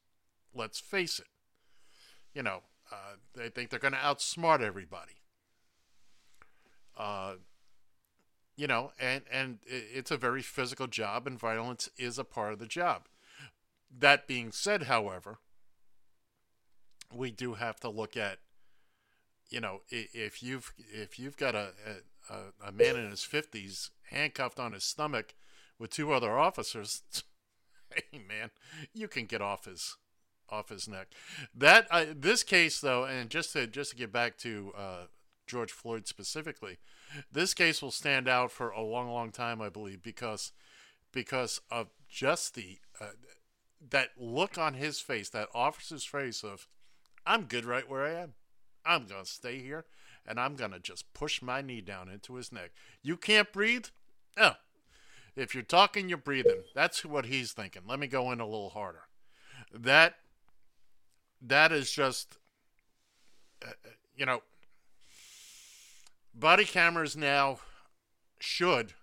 let's 0.53 0.79
face 0.79 1.19
it 1.19 1.27
you 2.33 2.41
know, 2.41 2.61
uh, 2.91 3.15
they 3.35 3.49
think 3.49 3.69
they're 3.69 3.79
going 3.79 3.93
to 3.93 3.99
outsmart 3.99 4.61
everybody. 4.61 5.13
Uh, 6.97 7.33
you 8.55 8.67
know, 8.67 8.91
and 8.99 9.23
and 9.31 9.59
it's 9.65 10.11
a 10.11 10.17
very 10.17 10.41
physical 10.41 10.87
job, 10.87 11.25
and 11.25 11.39
violence 11.39 11.89
is 11.97 12.19
a 12.19 12.23
part 12.23 12.53
of 12.53 12.59
the 12.59 12.67
job. 12.67 13.03
That 13.95 14.27
being 14.27 14.51
said, 14.51 14.83
however, 14.83 15.39
we 17.11 17.31
do 17.31 17.55
have 17.55 17.79
to 17.79 17.89
look 17.89 18.15
at, 18.15 18.39
you 19.53 19.61
know, 19.61 19.81
if 19.91 20.41
you've 20.41 20.73
if 20.91 21.19
you've 21.19 21.37
got 21.37 21.53
a 21.53 21.69
a, 22.27 22.69
a 22.69 22.71
man 22.71 22.95
in 22.95 23.11
his 23.11 23.23
fifties 23.23 23.91
handcuffed 24.09 24.59
on 24.59 24.73
his 24.73 24.83
stomach 24.83 25.35
with 25.77 25.91
two 25.91 26.11
other 26.11 26.39
officers, 26.39 27.03
hey 27.95 28.17
man, 28.27 28.49
you 28.95 29.07
can 29.07 29.27
get 29.27 29.43
off 29.43 29.65
his 29.65 29.97
off 30.49 30.69
his 30.69 30.87
neck. 30.87 31.09
That 31.53 31.85
uh, 31.91 32.05
this 32.15 32.41
case 32.41 32.81
though, 32.81 33.05
and 33.05 33.29
just 33.29 33.53
to 33.53 33.67
just 33.67 33.91
to 33.91 33.95
get 33.95 34.11
back 34.11 34.39
to 34.39 34.73
uh, 34.75 35.03
George 35.45 35.71
Floyd 35.71 36.07
specifically, 36.07 36.79
this 37.31 37.53
case 37.53 37.79
will 37.79 37.91
stand 37.91 38.27
out 38.27 38.51
for 38.51 38.71
a 38.71 38.81
long, 38.81 39.11
long 39.11 39.29
time, 39.29 39.61
I 39.61 39.69
believe, 39.69 40.01
because 40.01 40.51
because 41.11 41.61
of 41.69 41.89
just 42.09 42.55
the 42.55 42.79
uh, 42.99 43.11
that 43.91 44.09
look 44.17 44.57
on 44.57 44.73
his 44.73 44.99
face, 44.99 45.29
that 45.29 45.49
officer's 45.53 46.05
face 46.05 46.43
of, 46.43 46.67
I'm 47.23 47.43
good 47.43 47.65
right 47.65 47.87
where 47.87 48.03
I 48.03 48.19
am. 48.19 48.33
I'm 48.85 49.05
gonna 49.05 49.25
stay 49.25 49.59
here, 49.59 49.85
and 50.25 50.39
I'm 50.39 50.55
gonna 50.55 50.79
just 50.79 51.13
push 51.13 51.41
my 51.41 51.61
knee 51.61 51.81
down 51.81 52.09
into 52.09 52.35
his 52.35 52.51
neck. 52.51 52.71
You 53.01 53.17
can't 53.17 53.51
breathe. 53.51 53.85
Oh, 54.37 54.55
if 55.35 55.53
you're 55.53 55.63
talking, 55.63 56.09
you're 56.09 56.17
breathing. 56.17 56.63
That's 56.75 57.03
what 57.03 57.25
he's 57.25 57.53
thinking. 57.53 57.83
Let 57.87 57.99
me 57.99 58.07
go 58.07 58.31
in 58.31 58.39
a 58.39 58.45
little 58.45 58.69
harder. 58.69 59.03
That 59.73 60.15
that 61.41 61.71
is 61.71 61.91
just 61.91 62.37
uh, 63.65 63.71
you 64.15 64.25
know 64.25 64.41
body 66.33 66.65
cameras 66.65 67.15
now 67.17 67.59
should 68.39 68.93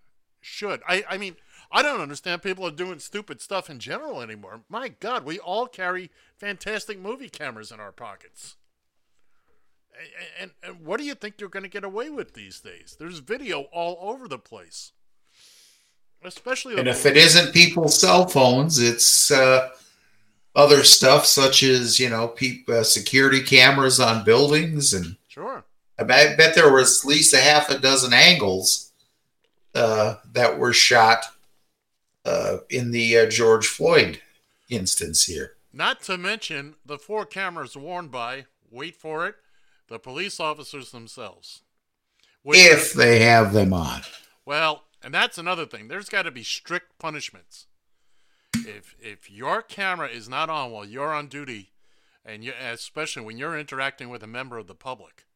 should 0.41 0.81
I 0.89 1.05
I 1.09 1.19
mean 1.19 1.37
I 1.73 1.83
don't 1.83 2.01
understand 2.01 2.43
people 2.43 2.67
are 2.67 2.73
doing 2.73 2.99
stupid 2.99 3.41
stuff 3.41 3.71
in 3.71 3.79
general 3.79 4.21
anymore. 4.21 4.63
My 4.69 4.89
god, 4.89 5.25
we 5.25 5.39
all 5.39 5.67
carry 5.67 6.11
fantastic 6.37 6.99
movie 6.99 7.29
cameras 7.29 7.71
in 7.71 7.79
our 7.79 7.93
pockets. 7.93 8.57
And, 10.41 10.51
and, 10.63 10.85
what 10.85 10.99
do 10.99 11.05
you 11.05 11.15
think 11.15 11.35
you're 11.39 11.49
going 11.49 11.63
to 11.63 11.69
get 11.69 11.85
away 11.85 12.11
with 12.11 12.35
these 12.35 12.61
days? 12.61 12.97
There's 12.99 13.19
video 13.19 13.63
all 13.73 13.99
over 14.01 14.29
the 14.29 14.39
place. 14.39 14.93
Especially 16.23 16.79
And 16.79 16.89
if 16.89 17.07
it 17.07 17.17
isn't 17.17 17.53
people's 17.53 17.99
cell 17.99 18.27
phones, 18.27 18.79
it's 18.79 19.31
uh, 19.31 19.71
other 20.55 20.85
stuff 20.85 21.27
such 21.27 21.63
as 21.63 21.99
you 21.99 22.11
know, 22.11 22.35
uh, 22.69 22.83
security 22.83 23.43
cameras 23.43 23.99
on 24.01 24.25
buildings, 24.25 24.93
and 24.93 25.17
Sure. 25.31 25.65
I 25.97 26.03
bet, 26.03 26.33
I 26.33 26.37
bet 26.37 26.55
there 26.55 26.73
was 26.73 27.05
at 27.05 27.09
least 27.09 27.33
a 27.33 27.41
half 27.41 27.71
a 27.71 27.79
dozen 27.79 28.13
angles 28.13 28.91
uh, 29.75 30.17
that 30.33 30.59
were 30.59 30.73
shot 30.73 31.25
uh, 32.25 32.59
in 32.69 32.91
the 32.91 33.17
uh, 33.17 33.27
George 33.31 33.69
Floyd 33.69 34.21
instance 34.69 35.25
here. 35.25 35.55
Not 35.73 36.03
to 36.03 36.19
mention 36.19 36.75
the 36.85 36.99
four 36.99 37.27
cameras 37.27 37.77
worn 37.77 38.09
by, 38.09 38.47
wait 38.71 38.97
for 38.97 39.27
it, 39.29 39.37
the 39.91 39.99
police 39.99 40.41
officers 40.41 40.93
themselves. 40.93 41.61
If 42.43 42.95
they 42.95 43.21
have 43.21 43.53
them 43.53 43.75
on, 43.75 44.01
well, 44.47 44.85
and 45.03 45.13
that's 45.13 45.37
another 45.37 45.67
thing. 45.67 45.89
There's 45.89 46.09
got 46.09 46.23
to 46.23 46.31
be 46.31 46.43
strict 46.43 46.99
punishments. 46.99 47.67
If 48.57 48.95
if 48.99 49.31
your 49.31 49.61
camera 49.61 50.09
is 50.09 50.27
not 50.27 50.49
on 50.49 50.71
while 50.71 50.87
you're 50.87 51.13
on 51.13 51.27
duty, 51.27 51.73
and 52.25 52.43
you, 52.43 52.53
especially 52.59 53.25
when 53.25 53.37
you're 53.37 53.59
interacting 53.59 54.09
with 54.09 54.23
a 54.23 54.27
member 54.27 54.57
of 54.57 54.69
the 54.69 54.75
public, 54.75 55.27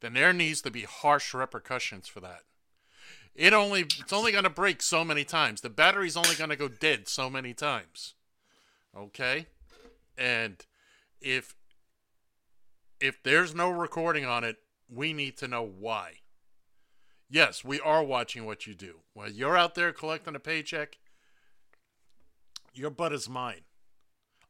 then 0.00 0.14
there 0.14 0.32
needs 0.32 0.60
to 0.62 0.70
be 0.70 0.82
harsh 0.82 1.32
repercussions 1.32 2.08
for 2.08 2.18
that. 2.20 2.42
It 3.36 3.52
only 3.52 3.82
it's 3.82 4.12
only 4.12 4.32
going 4.32 4.44
to 4.44 4.50
break 4.50 4.82
so 4.82 5.04
many 5.04 5.22
times. 5.22 5.60
The 5.60 5.70
battery's 5.70 6.16
only 6.16 6.34
going 6.34 6.50
to 6.50 6.56
go 6.56 6.66
dead 6.66 7.06
so 7.06 7.30
many 7.30 7.54
times. 7.54 8.14
Okay? 8.96 9.46
And 10.16 10.64
if 11.20 11.54
if 13.00 13.22
there's 13.22 13.54
no 13.54 13.70
recording 13.70 14.24
on 14.24 14.44
it, 14.44 14.56
we 14.88 15.12
need 15.12 15.36
to 15.38 15.48
know 15.48 15.62
why. 15.62 16.14
Yes, 17.30 17.62
we 17.62 17.78
are 17.80 18.02
watching 18.02 18.46
what 18.46 18.66
you 18.66 18.74
do. 18.74 19.00
While 19.12 19.30
you're 19.30 19.56
out 19.56 19.74
there 19.74 19.92
collecting 19.92 20.34
a 20.34 20.40
paycheck, 20.40 20.98
your 22.72 22.90
butt 22.90 23.12
is 23.12 23.28
mine. 23.28 23.62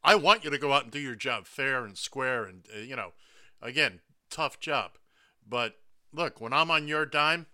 I 0.04 0.14
want 0.14 0.44
you 0.44 0.50
to 0.50 0.58
go 0.58 0.72
out 0.72 0.84
and 0.84 0.92
do 0.92 1.00
your 1.00 1.16
job 1.16 1.46
fair 1.46 1.84
and 1.84 1.98
square 1.98 2.44
and, 2.44 2.66
uh, 2.74 2.80
you 2.80 2.94
know, 2.94 3.12
again, 3.60 4.00
tough 4.30 4.60
job. 4.60 4.92
But 5.46 5.74
look, 6.12 6.40
when 6.40 6.52
I'm 6.52 6.70
on 6.70 6.86
your 6.86 7.04
dime, 7.04 7.46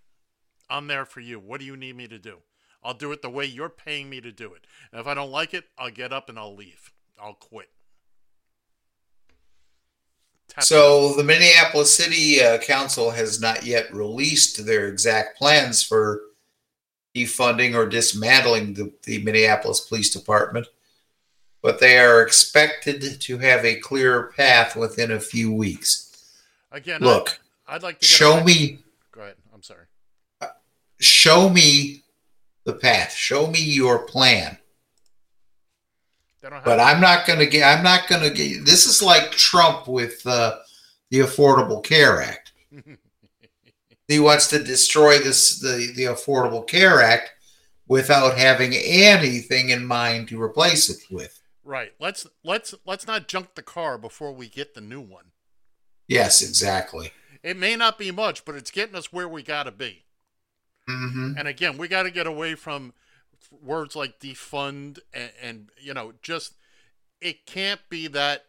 I'm 0.69 0.87
there 0.87 1.07
for 1.07 1.21
you. 1.21 1.39
What 1.39 1.61
do 1.61 1.67
you 1.67 1.77
need 1.77 1.97
me 1.97 2.07
to 2.09 2.19
do? 2.19 2.39
I'll 2.83 2.95
do 2.95 3.13
it 3.13 3.23
the 3.23 3.31
way 3.31 3.47
you're 3.47 3.71
paying 3.71 4.11
me 4.11 4.21
to 4.21 4.31
do 4.31 4.53
it. 4.53 4.67
And 4.93 5.01
if 5.01 5.07
I 5.07 5.15
don't 5.15 5.31
like 5.31 5.55
it, 5.55 5.65
I'll 5.79 5.91
get 5.91 6.13
up 6.13 6.29
and 6.29 6.39
I'll 6.39 6.55
leave. 6.55 6.93
I'll 7.21 7.35
quit. 7.35 7.71
So 10.61 11.15
the 11.15 11.25
Minneapolis 11.25 11.97
City 11.97 12.41
uh, 12.41 12.59
Council 12.59 13.11
has 13.11 13.41
not 13.41 13.65
yet 13.65 13.93
released 13.93 14.65
their 14.65 14.89
exact 14.89 15.37
plans 15.37 15.83
for 15.83 16.21
defunding 17.15 17.75
or 17.75 17.87
dismantling 17.87 18.75
the, 18.75 18.93
the 19.05 19.23
Minneapolis 19.23 19.81
Police 19.81 20.11
Department, 20.11 20.67
but 21.63 21.81
they 21.81 21.99
are 21.99 22.23
expected 22.23 23.21
to 23.21 23.39
have 23.39 23.65
a 23.65 23.77
clear 23.81 24.33
path 24.37 24.77
within 24.77 25.11
a 25.11 25.21
few 25.21 25.53
weeks. 25.53 26.33
again, 26.71 27.01
Look, 27.01 27.41
I, 27.67 27.77
I'd 27.77 27.83
like 27.83 27.97
to 27.97 28.01
get 28.01 28.09
show 28.09 28.43
me, 28.43 28.79
Go 29.13 29.23
ahead. 29.23 29.37
I'm 29.53 29.63
sorry. 29.63 29.87
show 31.01 31.49
me 31.49 32.03
the 32.65 32.75
path. 32.75 33.13
Show 33.13 33.47
me 33.47 33.61
your 33.61 34.07
plan. 34.07 34.59
They 36.45 36.51
don't 36.51 36.57
have 36.57 36.65
But 36.67 36.79
I'm 36.81 37.01
not 37.01 37.27
going 37.27 37.39
to 37.39 37.47
get. 37.47 37.65
I'm 37.65 37.83
not 37.83 38.07
going 38.07 38.21
to 38.21 38.29
get. 38.29 38.67
This 38.67 38.85
is 38.85 39.03
like 39.03 39.31
Trump 39.31 39.89
with 39.89 40.27
uh, 40.27 40.59
the 41.11 41.21
Affordable 41.21 41.83
Care 41.83 42.21
Act. 42.21 42.53
he 44.09 44.19
wants 44.19 44.49
to 44.49 44.63
destroy 44.63 45.19
this 45.19 45.59
the 45.59 45.91
the 45.97 46.05
Affordable 46.05 46.67
Care 46.67 47.01
Act 47.01 47.33
without 47.89 48.37
having 48.37 48.75
anything 48.75 49.71
in 49.71 49.87
mind 49.87 50.29
to 50.29 50.41
replace 50.41 50.91
it 50.91 50.99
with. 51.11 51.41
right. 51.65 51.93
Let's 51.99 52.27
let's 52.45 52.75
let's 52.85 53.07
not 53.07 53.27
junk 53.27 53.55
the 53.55 53.63
car 53.63 53.97
before 53.97 54.33
we 54.33 54.49
get 54.51 54.75
the 54.75 54.83
new 54.83 55.01
one. 55.01 55.33
Yes, 56.09 56.43
exactly. 56.43 57.13
It 57.43 57.57
may 57.57 57.75
not 57.75 57.99
be 57.99 58.11
much, 58.11 58.45
but 58.45 58.55
it's 58.55 58.71
getting 58.71 58.97
us 58.97 59.11
where 59.11 59.29
we 59.29 59.43
got 59.43 59.63
to 59.63 59.73
be. 59.73 60.05
hmm 60.87 61.33
And 61.39 61.49
again, 61.49 61.79
we 61.79 61.89
got 61.89 62.03
to 62.03 62.11
get 62.11 62.27
away 62.27 62.55
from 62.55 62.93
words 63.51 63.97
like 63.97 64.21
defund 64.21 64.99
and, 65.13 65.33
and 65.43 65.71
you 65.81 65.95
know, 65.95 66.13
just 66.23 66.55
it 67.21 67.47
can't 67.47 67.81
be 67.89 68.07
that. 68.09 68.47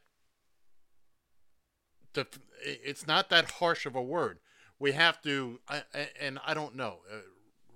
def- 2.14 2.40
It's 2.62 3.06
not 3.08 3.30
that 3.30 3.52
harsh 3.52 3.86
of 3.86 3.96
a 3.96 4.02
word. 4.02 4.40
We 4.80 4.92
have 4.94 5.22
to, 5.24 5.60
I- 5.68 5.84
and 6.20 6.40
I 6.46 6.54
don't 6.54 6.76
know, 6.76 7.00
uh, 7.12 7.18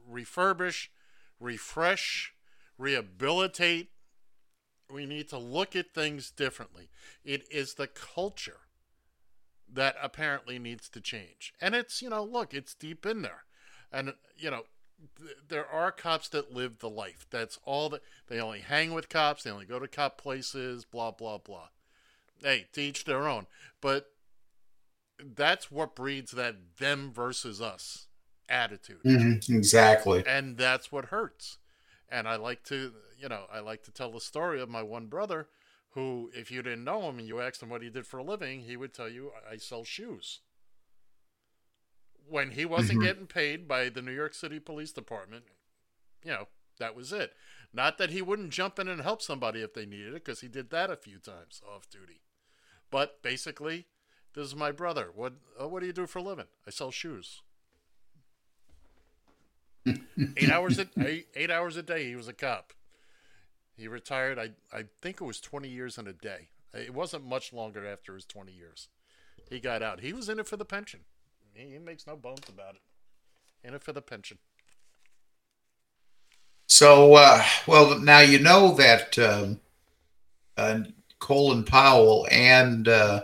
refurbish, 0.10 0.88
refresh, 1.40 2.34
rehabilitate. 2.78 3.92
We 4.92 5.06
need 5.06 5.30
to 5.30 5.38
look 5.38 5.76
at 5.76 5.94
things 5.94 6.32
differently. 6.32 6.90
It 7.24 7.48
is 7.52 7.76
the 7.76 7.88
culture 7.88 8.62
that 9.72 9.96
apparently 10.02 10.58
needs 10.58 10.90
to 10.90 11.00
change. 11.02 11.54
And 11.62 11.76
it's, 11.76 12.02
you 12.02 12.10
know, 12.10 12.24
look, 12.24 12.54
it's 12.54 12.74
deep 12.74 13.06
in 13.06 13.22
there. 13.22 13.44
And, 13.92 14.14
you 14.36 14.50
know, 14.50 14.64
th- 15.18 15.38
there 15.48 15.68
are 15.68 15.92
cops 15.92 16.30
that 16.30 16.54
live 16.54 16.80
the 16.80 16.90
life. 16.90 17.26
That's 17.30 17.60
all 17.66 17.90
that 17.90 18.02
they 18.28 18.40
only 18.40 18.60
hang 18.60 18.94
with 18.94 19.10
cops, 19.10 19.44
they 19.44 19.52
only 19.52 19.66
go 19.66 19.80
to 19.80 19.88
cop 19.88 20.18
places, 20.18 20.86
blah, 20.86 21.12
blah, 21.12 21.38
blah. 21.38 21.70
Hey, 22.42 22.68
to 22.74 22.82
each 22.82 23.04
their 23.06 23.28
own. 23.28 23.48
But 23.82 24.12
that's 25.36 25.72
what 25.72 25.96
breeds 25.96 26.32
that 26.32 26.56
them 26.78 27.12
versus 27.14 27.62
us 27.62 28.08
attitude 28.48 29.00
hmm 29.04 29.34
Exactly. 29.54 30.24
and 30.26 30.58
that's 30.58 30.92
what 30.92 31.06
hurts 31.06 31.58
and 32.10 32.28
i 32.28 32.36
like 32.36 32.64
to 32.64 32.94
you 33.20 33.30
know 33.30 33.44
i 33.54 33.60
like 33.60 33.84
to 33.84 33.92
tell 33.92 34.12
the 34.12 34.20
story 34.20 34.60
of 34.60 34.70
my 34.70 34.82
one 34.82 35.06
brother 35.06 35.48
who 35.92 36.32
if 36.34 36.50
you 36.50 36.62
didn't 36.64 36.84
know 36.84 37.04
him 37.04 37.20
and 37.20 37.28
you 37.28 37.40
asked 37.40 37.62
him 37.62 37.70
what 37.70 37.84
he 37.84 37.90
did 37.90 38.08
for 38.08 38.18
a 38.18 38.24
living 38.24 38.62
he 38.62 38.76
would 38.76 38.94
tell 38.94 39.10
you 39.10 39.32
i 39.50 39.56
sell 39.58 39.84
shoes 39.84 40.40
when 42.30 42.52
he 42.52 42.66
wasn't 42.66 43.00
Mhm. 43.00 43.04
getting 43.04 43.28
paid 43.28 43.68
by 43.68 43.90
the 43.90 44.02
new 44.02 44.12
york 44.14 44.34
city 44.34 44.60
police 44.60 44.92
department 44.92 45.46
you 46.24 46.32
know 46.32 46.48
that 46.80 46.96
was 46.96 47.12
it 47.12 47.34
not 47.74 47.98
that 47.98 48.10
he 48.12 48.22
wouldn't 48.22 48.52
jump 48.52 48.80
in 48.80 48.88
and 48.88 49.02
help 49.02 49.22
somebody 49.22 49.62
if 49.62 49.74
they 49.74 49.86
needed 49.86 50.10
it 50.14 50.26
because 50.26 50.42
he 50.42 50.48
did 50.48 50.70
that 50.70 50.90
a 50.90 50.96
few 50.96 51.18
times 51.20 51.62
off 51.68 51.90
duty 51.90 52.22
but 52.92 53.22
basically 53.22 53.88
this 54.34 54.46
is 54.48 54.56
my 54.56 54.72
brother 54.72 55.10
what 55.14 55.34
uh, 55.62 55.68
what 55.68 55.80
do 55.82 55.86
you 55.88 55.94
do 55.94 56.08
for 56.08 56.20
a 56.20 56.24
living 56.24 56.48
i 56.68 56.70
sell 56.70 56.92
shoes 56.92 57.42
eight 60.38 60.50
hours 60.52 60.78
a 60.80 60.88
eight, 61.00 61.28
eight 61.36 61.52
hours 61.52 61.76
a 61.78 61.84
day. 61.84 62.08
He 62.08 62.16
was 62.16 62.28
a 62.28 62.34
cop. 62.34 62.74
He 63.78 63.88
retired. 63.88 64.38
I 64.38 64.52
I 64.78 64.86
think 65.02 65.22
it 65.22 65.24
was 65.24 65.40
twenty 65.40 65.70
years 65.70 65.98
and 65.98 66.08
a 66.08 66.14
day. 66.14 66.50
It 66.74 66.94
wasn't 66.94 67.26
much 67.26 67.54
longer 67.54 67.86
after 67.88 68.14
his 68.14 68.26
twenty 68.26 68.52
years. 68.52 68.90
He 69.50 69.60
got 69.60 69.82
out. 69.82 70.02
He 70.02 70.14
was 70.14 70.30
in 70.30 70.40
it 70.40 70.48
for 70.48 70.58
the 70.58 70.66
pension. 70.66 71.02
He, 71.60 71.78
makes 71.78 72.08
no 72.08 72.16
bones 72.16 72.48
about 72.48 72.76
it. 72.76 72.82
In 73.68 73.74
it 73.74 73.84
for 73.84 73.92
the 73.92 74.02
pension. 74.02 74.38
So, 76.68 77.16
uh, 77.16 77.44
well, 77.68 78.00
now 78.00 78.20
you 78.20 78.40
know 78.40 78.74
that 78.76 79.18
um, 79.20 79.60
uh, 80.56 80.82
Colin 81.20 81.64
Powell 81.64 82.28
and 82.32 82.88
uh, 82.88 83.24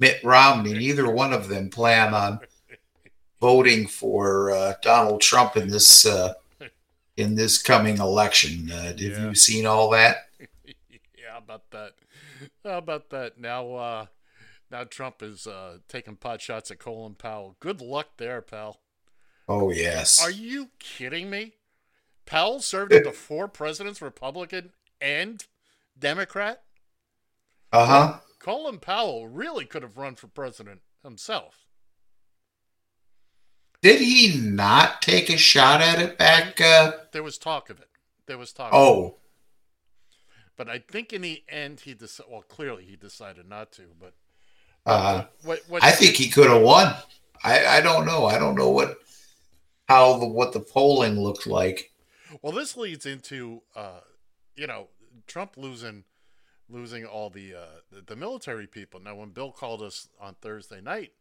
Mitt 0.00 0.22
Romney, 0.24 0.72
neither 0.72 1.08
one 1.08 1.32
of 1.32 1.48
them 1.48 1.70
plan 1.70 2.14
on 2.14 2.40
voting 3.40 3.86
for 3.86 4.50
uh, 4.50 4.74
Donald 4.82 5.20
Trump 5.20 5.56
in 5.56 5.68
this 5.68 6.04
uh, 6.04 6.32
in 7.16 7.34
this 7.36 7.62
coming 7.62 7.98
election. 7.98 8.70
Uh, 8.72 8.82
have 8.82 9.00
Yeah. 9.00 9.28
you 9.28 9.34
seen 9.34 9.66
all 9.66 9.90
that? 9.90 10.28
yeah, 10.66 11.36
about 11.36 11.70
that? 11.70 11.92
How 12.64 12.78
about 12.78 13.10
that? 13.10 13.38
Now, 13.38 13.74
uh, 13.74 14.06
now 14.70 14.84
Trump 14.84 15.22
is 15.22 15.46
uh, 15.46 15.78
taking 15.88 16.16
pot 16.16 16.40
shots 16.40 16.70
at 16.70 16.78
Colin 16.78 17.14
Powell. 17.14 17.56
Good 17.60 17.80
luck 17.80 18.08
there, 18.18 18.40
pal. 18.40 18.80
Oh 19.48 19.70
yes. 19.70 20.22
Are 20.22 20.30
you 20.30 20.70
kidding 20.78 21.28
me? 21.30 21.54
Powell 22.26 22.60
served 22.60 22.92
under 22.92 23.10
four 23.12 23.48
presidents, 23.48 24.00
Republican 24.00 24.70
and 25.00 25.44
Democrat. 25.98 26.62
Uh 27.72 27.86
huh. 27.86 28.18
Colin 28.38 28.78
Powell 28.78 29.28
really 29.28 29.64
could 29.64 29.82
have 29.82 29.96
run 29.98 30.14
for 30.14 30.28
president 30.28 30.80
himself. 31.02 31.66
Did 33.82 34.00
he 34.00 34.38
not 34.38 35.00
take 35.02 35.30
a 35.30 35.36
shot 35.38 35.80
at 35.80 36.00
it 36.00 36.18
back? 36.18 36.60
Uh, 36.60 36.92
There 37.12 37.22
was 37.22 37.38
talk 37.38 37.70
of 37.70 37.80
it. 37.80 37.88
There 38.26 38.36
was 38.38 38.52
talk. 38.52 38.72
Of 38.72 38.74
it. 38.74 38.78
oh, 38.82 39.16
But 40.56 40.68
I 40.68 40.78
think 40.78 41.12
in 41.12 41.22
the 41.22 41.42
end 41.48 41.80
he 41.80 41.94
decided. 41.94 42.30
Well, 42.30 42.42
clearly 42.42 42.84
he 42.84 42.96
decided 42.96 43.48
not 43.48 43.72
to. 43.72 43.84
But 43.98 44.12
uh, 44.86 45.24
what? 45.44 45.60
what 45.68 45.82
I 45.84 45.90
think 45.92 46.16
he 46.16 46.28
could 46.28 46.48
have 46.48 46.62
won. 46.62 46.94
I, 47.42 47.78
I 47.78 47.80
don't 47.80 48.06
know. 48.06 48.26
I 48.26 48.38
don't 48.38 48.54
know 48.54 48.70
what 48.70 48.98
how 49.88 50.18
the 50.18 50.26
what 50.26 50.52
the 50.52 50.60
polling 50.60 51.20
looked 51.20 51.46
like. 51.46 51.90
Well, 52.42 52.52
this 52.52 52.76
leads 52.76 53.06
into, 53.06 53.62
uh, 53.74 54.00
you 54.54 54.66
know, 54.66 54.88
Trump 55.26 55.56
losing, 55.56 56.04
losing 56.68 57.04
all 57.04 57.28
the, 57.30 57.54
uh, 57.54 57.80
the 57.90 58.02
the 58.02 58.16
military 58.16 58.66
people. 58.66 59.00
Now, 59.00 59.16
when 59.16 59.30
Bill 59.30 59.50
called 59.52 59.82
us 59.82 60.08
on 60.20 60.34
Thursday 60.40 60.80
night, 60.80 61.12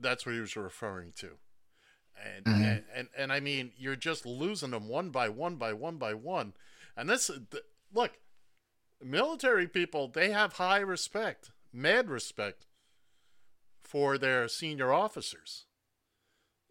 that's 0.00 0.24
what 0.24 0.34
he 0.34 0.40
was 0.40 0.56
referring 0.56 1.12
to, 1.16 1.32
and 2.16 2.44
Mhm. 2.46 2.62
and, 2.62 2.84
and 2.94 3.08
and 3.16 3.32
I 3.32 3.40
mean, 3.40 3.72
you're 3.76 3.96
just 3.96 4.24
losing 4.24 4.70
them 4.70 4.88
one 4.88 5.10
by 5.10 5.28
one 5.28 5.56
by 5.56 5.72
one 5.72 5.96
by 5.96 6.14
one, 6.14 6.54
and 6.96 7.10
this 7.10 7.26
th- 7.26 7.64
look, 7.92 8.12
military 9.02 9.66
people 9.68 10.08
they 10.08 10.30
have 10.30 10.54
high 10.54 10.80
respect, 10.80 11.50
mad 11.72 12.08
respect 12.08 12.66
for 13.92 14.16
their 14.16 14.48
senior 14.48 14.90
officers, 14.90 15.66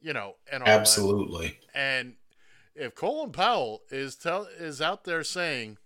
you 0.02 0.12
know, 0.12 0.38
and 0.52 0.64
all 0.64 0.66
that. 0.68 0.80
Absolutely. 0.80 1.60
And 1.72 2.16
if 2.74 2.96
Colin 2.96 3.32
Powell 3.32 3.84
is 3.92 4.16
tell 4.16 4.48
is 4.58 4.82
out 4.82 5.04
there 5.04 5.24
saying, 5.24 5.78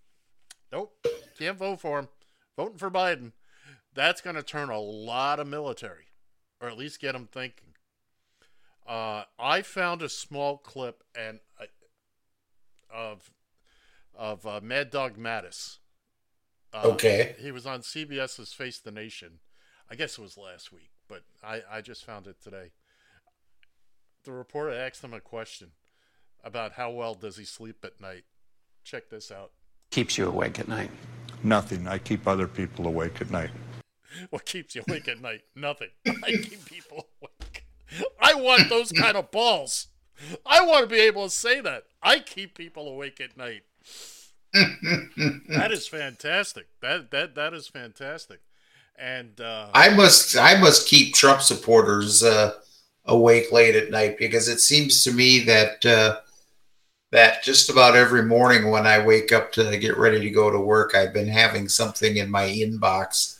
"Nope, 0.71 1.05
can't 1.37 1.57
vote 1.57 1.81
for 1.81 1.99
him, 1.99 2.07
voting 2.55 2.77
for 2.77 2.89
Biden," 2.89 3.33
that's 3.93 4.21
going 4.21 4.37
to 4.37 4.43
turn 4.43 4.69
a 4.69 4.79
lot 4.79 5.41
of 5.41 5.47
military, 5.47 6.05
or 6.61 6.69
at 6.69 6.77
least 6.77 7.01
get 7.01 7.11
them 7.11 7.27
thinking. 7.29 7.73
Uh, 8.87 9.23
I 9.37 9.61
found 9.61 10.01
a 10.01 10.07
small 10.07 10.57
clip 10.57 11.03
and 11.19 11.41
uh, 11.59 11.65
of 12.89 13.29
of 14.15 14.47
uh, 14.47 14.61
Mad 14.63 14.89
Dog 14.89 15.17
Mattis. 15.17 15.79
Uh, 16.73 16.83
Okay. 16.91 17.35
He 17.39 17.51
was 17.51 17.65
on 17.65 17.81
CBS's 17.81 18.53
Face 18.53 18.79
the 18.79 18.91
Nation. 18.91 19.39
I 19.91 19.95
guess 19.95 20.17
it 20.17 20.21
was 20.21 20.37
last 20.37 20.71
week, 20.71 20.91
but 21.07 21.23
I, 21.43 21.61
I 21.71 21.81
just 21.81 22.05
found 22.05 22.27
it 22.27 22.41
today. 22.41 22.71
The 24.23 24.31
reporter 24.31 24.73
asked 24.73 25.03
him 25.03 25.13
a 25.13 25.19
question 25.19 25.71
about 26.43 26.73
how 26.73 26.91
well 26.91 27.13
does 27.13 27.37
he 27.37 27.45
sleep 27.45 27.83
at 27.83 28.01
night. 28.01 28.23
Check 28.83 29.09
this 29.09 29.31
out. 29.31 29.51
keeps 29.91 30.17
you 30.17 30.27
awake 30.27 30.59
at 30.59 30.67
night? 30.67 30.91
Nothing. 31.43 31.87
I 31.87 31.97
keep 31.97 32.27
other 32.27 32.47
people 32.47 32.87
awake 32.87 33.21
at 33.21 33.31
night. 33.31 33.51
What 34.29 34.45
keeps 34.45 34.75
you 34.75 34.83
awake 34.87 35.09
at 35.09 35.21
night? 35.21 35.41
Nothing. 35.57 35.89
I 36.07 36.31
keep 36.31 36.63
people 36.63 37.09
awake. 37.21 37.65
I 38.17 38.33
want 38.33 38.69
those 38.69 38.93
kind 38.93 39.17
of 39.17 39.29
balls. 39.29 39.87
I 40.45 40.65
want 40.65 40.83
to 40.83 40.95
be 40.95 41.01
able 41.01 41.25
to 41.25 41.29
say 41.29 41.59
that. 41.59 41.83
I 42.01 42.19
keep 42.19 42.55
people 42.57 42.87
awake 42.87 43.19
at 43.19 43.35
night. 43.35 43.63
that 44.53 45.69
is 45.71 45.87
fantastic. 45.87 46.67
That 46.81 47.11
that 47.11 47.35
that 47.35 47.53
is 47.53 47.67
fantastic. 47.67 48.39
And 48.97 49.39
uh, 49.41 49.69
I 49.73 49.89
must 49.89 50.37
I 50.37 50.59
must 50.59 50.87
keep 50.87 51.13
Trump 51.13 51.41
supporters 51.41 52.23
uh, 52.23 52.53
awake 53.05 53.51
late 53.51 53.75
at 53.75 53.91
night 53.91 54.17
because 54.17 54.47
it 54.47 54.59
seems 54.59 55.03
to 55.03 55.11
me 55.11 55.39
that 55.41 55.85
uh, 55.85 56.19
that 57.11 57.43
just 57.43 57.69
about 57.69 57.95
every 57.95 58.23
morning 58.23 58.71
when 58.71 58.87
I 58.87 59.05
wake 59.05 59.31
up 59.31 59.51
to 59.53 59.77
get 59.77 59.97
ready 59.97 60.19
to 60.21 60.29
go 60.29 60.49
to 60.49 60.59
work, 60.59 60.95
I've 60.95 61.13
been 61.13 61.27
having 61.27 61.67
something 61.67 62.17
in 62.17 62.29
my 62.29 62.47
inbox 62.47 63.39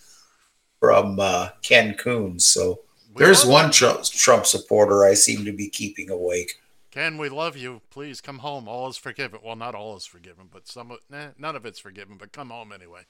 from 0.79 1.19
uh, 1.19 1.49
Ken 1.61 1.95
Coons. 1.95 2.45
So 2.45 2.81
there's 3.15 3.45
one 3.45 3.71
Trump, 3.71 4.03
Trump 4.03 4.45
supporter 4.45 5.05
I 5.05 5.13
seem 5.13 5.45
to 5.45 5.53
be 5.53 5.69
keeping 5.69 6.09
awake. 6.09 6.61
Ken, 6.91 7.17
we 7.17 7.27
love 7.27 7.57
you. 7.57 7.81
Please 7.89 8.21
come 8.21 8.39
home. 8.39 8.67
All 8.69 8.87
is 8.87 8.97
forgiven. 8.97 9.39
Well, 9.43 9.55
not 9.55 9.75
all 9.75 9.97
is 9.97 10.05
forgiven, 10.05 10.47
but 10.51 10.67
some, 10.67 10.95
nah, 11.09 11.27
none 11.37 11.55
of 11.55 11.65
it's 11.65 11.79
forgiven. 11.79 12.17
But 12.17 12.31
come 12.31 12.49
home 12.51 12.71
anyway. 12.71 13.01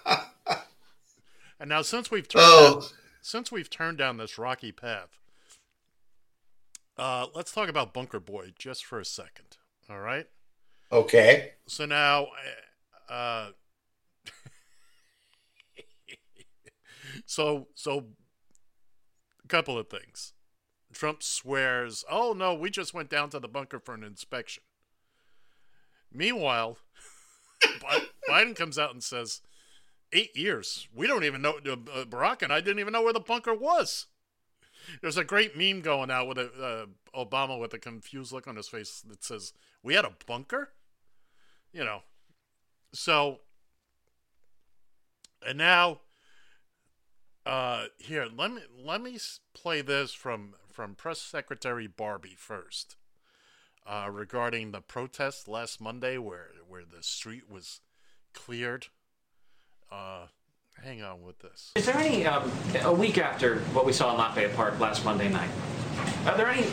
And 1.63 1.69
now, 1.69 1.81
since 1.81 2.11
we've 2.11 2.27
turned 2.27 2.43
Oh. 2.45 2.81
down, 2.81 2.89
since 3.21 3.49
we've 3.49 3.69
turned 3.69 3.97
down 3.97 4.17
this 4.17 4.37
rocky 4.37 4.73
path, 4.73 5.17
uh, 6.97 7.27
let's 7.33 7.53
talk 7.53 7.69
about 7.69 7.93
Bunker 7.93 8.19
Boy 8.19 8.51
just 8.59 8.83
for 8.83 8.99
a 8.99 9.05
second. 9.05 9.55
All 9.89 10.01
right. 10.01 10.27
okay. 10.91 11.53
So 11.65 11.85
now, 11.85 12.27
uh, 13.07 13.51
so 17.25 17.69
so, 17.75 18.09
a 19.41 19.47
couple 19.47 19.77
of 19.77 19.87
things. 19.89 20.33
Trump 20.91 21.23
swears, 21.23 22.03
"Oh 22.09 22.33
no, 22.33 22.53
we 22.53 22.71
just 22.71 22.93
went 22.93 23.09
down 23.09 23.29
to 23.29 23.39
the 23.39 23.47
bunker 23.47 23.79
for 23.79 23.93
an 23.93 24.03
inspection." 24.03 24.63
Meanwhile, 26.11 26.77
Biden 28.29 28.53
comes 28.53 28.77
out 28.77 28.91
and 28.91 29.01
says, 29.01 29.39
eight 30.13 30.35
years. 30.35 30.87
We 30.95 31.07
don't 31.07 31.23
even 31.23 31.41
know. 31.41 31.57
Uh, 31.57 32.05
Barack 32.05 32.41
and 32.41 32.53
I 32.53 32.61
didn't 32.61 32.79
even 32.79 32.93
know 32.93 33.01
where 33.01 33.13
the 33.13 33.19
bunker 33.19 33.53
was." 33.53 34.07
There's 35.01 35.17
a 35.17 35.23
great 35.23 35.57
meme 35.57 35.81
going 35.81 36.11
out 36.11 36.27
with 36.27 36.37
a, 36.37 36.51
uh, 37.15 37.25
Obama 37.25 37.59
with 37.59 37.73
a 37.73 37.79
confused 37.79 38.33
look 38.33 38.47
on 38.47 38.57
his 38.57 38.67
face 38.67 39.01
that 39.07 39.23
says, 39.23 39.53
"We 39.81 39.93
had 39.93 40.05
a 40.05 40.13
bunker." 40.25 40.73
you 41.73 41.83
know. 41.83 42.03
So, 42.93 43.39
and 45.45 45.57
now, 45.57 46.01
uh, 47.45 47.85
here 47.97 48.27
let 48.33 48.51
me 48.51 48.61
let 48.81 49.01
me 49.01 49.17
play 49.53 49.81
this 49.81 50.13
from 50.13 50.53
from 50.71 50.95
Press 50.95 51.19
Secretary 51.19 51.87
Barbie 51.87 52.35
first, 52.37 52.95
uh, 53.85 54.09
regarding 54.11 54.71
the 54.71 54.81
protest 54.81 55.47
last 55.47 55.81
Monday 55.81 56.17
where 56.17 56.51
where 56.67 56.83
the 56.85 57.03
street 57.03 57.49
was 57.49 57.81
cleared. 58.33 58.87
Uh, 59.93 60.25
hang 60.83 61.03
on 61.03 61.21
with 61.21 61.37
this. 61.39 61.71
Is 61.75 61.85
there 61.85 61.97
any, 61.97 62.25
um, 62.25 62.51
a 62.83 62.93
week 62.93 63.19
after 63.19 63.59
what 63.73 63.85
we 63.85 63.93
saw 63.93 64.11
in 64.11 64.17
Lafayette 64.17 64.55
Park 64.55 64.79
last 64.79 65.05
Monday 65.05 65.29
night, 65.29 65.49
are 66.25 66.35
there 66.35 66.47
any 66.47 66.65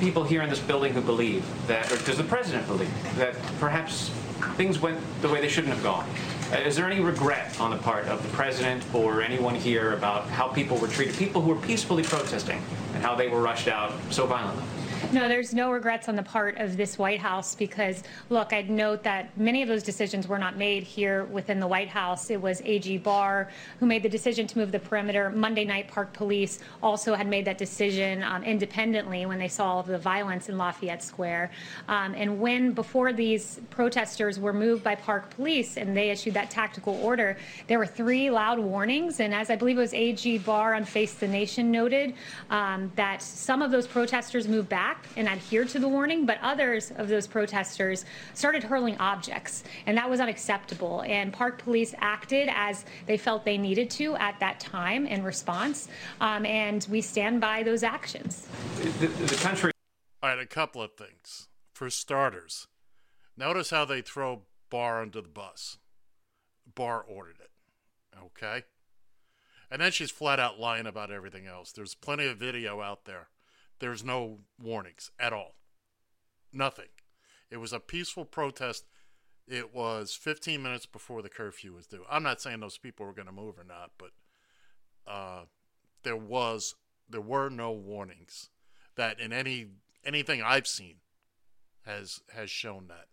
people 0.00 0.24
here 0.24 0.40
in 0.40 0.48
this 0.48 0.60
building 0.60 0.94
who 0.94 1.02
believe 1.02 1.44
that, 1.66 1.92
or 1.92 1.98
does 2.06 2.16
the 2.16 2.24
president 2.24 2.66
believe 2.66 2.90
that 3.16 3.34
perhaps 3.60 4.08
things 4.56 4.78
went 4.78 4.98
the 5.20 5.28
way 5.28 5.42
they 5.42 5.48
shouldn't 5.48 5.74
have 5.74 5.82
gone? 5.82 6.08
Uh, 6.50 6.56
Is 6.60 6.74
there 6.76 6.90
any 6.90 7.00
regret 7.00 7.60
on 7.60 7.70
the 7.70 7.76
part 7.76 8.06
of 8.06 8.22
the 8.22 8.28
president 8.30 8.82
or 8.94 9.20
anyone 9.20 9.54
here 9.54 9.92
about 9.92 10.26
how 10.28 10.48
people 10.48 10.78
were 10.78 10.88
treated, 10.88 11.14
people 11.16 11.42
who 11.42 11.50
were 11.50 11.60
peacefully 11.60 12.02
protesting, 12.02 12.62
and 12.94 13.02
how 13.02 13.14
they 13.14 13.28
were 13.28 13.42
rushed 13.42 13.68
out 13.68 13.92
so 14.08 14.26
violently? 14.26 14.64
No, 15.10 15.26
there's 15.26 15.54
no 15.54 15.70
regrets 15.70 16.06
on 16.10 16.16
the 16.16 16.22
part 16.22 16.58
of 16.58 16.76
this 16.76 16.98
White 16.98 17.18
House 17.18 17.54
because, 17.54 18.02
look, 18.28 18.52
I'd 18.52 18.68
note 18.68 19.02
that 19.04 19.34
many 19.38 19.62
of 19.62 19.68
those 19.68 19.82
decisions 19.82 20.28
were 20.28 20.38
not 20.38 20.58
made 20.58 20.82
here 20.82 21.24
within 21.24 21.60
the 21.60 21.66
White 21.66 21.88
House. 21.88 22.28
It 22.28 22.38
was 22.38 22.60
AG 22.62 22.98
Barr 22.98 23.48
who 23.80 23.86
made 23.86 24.02
the 24.02 24.08
decision 24.10 24.46
to 24.48 24.58
move 24.58 24.70
the 24.70 24.78
perimeter. 24.78 25.30
Monday 25.30 25.64
night, 25.64 25.88
Park 25.88 26.12
Police 26.12 26.58
also 26.82 27.14
had 27.14 27.26
made 27.26 27.46
that 27.46 27.56
decision 27.56 28.22
um, 28.22 28.44
independently 28.44 29.24
when 29.24 29.38
they 29.38 29.48
saw 29.48 29.80
the 29.80 29.96
violence 29.96 30.50
in 30.50 30.58
Lafayette 30.58 31.02
Square. 31.02 31.52
Um, 31.88 32.14
and 32.14 32.38
when, 32.38 32.72
before 32.72 33.14
these 33.14 33.60
protesters 33.70 34.38
were 34.38 34.52
moved 34.52 34.84
by 34.84 34.94
Park 34.94 35.30
Police 35.30 35.78
and 35.78 35.96
they 35.96 36.10
issued 36.10 36.34
that 36.34 36.50
tactical 36.50 37.00
order, 37.02 37.38
there 37.66 37.78
were 37.78 37.86
three 37.86 38.30
loud 38.30 38.58
warnings. 38.58 39.20
And 39.20 39.32
as 39.32 39.48
I 39.48 39.56
believe 39.56 39.78
it 39.78 39.80
was 39.80 39.94
AG 39.94 40.38
Barr 40.38 40.74
on 40.74 40.84
Face 40.84 41.14
the 41.14 41.28
Nation 41.28 41.70
noted, 41.70 42.12
um, 42.50 42.92
that 42.96 43.22
some 43.22 43.62
of 43.62 43.70
those 43.70 43.86
protesters 43.86 44.46
moved 44.46 44.68
back 44.68 44.87
and 45.16 45.28
adhered 45.28 45.68
to 45.70 45.78
the 45.78 45.88
warning, 45.88 46.24
but 46.24 46.38
others 46.40 46.92
of 46.96 47.08
those 47.08 47.26
protesters 47.26 48.04
started 48.34 48.62
hurling 48.62 48.96
objects, 48.98 49.64
and 49.86 49.96
that 49.96 50.08
was 50.08 50.20
unacceptable. 50.20 51.02
And 51.02 51.32
Park 51.32 51.58
Police 51.62 51.94
acted 51.98 52.48
as 52.52 52.84
they 53.06 53.16
felt 53.16 53.44
they 53.44 53.58
needed 53.58 53.90
to 53.90 54.16
at 54.16 54.38
that 54.40 54.60
time 54.60 55.06
in 55.06 55.22
response, 55.22 55.88
um, 56.20 56.46
and 56.46 56.86
we 56.90 57.00
stand 57.00 57.40
by 57.40 57.62
those 57.62 57.82
actions. 57.82 58.48
The, 58.76 59.06
the 59.06 59.36
country. 59.36 59.72
All 60.22 60.30
right, 60.30 60.38
a 60.38 60.46
couple 60.46 60.82
of 60.82 60.94
things. 60.94 61.48
For 61.72 61.90
starters, 61.90 62.66
notice 63.36 63.70
how 63.70 63.84
they 63.84 64.00
throw 64.00 64.42
Barr 64.70 65.00
under 65.02 65.20
the 65.20 65.28
bus. 65.28 65.78
Barr 66.74 67.02
ordered 67.02 67.36
it. 67.40 67.50
Okay? 68.24 68.64
And 69.70 69.80
then 69.80 69.92
she's 69.92 70.10
flat 70.10 70.40
out 70.40 70.58
lying 70.58 70.86
about 70.86 71.10
everything 71.10 71.46
else. 71.46 71.72
There's 71.72 71.94
plenty 71.94 72.26
of 72.26 72.38
video 72.38 72.80
out 72.80 73.04
there. 73.04 73.28
There's 73.80 74.04
no 74.04 74.38
warnings 74.60 75.10
at 75.18 75.32
all. 75.32 75.54
Nothing. 76.52 76.88
It 77.50 77.58
was 77.58 77.72
a 77.72 77.80
peaceful 77.80 78.24
protest. 78.24 78.84
It 79.46 79.74
was 79.74 80.14
15 80.14 80.62
minutes 80.62 80.86
before 80.86 81.22
the 81.22 81.28
curfew 81.28 81.74
was 81.74 81.86
due. 81.86 82.04
I'm 82.10 82.22
not 82.22 82.40
saying 82.40 82.60
those 82.60 82.78
people 82.78 83.06
were 83.06 83.14
going 83.14 83.26
to 83.26 83.32
move 83.32 83.58
or 83.58 83.64
not, 83.64 83.92
but 83.98 84.10
uh, 85.06 85.44
there 86.02 86.16
was 86.16 86.74
there 87.08 87.20
were 87.20 87.48
no 87.48 87.72
warnings 87.72 88.50
that 88.96 89.18
in 89.18 89.32
any 89.32 89.68
anything 90.04 90.42
I've 90.42 90.66
seen 90.66 90.96
has 91.86 92.20
has 92.34 92.50
shown 92.50 92.88
that. 92.88 93.06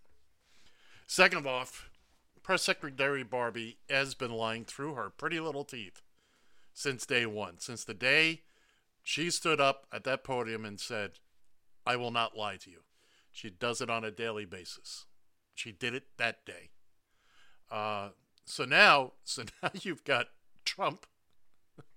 Second 1.07 1.39
of 1.39 1.47
all, 1.47 1.65
Press 2.43 2.63
Secretary 2.63 3.23
Barbie 3.23 3.77
has 3.89 4.13
been 4.13 4.31
lying 4.31 4.65
through 4.65 4.95
her 4.95 5.09
pretty 5.09 5.39
little 5.39 5.63
teeth 5.63 6.01
since 6.73 7.05
day 7.05 7.25
one, 7.25 7.59
since 7.59 7.85
the 7.85 7.93
day 7.93 8.41
she 9.05 9.29
stood 9.29 9.61
up 9.61 9.85
at 9.93 10.03
that 10.03 10.23
podium 10.23 10.65
and 10.65 10.79
said, 10.79 11.19
"I 11.85 11.95
will 11.95 12.09
not 12.09 12.35
lie 12.35 12.57
to 12.57 12.71
you." 12.71 12.79
She 13.31 13.51
does 13.51 13.79
it 13.79 13.89
on 13.89 14.03
a 14.03 14.09
daily 14.09 14.45
basis. 14.45 15.05
She 15.53 15.71
did 15.71 15.93
it 15.93 16.17
that 16.17 16.43
day. 16.43 16.71
Uh, 17.69 18.09
so 18.45 18.65
now, 18.65 19.13
so 19.23 19.43
now 19.61 19.69
you've 19.73 20.03
got 20.03 20.29
Trump 20.65 21.05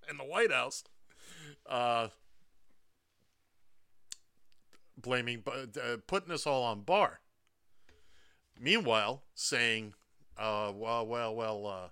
in 0.09 0.19
the 0.19 0.25
White 0.25 0.53
House. 0.53 0.85
Uh, 1.67 2.09
blaming, 4.99 5.43
uh, 5.47 5.97
putting 6.07 6.31
us 6.31 6.47
all 6.47 6.63
on 6.63 6.83
Barr. 6.83 7.21
Meanwhile, 8.61 9.23
saying, 9.35 9.95
uh, 10.37 10.73
well, 10.75 11.07
well, 11.07 11.35
well, 11.35 11.67
uh, 11.67 11.89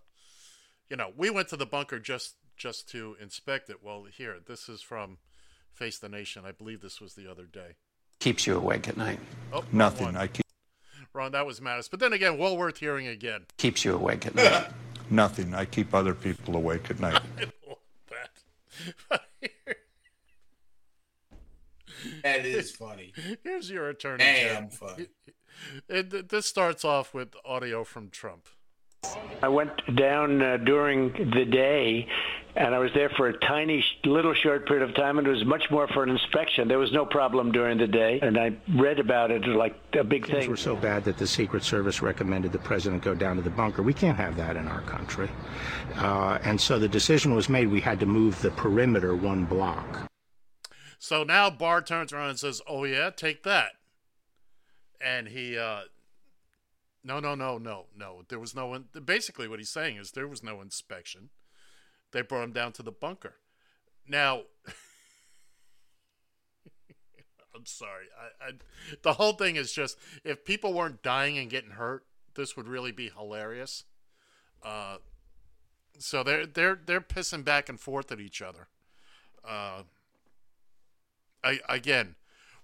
you 0.91 0.97
know, 0.97 1.11
we 1.17 1.31
went 1.31 1.49
to 1.49 1.57
the 1.57 1.65
bunker 1.65 1.99
just 1.99 2.35
just 2.57 2.88
to 2.90 3.16
inspect 3.21 3.69
it. 3.71 3.83
Well, 3.83 4.05
here, 4.05 4.37
this 4.45 4.69
is 4.69 4.81
from 4.83 5.19
Face 5.73 5.99
the 5.99 6.09
Nation. 6.09 6.45
I 6.47 6.53
believe 6.53 6.81
this 6.81 7.01
was 7.01 7.14
the 7.14 7.31
other 7.31 7.45
day. 7.45 7.77
Keeps 8.21 8.47
you 8.47 8.57
awake 8.57 8.88
at 8.88 8.97
night. 8.97 9.21
Oh, 9.53 9.64
Nothing. 9.73 10.07
one. 10.07 10.16
I 10.16 10.27
keep 10.29 10.45
Ron, 11.12 11.33
that 11.33 11.47
was 11.47 11.61
Mattis. 11.61 11.90
But 11.90 12.01
then 12.01 12.12
again, 12.12 12.37
well 12.38 12.57
worth 12.57 12.79
hearing 12.79 13.07
again. 13.07 13.47
Keeps 13.57 13.85
you 13.85 13.95
awake 13.95 14.27
at 14.27 14.35
night. 14.35 14.69
nothing. 15.11 15.55
I 15.55 15.64
keep 15.64 15.95
other 15.95 16.14
people 16.14 16.57
awake 16.57 16.90
at 16.90 17.01
night. 17.01 17.23
I 17.38 17.45
love 17.66 17.79
that. 19.11 19.23
That 22.23 22.45
is 22.47 22.71
funny. 22.73 23.12
Here's 23.42 23.71
your 23.71 23.88
attorney. 23.88 24.23
Damn 24.25 24.69
Jim. 24.69 24.71
funny. 24.71 25.07
It, 25.88 26.29
this 26.29 26.47
starts 26.47 26.85
off 26.85 27.14
with 27.14 27.35
audio 27.45 27.83
from 27.85 28.11
Trump. 28.11 28.49
I 29.42 29.49
went 29.49 29.71
down 29.97 30.42
uh, 30.42 30.57
during 30.59 31.12
the 31.12 31.45
day, 31.45 32.07
and 32.57 32.75
I 32.75 32.79
was 32.79 32.90
there 32.95 33.11
for 33.11 33.29
a 33.29 33.38
tiny, 33.38 33.85
little 34.05 34.33
short 34.33 34.66
period 34.66 34.88
of 34.88 34.97
time, 34.97 35.19
and 35.19 35.27
it 35.27 35.31
was 35.31 35.45
much 35.45 35.71
more 35.71 35.87
for 35.88 36.03
an 36.03 36.09
inspection. 36.09 36.69
There 36.69 36.79
was 36.79 36.90
no 36.90 37.05
problem 37.05 37.53
during 37.53 37.77
the 37.77 37.87
day, 37.87 38.19
and 38.23 38.38
I 38.38 38.57
read 38.75 38.99
about 38.99 39.31
it 39.31 39.47
like 39.47 39.77
a 39.92 40.03
big 40.03 40.27
Things 40.27 40.38
thing. 40.38 40.51
were 40.51 40.57
so 40.57 40.75
bad 40.75 41.05
that 41.05 41.19
the 41.19 41.27
Secret 41.27 41.62
Service 41.62 42.01
recommended 42.01 42.53
the 42.53 42.59
president 42.59 43.03
go 43.03 43.14
down 43.14 43.37
to 43.37 43.43
the 43.43 43.51
bunker. 43.51 43.83
We 43.83 43.93
can't 43.93 44.16
have 44.16 44.37
that 44.39 44.57
in 44.57 44.68
our 44.68 44.81
country. 44.83 45.28
Uh, 45.97 46.39
and 46.45 46.59
so 46.59 46.78
the 46.78 46.89
decision 46.89 47.35
was 47.35 47.51
made 47.51 47.68
we 47.68 47.81
had 47.81 48.01
to 48.01 48.07
move 48.07 48.41
the 48.41 48.51
perimeter 48.53 49.14
one 49.14 49.45
block. 49.45 50.11
So 50.99 51.24
now 51.24 51.51
Barr 51.51 51.83
turns 51.83 52.12
around 52.12 52.31
and 52.31 52.39
says, 52.39 52.62
"Oh 52.66 52.85
yeah, 52.85 53.11
take 53.11 53.43
that." 53.43 53.72
And 54.99 55.28
he, 55.28 55.59
uh, 55.59 55.83
no, 57.05 57.20
no, 57.20 57.35
no, 57.35 57.59
no, 57.59 57.85
no. 57.95 58.22
There 58.28 58.41
was 58.41 58.55
no. 58.55 58.66
one. 58.66 58.87
basically, 59.05 59.47
what 59.47 59.59
he's 59.59 59.68
saying 59.68 59.97
is 59.99 60.12
there 60.12 60.26
was 60.26 60.43
no 60.43 60.62
inspection. 60.62 61.28
They 62.17 62.23
brought 62.23 62.45
him 62.45 62.53
down 62.53 62.73
to 62.73 62.83
the 62.83 62.93
bunker. 62.93 63.35
Now, 64.09 64.45
I'm 67.55 67.67
sorry. 67.67 68.07
I, 68.19 68.47
I, 68.47 68.53
the 69.03 69.12
whole 69.12 69.35
thing 69.35 69.57
is 69.57 69.71
just 69.71 69.99
if 70.25 70.43
people 70.43 70.73
weren't 70.73 71.03
dying 71.03 71.37
and 71.37 71.51
getting 71.51 71.73
hurt, 71.73 72.07
this 72.35 72.57
would 72.57 72.69
really 72.69 72.91
be 72.91 73.11
hilarious. 73.11 73.85
Uh, 74.62 74.97
so 75.99 76.23
they're 76.23 76.47
they're 76.47 76.81
they're 76.87 77.03
pissing 77.03 77.45
back 77.45 77.69
and 77.69 77.79
forth 77.79 78.11
at 78.11 78.19
each 78.19 78.41
other. 78.41 78.69
Uh, 79.47 79.83
I, 81.45 81.61
again, 81.69 82.14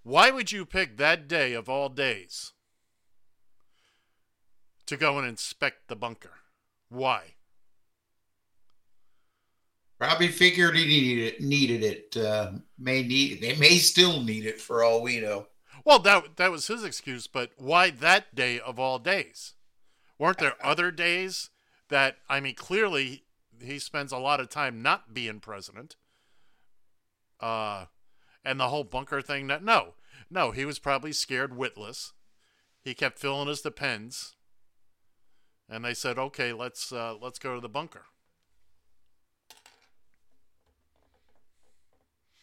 Why 0.02 0.30
would 0.30 0.50
you 0.50 0.64
pick 0.64 0.96
that 0.96 1.28
day 1.28 1.52
of 1.52 1.68
all 1.68 1.90
days 1.90 2.52
to 4.86 4.96
go 4.96 5.18
and 5.18 5.28
inspect 5.28 5.88
the 5.88 5.96
bunker? 5.96 6.36
Why? 6.88 7.34
Probably 10.02 10.26
figured 10.26 10.74
he 10.74 10.84
needed 10.84 11.22
it. 11.22 11.40
Needed 11.40 11.84
it. 11.84 12.16
Uh, 12.16 12.54
may 12.76 13.04
need. 13.04 13.40
They 13.40 13.54
may 13.54 13.78
still 13.78 14.20
need 14.20 14.46
it 14.46 14.60
for 14.60 14.82
all 14.82 15.00
we 15.00 15.20
know. 15.20 15.46
Well, 15.84 16.00
that 16.00 16.38
that 16.38 16.50
was 16.50 16.66
his 16.66 16.82
excuse, 16.82 17.28
but 17.28 17.52
why 17.56 17.90
that 17.90 18.34
day 18.34 18.58
of 18.58 18.80
all 18.80 18.98
days? 18.98 19.54
Weren't 20.18 20.38
there 20.38 20.56
other 20.60 20.90
days 20.90 21.50
that 21.88 22.16
I 22.28 22.40
mean 22.40 22.56
clearly 22.56 23.22
he 23.62 23.78
spends 23.78 24.10
a 24.10 24.18
lot 24.18 24.40
of 24.40 24.48
time 24.48 24.82
not 24.82 25.14
being 25.14 25.38
president. 25.38 25.94
Uh 27.38 27.84
and 28.44 28.58
the 28.58 28.70
whole 28.70 28.82
bunker 28.82 29.22
thing 29.22 29.46
that 29.46 29.62
no. 29.62 29.94
No, 30.28 30.50
he 30.50 30.64
was 30.64 30.80
probably 30.80 31.12
scared 31.12 31.54
witless. 31.56 32.12
He 32.82 32.92
kept 32.92 33.20
filling 33.20 33.46
his 33.46 33.60
depends. 33.60 34.34
And 35.68 35.84
they 35.84 35.94
said, 35.94 36.18
"Okay, 36.18 36.52
let's 36.52 36.92
uh 36.92 37.14
let's 37.22 37.38
go 37.38 37.54
to 37.54 37.60
the 37.60 37.68
bunker." 37.68 38.06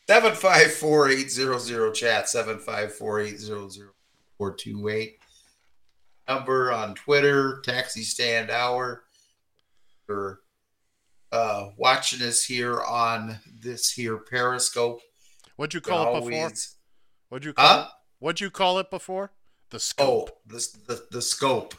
Seven 0.10 0.34
five 0.34 0.74
four 0.74 1.08
eight 1.08 1.30
zero 1.30 1.60
zero 1.60 1.92
chat 1.92 2.28
seven 2.28 2.58
five 2.58 2.96
four 2.96 3.20
eight 3.20 3.38
zero 3.38 3.70
zero 3.70 3.92
four 4.40 4.56
two 4.56 4.88
eight. 4.90 5.20
Number 6.28 6.72
on 6.72 6.96
Twitter, 6.96 7.62
Taxi 7.64 8.02
Stand 8.02 8.50
Hour. 8.50 9.04
For 10.08 10.40
uh, 11.32 11.68
watching 11.78 12.28
us 12.28 12.44
here 12.44 12.82
on 12.82 13.38
this 13.62 13.92
here 13.92 14.18
Periscope. 14.18 15.00
What'd 15.58 15.76
you 15.76 15.82
call 15.82 16.18
it 16.18 16.26
before? 16.26 16.52
What'd 17.30 17.46
you 17.46 17.54
call 17.54 17.68
Huh? 17.68 17.86
it? 17.88 17.92
What'd 18.18 18.42
you 18.42 18.50
call 18.50 18.80
it 18.80 18.90
before? 18.90 19.32
The 19.70 19.80
scope. 19.80 20.32
Oh, 20.32 20.38
the, 20.48 20.68
the 20.88 21.06
the 21.12 21.22
scope. 21.22 21.76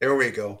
There 0.00 0.16
we 0.16 0.32
go. 0.32 0.60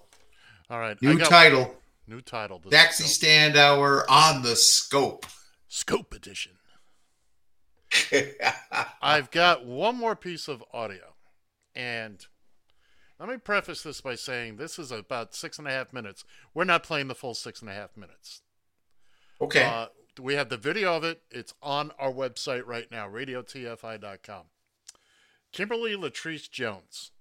All 0.70 0.78
right. 0.78 0.96
New 1.02 1.18
got- 1.18 1.28
title. 1.28 1.74
New 2.08 2.20
title. 2.22 2.58
Taxi. 2.70 3.04
Stand 3.04 3.56
Hour 3.56 4.10
on 4.10 4.42
the 4.42 4.56
scope. 4.56 5.26
Scope 5.68 6.14
edition. 6.14 6.52
I've 9.02 9.30
got 9.30 9.66
one 9.66 9.96
more 9.96 10.16
piece 10.16 10.48
of 10.48 10.64
audio. 10.72 11.14
And 11.74 12.24
let 13.20 13.28
me 13.28 13.36
preface 13.36 13.82
this 13.82 14.00
by 14.00 14.14
saying 14.14 14.56
this 14.56 14.78
is 14.78 14.90
about 14.90 15.34
six 15.34 15.58
and 15.58 15.68
a 15.68 15.70
half 15.70 15.92
minutes. 15.92 16.24
We're 16.54 16.64
not 16.64 16.82
playing 16.82 17.08
the 17.08 17.14
full 17.14 17.34
six 17.34 17.60
and 17.60 17.70
a 17.70 17.74
half 17.74 17.96
minutes. 17.96 18.40
Okay. 19.40 19.64
Uh, 19.64 19.86
we 20.20 20.34
have 20.34 20.48
the 20.48 20.56
video 20.56 20.96
of 20.96 21.04
it. 21.04 21.22
It's 21.30 21.52
on 21.62 21.92
our 21.98 22.12
website 22.12 22.66
right 22.66 22.90
now, 22.90 23.08
radiotfi.com. 23.08 24.44
Kimberly 25.52 25.94
Latrice 25.94 26.50
Jones. 26.50 27.12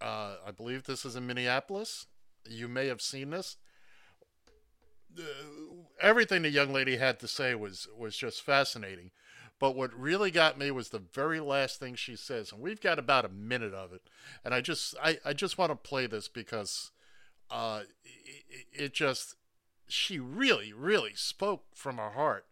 Uh, 0.00 0.36
I 0.46 0.50
believe 0.50 0.84
this 0.84 1.04
is 1.04 1.16
in 1.16 1.26
Minneapolis. 1.26 2.06
You 2.48 2.68
may 2.68 2.88
have 2.88 3.00
seen 3.00 3.30
this. 3.30 3.56
Everything 6.00 6.42
the 6.42 6.50
young 6.50 6.72
lady 6.72 6.96
had 6.96 7.20
to 7.20 7.28
say 7.28 7.54
was 7.54 7.88
was 7.96 8.16
just 8.16 8.42
fascinating. 8.42 9.10
But 9.60 9.76
what 9.76 9.98
really 9.98 10.30
got 10.30 10.58
me 10.58 10.70
was 10.70 10.88
the 10.88 10.98
very 10.98 11.40
last 11.40 11.78
thing 11.78 11.94
she 11.94 12.16
says, 12.16 12.50
and 12.52 12.60
we've 12.60 12.80
got 12.80 12.98
about 12.98 13.24
a 13.24 13.28
minute 13.28 13.72
of 13.72 13.92
it. 13.92 14.02
And 14.44 14.52
I 14.52 14.60
just 14.60 14.94
I, 15.02 15.18
I 15.24 15.32
just 15.32 15.58
want 15.58 15.70
to 15.70 15.76
play 15.76 16.06
this 16.06 16.28
because 16.28 16.90
uh, 17.50 17.82
it, 18.04 18.66
it 18.72 18.94
just 18.94 19.36
she 19.86 20.18
really 20.18 20.72
really 20.72 21.14
spoke 21.14 21.64
from 21.74 21.98
her 21.98 22.10
heart. 22.10 22.46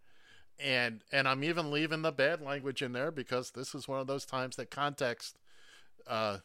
And 0.59 1.03
and 1.11 1.27
I'm 1.27 1.43
even 1.43 1.71
leaving 1.71 2.03
the 2.03 2.13
bad 2.13 2.41
language 2.41 2.83
in 2.83 2.93
there 2.93 3.11
because 3.11 3.51
this 3.51 3.75
is 3.75 3.89
one 3.89 4.01
of 4.01 4.07
those 4.07 4.25
times 4.25 4.57
that 4.57 4.71
context 4.71 5.39
uh, 6.07 6.39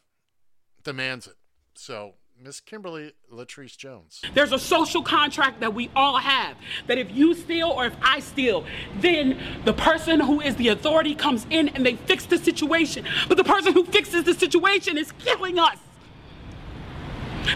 demands 0.82 1.26
it. 1.26 1.36
So 1.74 2.14
Miss 2.40 2.60
Kimberly 2.60 3.12
Latrice 3.32 3.76
Jones. 3.76 4.22
There's 4.32 4.52
a 4.52 4.60
social 4.60 5.02
contract 5.02 5.58
that 5.58 5.74
we 5.74 5.90
all 5.96 6.18
have 6.18 6.56
that 6.86 6.96
if 6.96 7.10
you 7.10 7.34
steal 7.34 7.68
or 7.68 7.86
if 7.86 7.96
I 8.00 8.20
steal, 8.20 8.64
then 9.00 9.40
the 9.64 9.72
person 9.72 10.20
who 10.20 10.40
is 10.40 10.54
the 10.54 10.68
authority 10.68 11.16
comes 11.16 11.46
in 11.50 11.68
and 11.70 11.84
they 11.84 11.96
fix 11.96 12.26
the 12.26 12.38
situation. 12.38 13.04
But 13.26 13.38
the 13.38 13.44
person 13.44 13.72
who 13.72 13.84
fixes 13.84 14.22
the 14.22 14.34
situation 14.34 14.96
is 14.96 15.10
killing 15.12 15.58
us. 15.58 15.78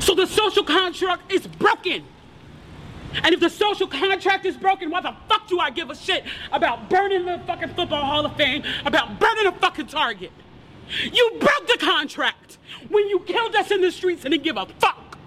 So 0.01 0.17
the 0.17 0.27
social 0.27 0.65
contract 0.65 1.33
is 1.33 1.47
broken. 1.47 2.05
And 3.23 3.35
if 3.35 3.41
the 3.41 3.51
social 3.51 3.87
contract 3.87 4.47
is 4.47 4.57
broken, 4.57 4.91
why 4.91 5.01
the 5.01 5.15
fuck 5.29 5.47
do 5.47 5.61
I 5.61 5.71
give 5.71 5.91
a 5.91 5.95
shit 5.95 6.25
about 6.51 6.91
burning 6.91 7.25
the 7.25 7.39
fucking 7.47 7.75
Football 7.75 8.05
Hall 8.05 8.27
of 8.27 8.37
Fame, 8.37 8.65
about 8.85 9.21
burning 9.21 9.47
a 9.47 9.53
fucking 9.53 9.87
Target? 9.87 10.33
You 11.13 11.31
broke 11.39 11.67
the 11.69 11.79
contract 11.79 12.59
when 12.89 13.09
you 13.09 13.21
killed 13.21 13.55
us 13.55 13.71
in 13.71 13.81
the 13.81 13.91
streets 13.91 14.25
and 14.25 14.33
didn't 14.33 14.45
give 14.45 14.57
a 14.57 14.67
fuck. 14.79 15.19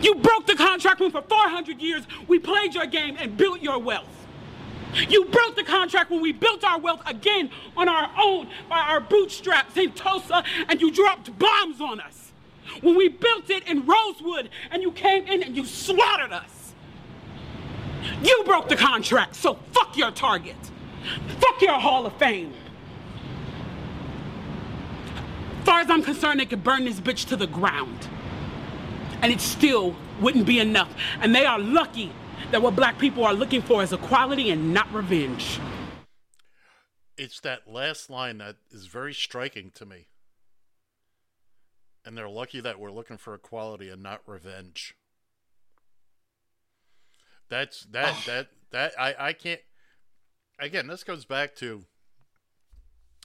You 0.00 0.14
broke 0.16 0.46
the 0.46 0.54
contract 0.54 1.00
when 1.00 1.10
for 1.10 1.22
400 1.22 1.80
years 1.80 2.06
we 2.28 2.38
played 2.38 2.74
your 2.74 2.86
game 2.86 3.16
and 3.18 3.36
built 3.36 3.60
your 3.60 3.78
wealth. 3.78 4.08
You 5.08 5.24
broke 5.26 5.56
the 5.56 5.64
contract 5.64 6.10
when 6.10 6.20
we 6.20 6.32
built 6.32 6.62
our 6.62 6.78
wealth 6.78 7.02
again 7.06 7.50
on 7.76 7.88
our 7.88 8.10
own 8.20 8.48
by 8.68 8.78
our 8.78 9.00
bootstraps 9.00 9.76
in 9.76 9.92
Tulsa 9.92 10.44
and 10.68 10.80
you 10.80 10.90
dropped 10.92 11.36
bombs 11.38 11.80
on 11.80 12.00
us. 12.00 12.32
When 12.80 12.96
we 12.96 13.08
built 13.08 13.50
it 13.50 13.66
in 13.68 13.86
Rosewood 13.86 14.50
and 14.70 14.82
you 14.82 14.92
came 14.92 15.26
in 15.26 15.42
and 15.42 15.56
you 15.56 15.64
slaughtered 15.64 16.32
us. 16.32 16.74
You 18.22 18.42
broke 18.44 18.68
the 18.68 18.76
contract, 18.76 19.34
so 19.36 19.58
fuck 19.72 19.96
your 19.96 20.10
target. 20.10 20.56
Fuck 21.38 21.60
your 21.60 21.78
Hall 21.78 22.06
of 22.06 22.16
Fame. 22.16 22.52
As 25.46 25.53
far 25.64 25.80
as 25.80 25.90
I'm 25.90 26.02
concerned, 26.02 26.40
they 26.40 26.46
could 26.46 26.64
burn 26.64 26.84
this 26.84 27.00
bitch 27.00 27.26
to 27.28 27.36
the 27.36 27.46
ground. 27.46 28.08
And 29.22 29.32
it 29.32 29.40
still 29.40 29.96
wouldn't 30.20 30.46
be 30.46 30.60
enough. 30.60 30.94
And 31.20 31.34
they 31.34 31.46
are 31.46 31.58
lucky 31.58 32.12
that 32.50 32.62
what 32.62 32.76
black 32.76 32.98
people 32.98 33.24
are 33.24 33.34
looking 33.34 33.62
for 33.62 33.82
is 33.82 33.92
equality 33.92 34.50
and 34.50 34.72
not 34.72 34.92
revenge. 34.92 35.58
It's 37.16 37.40
that 37.40 37.70
last 37.70 38.10
line 38.10 38.38
that 38.38 38.56
is 38.70 38.86
very 38.86 39.14
striking 39.14 39.70
to 39.74 39.86
me. 39.86 40.06
And 42.04 42.18
they're 42.18 42.28
lucky 42.28 42.60
that 42.60 42.78
we're 42.78 42.90
looking 42.90 43.16
for 43.16 43.34
equality 43.34 43.88
and 43.88 44.02
not 44.02 44.20
revenge. 44.26 44.94
That's 47.48 47.84
that 47.86 48.14
that 48.26 48.48
that 48.70 48.92
I 48.98 49.14
I 49.18 49.32
can't 49.32 49.60
again, 50.58 50.86
this 50.86 51.04
goes 51.04 51.24
back 51.24 51.54
to 51.56 51.84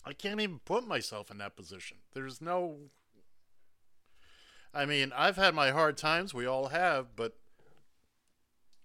I 0.05 0.13
can't 0.13 0.39
even 0.39 0.59
put 0.59 0.87
myself 0.87 1.29
in 1.29 1.37
that 1.39 1.55
position. 1.55 1.97
There's 2.13 2.41
no 2.41 2.77
I 4.73 4.85
mean, 4.85 5.11
I've 5.15 5.35
had 5.35 5.55
my 5.55 5.71
hard 5.71 5.97
times, 5.97 6.33
we 6.33 6.45
all 6.45 6.67
have, 6.67 7.15
but 7.15 7.33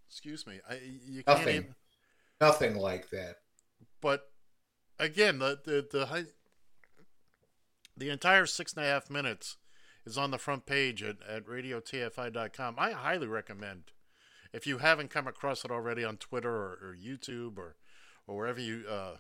excuse 0.08 0.46
me, 0.46 0.60
I 0.68 0.80
you 1.06 1.22
can't 1.24 1.38
Nothing. 1.38 1.54
even 1.56 1.74
Nothing 2.40 2.76
like 2.76 3.10
that. 3.10 3.36
but 4.00 4.30
again, 4.98 5.38
the 5.38 5.58
the 5.64 5.86
the 5.90 6.06
high, 6.06 6.24
the 7.96 8.10
entire 8.10 8.46
six 8.46 8.72
and 8.74 8.84
a 8.84 8.88
half 8.88 9.08
minutes 9.10 9.56
is 10.06 10.18
on 10.18 10.30
the 10.30 10.38
front 10.38 10.66
page 10.66 11.02
at, 11.02 11.16
at 11.28 11.46
radiotfi.com. 11.46 12.74
I 12.78 12.90
highly 12.92 13.26
recommend 13.26 13.92
if 14.52 14.66
you 14.66 14.78
haven't 14.78 15.10
come 15.10 15.26
across 15.26 15.64
it 15.64 15.70
already 15.70 16.04
on 16.04 16.16
Twitter 16.16 16.50
or, 16.54 16.78
or 16.82 16.96
YouTube 17.00 17.58
or 17.58 17.76
or 18.26 18.36
wherever 18.36 18.60
you. 18.60 18.84
Uh, 18.88 19.16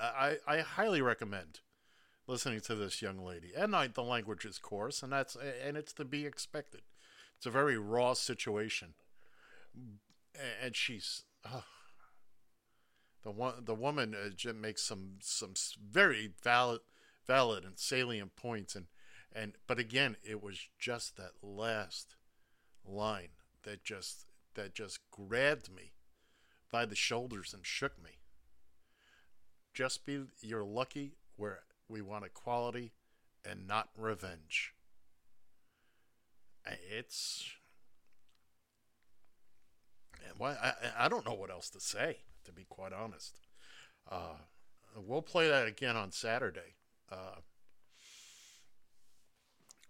I 0.00 0.36
I 0.46 0.58
highly 0.60 1.02
recommend 1.02 1.60
listening 2.26 2.60
to 2.60 2.74
this 2.74 3.02
young 3.02 3.18
lady, 3.18 3.52
and 3.56 3.74
I, 3.74 3.86
the 3.88 4.02
language 4.02 4.44
is 4.44 4.58
coarse, 4.58 5.02
and 5.02 5.12
that's 5.12 5.36
and 5.64 5.76
it's 5.76 5.92
to 5.94 6.04
be 6.04 6.26
expected. 6.26 6.82
It's 7.36 7.46
a 7.46 7.50
very 7.50 7.78
raw 7.78 8.14
situation, 8.14 8.94
and 10.62 10.74
she's. 10.74 11.24
The 13.22 13.32
one 13.32 13.54
the 13.64 13.74
woman 13.74 14.14
uh, 14.14 14.52
makes 14.52 14.82
some 14.82 15.14
some 15.20 15.54
very 15.90 16.30
valid 16.44 16.80
valid 17.26 17.64
and 17.64 17.78
salient 17.78 18.36
points 18.36 18.76
and 18.76 18.86
and 19.34 19.54
but 19.66 19.78
again 19.78 20.16
it 20.22 20.42
was 20.42 20.68
just 20.78 21.16
that 21.16 21.32
last 21.42 22.14
line 22.84 23.30
that 23.64 23.82
just 23.84 24.26
that 24.54 24.74
just 24.74 25.00
grabbed 25.10 25.74
me 25.74 25.92
by 26.70 26.86
the 26.86 26.94
shoulders 26.94 27.52
and 27.52 27.66
shook 27.66 28.02
me 28.02 28.12
just 29.74 30.06
be 30.06 30.22
you're 30.40 30.64
lucky 30.64 31.16
where 31.36 31.60
we 31.88 32.00
want 32.02 32.24
equality 32.24 32.92
and 33.48 33.66
not 33.66 33.88
revenge 33.96 34.74
it's 36.90 37.48
I, 40.40 40.44
I 40.44 40.72
I 41.00 41.08
don't 41.08 41.24
know 41.24 41.34
what 41.34 41.50
else 41.50 41.70
to 41.70 41.80
say, 41.80 42.18
to 42.44 42.52
be 42.52 42.64
quite 42.68 42.92
honest. 42.92 43.38
Uh, 44.10 44.34
we'll 44.96 45.22
play 45.22 45.48
that 45.48 45.66
again 45.66 45.96
on 45.96 46.12
Saturday. 46.12 46.74
Uh, 47.10 47.36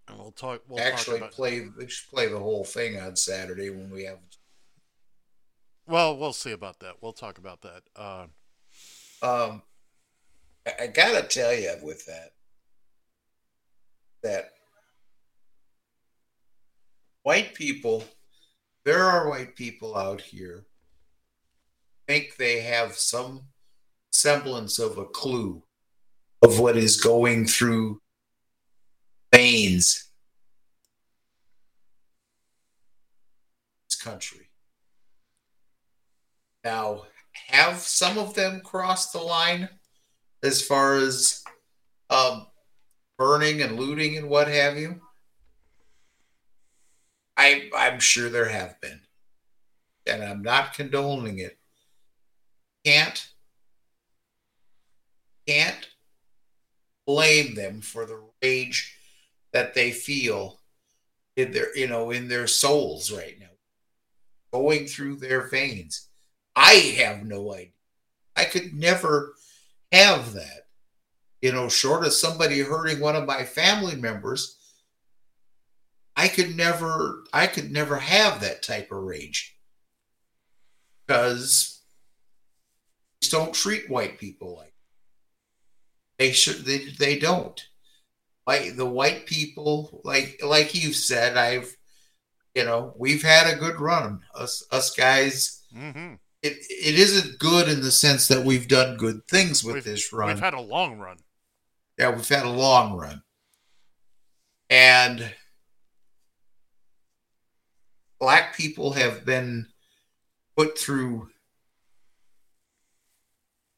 and 0.09 0.19
we'll 0.19 0.33
talk. 0.33 0.63
We'll 0.69 0.81
Actually, 0.81 1.21
talk 1.21 1.29
about, 1.29 1.33
play 1.33 1.69
we 1.77 1.89
should 1.89 2.09
play 2.11 2.29
the 2.29 2.39
whole 2.39 2.65
thing 2.65 3.01
on 3.01 3.17
Saturday 3.17 3.71
when 3.71 3.91
we 3.91 4.05
have. 4.05 4.19
Well, 5.87 6.17
we'll 6.17 6.33
see 6.33 6.53
about 6.53 6.81
that. 6.81 6.97
We'll 7.01 7.13
talk 7.13 7.39
about 7.39 7.63
that. 7.63 7.83
Uh, 7.97 8.27
um, 9.23 9.63
I, 10.67 10.87
gotta 10.89 11.23
tell 11.23 11.55
you 11.55 11.75
with 11.83 12.07
that, 12.07 12.33
that 14.23 14.51
white 17.23 17.55
people, 17.55 18.05
there 18.85 19.05
are 19.05 19.29
white 19.29 19.55
people 19.55 19.97
out 19.97 20.21
here 20.21 20.65
think 22.07 22.37
they 22.37 22.61
have 22.61 22.97
some 22.97 23.43
semblance 24.11 24.79
of 24.79 24.99
a 24.99 25.05
clue 25.05 25.63
of 26.43 26.59
what 26.59 26.77
is 26.77 27.01
going 27.01 27.47
through 27.47 28.01
veins 29.33 30.11
this 33.89 34.01
country. 34.01 34.49
Now, 36.65 37.03
have 37.49 37.79
some 37.79 38.19
of 38.19 38.35
them 38.35 38.61
crossed 38.65 39.13
the 39.13 39.21
line 39.21 39.69
as 40.43 40.63
far 40.63 40.95
as 40.95 41.43
um, 42.11 42.47
burning 43.19 43.63
and 43.63 43.79
looting 43.79 44.17
and 44.17 44.29
what 44.29 44.49
have 44.49 44.79
you? 44.79 45.01
I 47.37 47.71
I'm 47.77 48.01
sure 48.01 48.31
there 48.31 48.49
have 48.49 48.81
been, 48.81 49.01
and 50.07 50.23
I'm 50.25 50.43
not 50.43 50.75
condoning 50.75 51.39
it. 51.39 51.59
Can't 52.85 53.29
can't 55.47 55.89
blame 57.07 57.55
them 57.55 57.81
for 57.81 58.05
the 58.05 58.21
rage 58.43 58.97
that 59.53 59.75
they 59.75 59.93
feel 59.93 60.59
in 61.37 61.53
their 61.53 61.77
you 61.77 61.87
know 61.87 62.11
in 62.11 62.29
their 62.29 62.47
souls 62.47 63.13
right 63.13 63.39
now 63.39 63.47
going 64.53 64.87
through 64.87 65.17
their 65.17 65.49
veins 65.49 66.09
i 66.57 66.73
have 66.99 67.25
no 67.25 67.53
idea 67.53 67.71
i 68.35 68.45
could 68.45 68.75
never 68.75 69.35
have 69.93 70.33
that. 70.35 70.63
You 71.43 71.53
know 71.53 71.69
short 71.69 72.05
of 72.05 72.13
somebody 72.13 72.61
hurting 72.61 73.01
one 73.01 73.15
of 73.15 73.27
my 73.27 73.45
family 73.45 73.95
members 73.95 74.57
i 76.17 76.29
could 76.29 76.57
never 76.57 77.25
i 77.33 77.47
could 77.47 77.71
never 77.71 77.97
have 77.97 78.41
that 78.41 78.63
type 78.63 78.91
of 78.91 79.03
rage. 79.03 79.57
Because 81.07 81.83
don't 83.31 83.55
treat 83.55 83.91
white 83.91 84.19
people 84.19 84.57
like 84.57 84.73
they 86.19 86.33
should 86.33 86.65
they, 86.65 86.87
they 86.99 87.19
don't. 87.19 87.61
White 88.45 88.77
the 88.77 88.87
white 88.87 89.27
people 89.27 90.01
like 90.05 90.41
like 90.45 90.75
you 90.75 90.93
said 90.93 91.37
i've 91.37 91.77
you 92.55 92.65
know 92.65 92.95
we've 92.97 93.23
had 93.23 93.53
a 93.53 93.59
good 93.59 93.81
run. 93.81 94.23
Us 94.35 94.65
us 94.73 94.91
guys 94.91 95.57
Mm-hmm. 95.77 96.15
It, 96.47 96.59
it 96.71 96.99
isn't 96.99 97.39
good 97.39 97.69
in 97.69 97.81
the 97.83 97.91
sense 97.91 98.29
that 98.29 98.45
we've 98.45 98.69
done 98.69 98.97
good 98.97 99.27
things 99.29 99.63
with 99.65 99.75
We've- 99.77 99.91
this 99.91 100.13
run. 100.13 100.29
We've 100.29 100.39
had 100.41 100.55
a 100.55 100.61
long 100.61 100.99
run. 100.99 101.19
yeah 101.99 102.11
we've 102.11 102.29
had 102.29 102.45
a 102.47 102.51
long 102.51 102.97
run. 102.97 103.23
And 104.69 105.33
black 108.19 108.57
people 108.57 108.93
have 108.95 109.25
been 109.25 109.67
put 110.57 110.79
through 110.79 111.29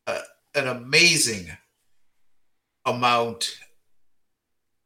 a, 0.06 0.20
an 0.54 0.66
amazing 0.68 1.48
amount. 2.86 3.58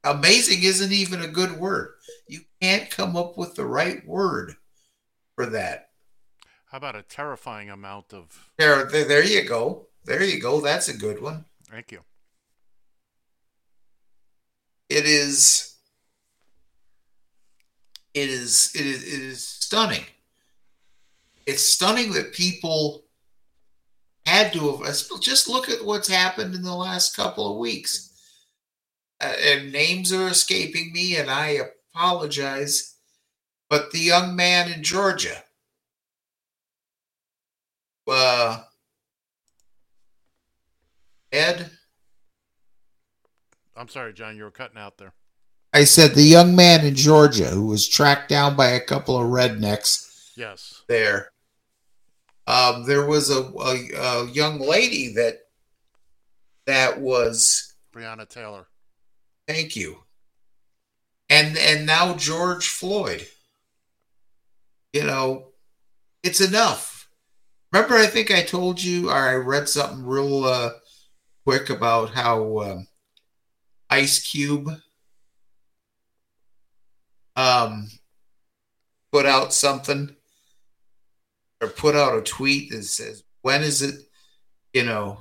Amazing 0.04 0.64
isn't 0.64 0.90
even 0.92 1.22
a 1.22 1.28
good 1.28 1.52
word. 1.52 1.94
You 2.26 2.40
can't 2.60 2.90
come 2.90 3.16
up 3.16 3.38
with 3.38 3.54
the 3.54 3.64
right 3.66 4.04
word 4.06 4.56
for 5.36 5.46
that 5.46 5.90
How 6.72 6.78
about 6.78 6.96
a 6.96 7.02
terrifying 7.02 7.68
amount 7.68 8.14
of? 8.14 8.48
there, 8.56 8.86
there 8.86 9.04
there 9.04 9.24
you 9.24 9.44
go. 9.44 9.88
There 10.06 10.24
you 10.24 10.40
go. 10.40 10.62
That's 10.62 10.88
a 10.88 10.96
good 10.96 11.20
one. 11.20 11.44
Thank 11.70 11.92
you. 11.92 12.00
it 14.88 15.06
is 15.06 15.74
it 18.14 18.28
is 18.28 18.72
it 18.74 18.86
is, 18.86 19.02
it 19.02 19.20
is 19.20 19.46
stunning. 19.46 20.04
It's 21.46 21.62
stunning 21.62 22.12
that 22.12 22.32
people 22.32 23.04
had 24.24 24.52
to 24.54 24.78
have 24.78 25.20
just 25.20 25.48
look 25.48 25.68
at 25.68 25.84
what's 25.84 26.08
happened 26.08 26.54
in 26.54 26.62
the 26.62 26.74
last 26.74 27.14
couple 27.14 27.50
of 27.50 27.58
weeks. 27.58 28.10
Uh, 29.20 29.34
and 29.44 29.72
names 29.72 30.10
are 30.10 30.28
escaping 30.28 30.90
me 30.92 31.16
and 31.16 31.30
i 31.30 31.58
apologize. 31.94 32.96
But 33.68 33.90
the 33.90 34.00
young 34.00 34.36
man 34.36 34.70
in 34.70 34.82
georgia 34.82 35.44
uh 38.08 38.62
ed 41.32 41.70
I'm 43.74 43.88
sorry, 43.88 44.12
John. 44.12 44.36
You 44.36 44.44
were 44.44 44.50
cutting 44.50 44.76
out 44.76 44.98
there. 44.98 45.14
I 45.72 45.84
said 45.84 46.14
the 46.14 46.22
young 46.22 46.54
man 46.54 46.84
in 46.84 46.94
Georgia 46.94 47.46
who 47.46 47.66
was 47.66 47.88
tracked 47.88 48.28
down 48.28 48.54
by 48.54 48.68
a 48.68 48.80
couple 48.84 49.16
of 49.16 49.26
rednecks 49.28 50.30
Yes. 50.36 50.82
there. 50.88 51.30
Um, 52.46 52.84
there 52.86 53.06
was 53.06 53.30
a, 53.30 53.40
a, 53.42 53.88
a 53.96 54.26
young 54.30 54.58
lady 54.60 55.14
that 55.14 55.38
that 56.66 57.00
was 57.00 57.72
Breonna 57.94 58.28
Taylor. 58.28 58.66
thank 59.48 59.74
you, 59.76 60.02
and 61.30 61.56
and 61.56 61.86
now 61.86 62.14
George 62.14 62.68
Floyd. 62.68 63.26
You 64.92 65.04
know, 65.04 65.46
it's 66.22 66.40
enough. 66.40 66.91
Remember, 67.72 67.96
I 67.96 68.06
think 68.06 68.30
I 68.30 68.42
told 68.42 68.82
you, 68.82 69.08
or 69.10 69.14
I 69.14 69.34
read 69.34 69.68
something 69.68 70.04
real 70.04 70.44
uh, 70.44 70.72
quick 71.44 71.70
about 71.70 72.10
how 72.10 72.58
um, 72.60 72.86
Ice 73.88 74.30
Cube 74.30 74.68
um, 77.34 77.88
put 79.10 79.24
out 79.24 79.54
something 79.54 80.14
or 81.62 81.68
put 81.68 81.94
out 81.96 82.18
a 82.18 82.22
tweet 82.22 82.70
that 82.72 82.82
says, 82.84 83.24
"When 83.40 83.62
is 83.62 83.80
it, 83.80 83.94
you 84.74 84.84
know, 84.84 85.20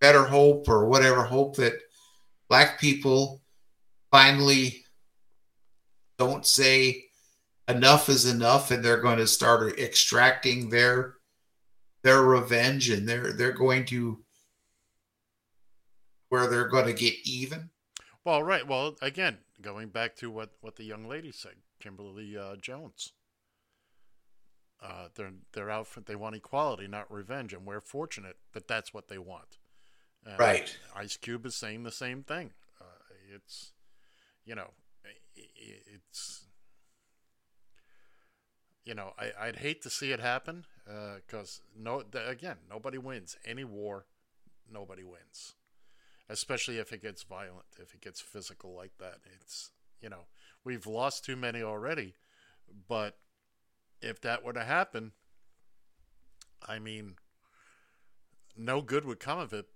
better 0.00 0.24
hope 0.24 0.68
or 0.68 0.86
whatever 0.86 1.24
hope 1.24 1.56
that 1.56 1.72
black 2.48 2.78
people 2.78 3.42
finally 4.12 4.84
don't 6.16 6.46
say 6.46 7.07
enough 7.68 8.08
is 8.08 8.24
enough 8.24 8.70
and 8.70 8.84
they're 8.84 9.00
going 9.00 9.18
to 9.18 9.26
start 9.26 9.78
extracting 9.78 10.70
their 10.70 11.14
their 12.02 12.22
revenge 12.22 12.88
and 12.88 13.08
they're 13.08 13.32
they're 13.32 13.52
going 13.52 13.84
to 13.84 14.24
where 16.28 16.46
they're 16.46 16.68
going 16.68 16.86
to 16.86 16.92
get 16.92 17.14
even 17.24 17.70
Well, 18.24 18.42
right. 18.42 18.66
Well, 18.66 18.96
again, 19.00 19.38
going 19.60 19.88
back 19.88 20.16
to 20.16 20.30
what, 20.30 20.50
what 20.60 20.76
the 20.76 20.84
young 20.84 21.08
lady 21.08 21.32
said, 21.32 21.54
Kimberly 21.80 22.36
uh, 22.36 22.56
Jones. 22.56 23.12
Uh, 24.80 25.08
they're 25.16 25.32
they're 25.52 25.70
out 25.70 25.88
for 25.88 26.00
they 26.00 26.14
want 26.14 26.36
equality, 26.36 26.86
not 26.86 27.12
revenge, 27.12 27.52
and 27.52 27.66
we're 27.66 27.80
fortunate 27.80 28.36
that 28.52 28.68
that's 28.68 28.94
what 28.94 29.08
they 29.08 29.18
want. 29.18 29.58
And 30.24 30.38
Right. 30.38 30.76
Ice 30.94 31.16
Cube 31.16 31.46
is 31.46 31.56
saying 31.56 31.82
the 31.82 31.90
same 31.90 32.22
thing. 32.22 32.52
Uh, 32.80 32.84
it's, 33.34 33.72
you 34.44 34.54
know, 34.54 34.68
it's, 35.34 36.44
you 38.88 38.94
know, 38.94 39.12
I, 39.18 39.48
I'd 39.48 39.56
hate 39.56 39.82
to 39.82 39.90
see 39.90 40.12
it 40.12 40.18
happen 40.18 40.64
because 41.26 41.60
no, 41.78 42.00
th- 42.00 42.24
again, 42.26 42.56
nobody 42.70 42.96
wins 42.96 43.36
any 43.44 43.62
war. 43.62 44.06
Nobody 44.72 45.04
wins, 45.04 45.54
especially 46.30 46.78
if 46.78 46.90
it 46.90 47.02
gets 47.02 47.22
violent, 47.22 47.66
if 47.78 47.92
it 47.94 48.00
gets 48.00 48.18
physical 48.22 48.74
like 48.74 48.92
that. 48.98 49.18
It's 49.40 49.72
you 50.00 50.08
know, 50.08 50.22
we've 50.64 50.86
lost 50.86 51.22
too 51.22 51.36
many 51.36 51.62
already, 51.62 52.14
but 52.88 53.18
if 54.00 54.22
that 54.22 54.42
were 54.42 54.54
to 54.54 54.64
happen, 54.64 55.12
I 56.66 56.78
mean, 56.78 57.16
no 58.56 58.80
good 58.80 59.04
would 59.04 59.20
come 59.20 59.38
of 59.38 59.52
it. 59.52 59.66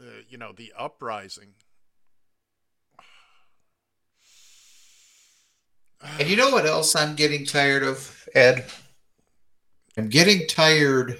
Uh, 0.00 0.22
you 0.26 0.38
know, 0.38 0.52
the 0.52 0.72
uprising. 0.76 1.52
And 6.18 6.28
you 6.28 6.36
know 6.36 6.50
what 6.50 6.66
else 6.66 6.94
I'm 6.94 7.14
getting 7.14 7.46
tired 7.46 7.82
of, 7.82 8.26
Ed? 8.34 8.66
I'm 9.96 10.08
getting 10.08 10.46
tired 10.46 11.18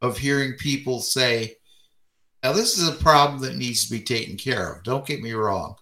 of 0.00 0.18
hearing 0.18 0.54
people 0.54 1.00
say, 1.00 1.56
now, 2.42 2.52
this 2.52 2.76
is 2.76 2.86
a 2.86 2.92
problem 3.02 3.40
that 3.40 3.56
needs 3.56 3.86
to 3.86 3.90
be 3.90 4.00
taken 4.00 4.36
care 4.36 4.74
of. 4.74 4.82
Don't 4.82 5.06
get 5.06 5.22
me 5.22 5.32
wrong. 5.32 5.76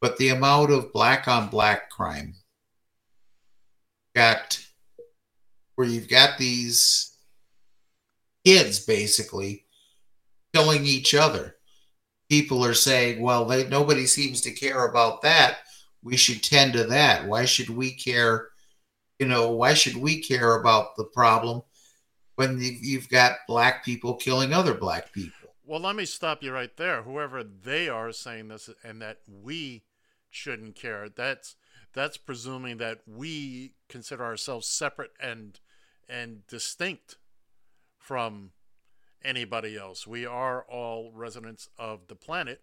But 0.00 0.16
the 0.16 0.30
amount 0.30 0.72
of 0.72 0.92
black 0.92 1.28
on 1.28 1.48
black 1.48 1.88
crime 1.88 2.34
got 4.14 4.58
where 5.76 5.86
you've 5.86 6.08
got 6.08 6.36
these 6.36 7.16
kids 8.44 8.80
basically 8.80 9.66
killing 10.52 10.84
each 10.84 11.14
other. 11.14 11.54
People 12.28 12.64
are 12.64 12.74
saying, 12.74 13.20
well, 13.20 13.44
they, 13.44 13.68
nobody 13.68 14.06
seems 14.06 14.40
to 14.40 14.50
care 14.50 14.86
about 14.86 15.22
that. 15.22 15.58
We 16.02 16.16
should 16.16 16.42
tend 16.42 16.74
to 16.74 16.84
that. 16.84 17.26
Why 17.26 17.44
should 17.44 17.70
we 17.70 17.92
care? 17.92 18.48
You 19.18 19.26
know, 19.26 19.50
why 19.50 19.74
should 19.74 19.96
we 19.96 20.22
care 20.22 20.54
about 20.54 20.96
the 20.96 21.04
problem? 21.04 21.62
when 22.38 22.62
you- 22.62 22.78
you've 22.80 23.08
got 23.08 23.44
black 23.48 23.84
people 23.84 24.14
killing 24.14 24.52
other 24.52 24.72
black 24.72 25.12
people. 25.12 25.56
Well, 25.64 25.80
let 25.80 25.96
me 25.96 26.06
stop 26.06 26.40
you 26.40 26.52
right 26.52 26.74
there. 26.76 27.02
Whoever 27.02 27.42
they 27.42 27.88
are 27.88 28.12
saying 28.12 28.46
this 28.46 28.70
and 28.84 29.02
that 29.02 29.22
we 29.26 29.82
shouldn't 30.30 30.76
care, 30.76 31.08
that's 31.08 31.56
that's 31.94 32.16
presuming 32.16 32.76
that 32.76 33.00
we 33.08 33.74
consider 33.88 34.24
ourselves 34.24 34.68
separate 34.68 35.10
and 35.18 35.58
and 36.08 36.46
distinct 36.46 37.16
from 37.98 38.52
anybody 39.20 39.76
else. 39.76 40.06
We 40.06 40.24
are 40.24 40.62
all 40.62 41.10
residents 41.10 41.68
of 41.76 42.06
the 42.06 42.14
planet. 42.14 42.62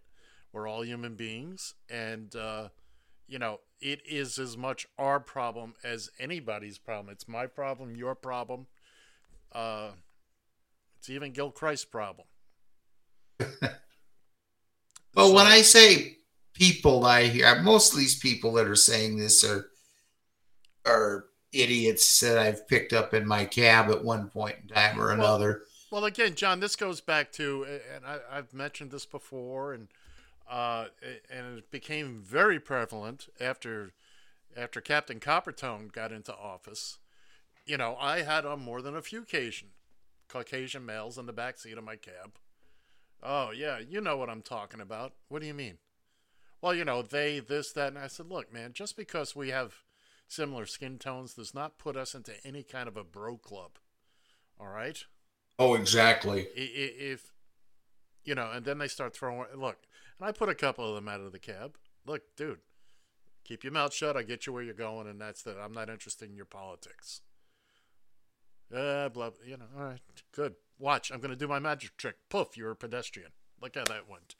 We're 0.53 0.69
all 0.69 0.85
human 0.85 1.15
beings, 1.15 1.73
and 1.89 2.33
uh, 2.33 2.69
you 3.27 3.39
know 3.39 3.59
it 3.81 4.01
is 4.07 4.39
as 4.39 4.57
much 4.57 4.87
our 4.97 5.19
problem 5.19 5.73
as 5.83 6.09
anybody's 6.19 6.77
problem. 6.77 7.11
It's 7.11 7.27
my 7.27 7.45
problem, 7.47 7.95
your 7.95 8.15
problem. 8.15 8.67
Uh, 9.51 9.91
it's 10.97 11.09
even 11.09 11.31
Gil 11.31 11.51
Christ's 11.51 11.85
problem. 11.85 12.27
But 15.15 15.31
when 15.31 15.47
I 15.47 15.61
say 15.61 16.17
people, 16.53 17.05
I 17.05 17.23
hear 17.23 17.61
most 17.61 17.93
of 17.93 17.99
these 17.99 18.19
people 18.19 18.51
that 18.53 18.67
are 18.67 18.75
saying 18.75 19.17
this 19.17 19.43
are 19.43 19.69
are 20.85 21.25
idiots 21.53 22.19
that 22.19 22.37
I've 22.37 22.67
picked 22.67 22.91
up 22.91 23.13
in 23.13 23.25
my 23.25 23.45
cab 23.45 23.89
at 23.89 24.03
one 24.03 24.27
point 24.27 24.57
in 24.61 24.67
time 24.67 25.01
or 25.01 25.11
another. 25.11 25.63
Well, 25.89 26.03
again, 26.03 26.35
John, 26.35 26.59
this 26.59 26.75
goes 26.75 26.99
back 26.99 27.31
to, 27.33 27.65
and 27.95 28.05
I, 28.05 28.19
I've 28.29 28.53
mentioned 28.53 28.91
this 28.91 29.05
before, 29.05 29.73
and 29.73 29.87
uh, 30.49 30.85
and 31.29 31.57
it 31.59 31.71
became 31.71 32.21
very 32.21 32.59
prevalent 32.59 33.27
after 33.39 33.93
after 34.55 34.79
Captain 34.79 35.19
Coppertone 35.19 35.91
got 35.91 36.11
into 36.11 36.33
office. 36.33 36.97
You 37.65 37.77
know, 37.77 37.97
I 37.99 38.21
had 38.21 38.45
on 38.45 38.59
more 38.61 38.81
than 38.81 38.95
a 38.95 39.01
few 39.01 39.21
Caucasian 39.21 39.69
Caucasian 40.27 40.85
males 40.85 41.17
in 41.17 41.25
the 41.25 41.33
back 41.33 41.57
seat 41.57 41.77
of 41.77 41.83
my 41.83 41.95
cab. 41.95 42.35
Oh 43.23 43.51
yeah, 43.51 43.79
you 43.79 44.01
know 44.01 44.17
what 44.17 44.29
I'm 44.29 44.41
talking 44.41 44.79
about. 44.81 45.13
What 45.29 45.41
do 45.41 45.47
you 45.47 45.53
mean? 45.53 45.77
Well, 46.61 46.73
you 46.73 46.85
know, 46.85 47.01
they, 47.01 47.39
this, 47.39 47.71
that, 47.73 47.89
and 47.89 47.97
I 47.99 48.07
said, 48.07 48.27
look, 48.27 48.51
man, 48.51 48.73
just 48.73 48.97
because 48.97 49.35
we 49.35 49.49
have 49.49 49.83
similar 50.27 50.65
skin 50.65 50.97
tones 50.97 51.35
does 51.35 51.53
not 51.53 51.77
put 51.77 51.95
us 51.95 52.15
into 52.15 52.33
any 52.43 52.63
kind 52.63 52.87
of 52.87 52.97
a 52.97 53.03
bro 53.03 53.37
club. 53.37 53.71
All 54.59 54.69
right? 54.69 55.03
Oh, 55.59 55.75
exactly. 55.75 56.47
I- 56.57 56.61
i- 56.61 56.95
If, 56.97 57.33
you 58.23 58.33
know, 58.33 58.49
and 58.51 58.65
then 58.65 58.79
they 58.79 58.87
start 58.87 59.15
throwing, 59.15 59.45
look, 59.55 59.77
and 60.19 60.27
I 60.27 60.31
put 60.31 60.49
a 60.49 60.55
couple 60.55 60.87
of 60.87 60.95
them 60.95 61.07
out 61.07 61.21
of 61.21 61.31
the 61.31 61.39
cab. 61.39 61.75
Look, 62.05 62.23
dude, 62.35 62.59
keep 63.43 63.63
your 63.63 63.73
mouth 63.73 63.93
shut. 63.93 64.17
I 64.17 64.23
get 64.23 64.45
you 64.45 64.53
where 64.53 64.63
you're 64.63 64.73
going, 64.73 65.07
and 65.07 65.19
that's 65.19 65.41
that. 65.43 65.57
I'm 65.57 65.73
not 65.73 65.89
interested 65.89 66.29
in 66.29 66.35
your 66.35 66.45
politics. 66.45 67.21
Uh, 68.75 69.09
blah, 69.09 69.31
you 69.45 69.57
know, 69.57 69.65
all 69.77 69.85
right, 69.85 69.99
good. 70.31 70.55
Watch, 70.79 71.11
I'm 71.11 71.19
going 71.19 71.31
to 71.31 71.37
do 71.37 71.47
my 71.47 71.59
magic 71.59 71.95
trick. 71.97 72.15
Poof, 72.29 72.57
you're 72.57 72.71
a 72.71 72.75
pedestrian. 72.75 73.31
Look 73.61 73.75
how 73.75 73.85
that 73.85 74.09
went. 74.09 74.35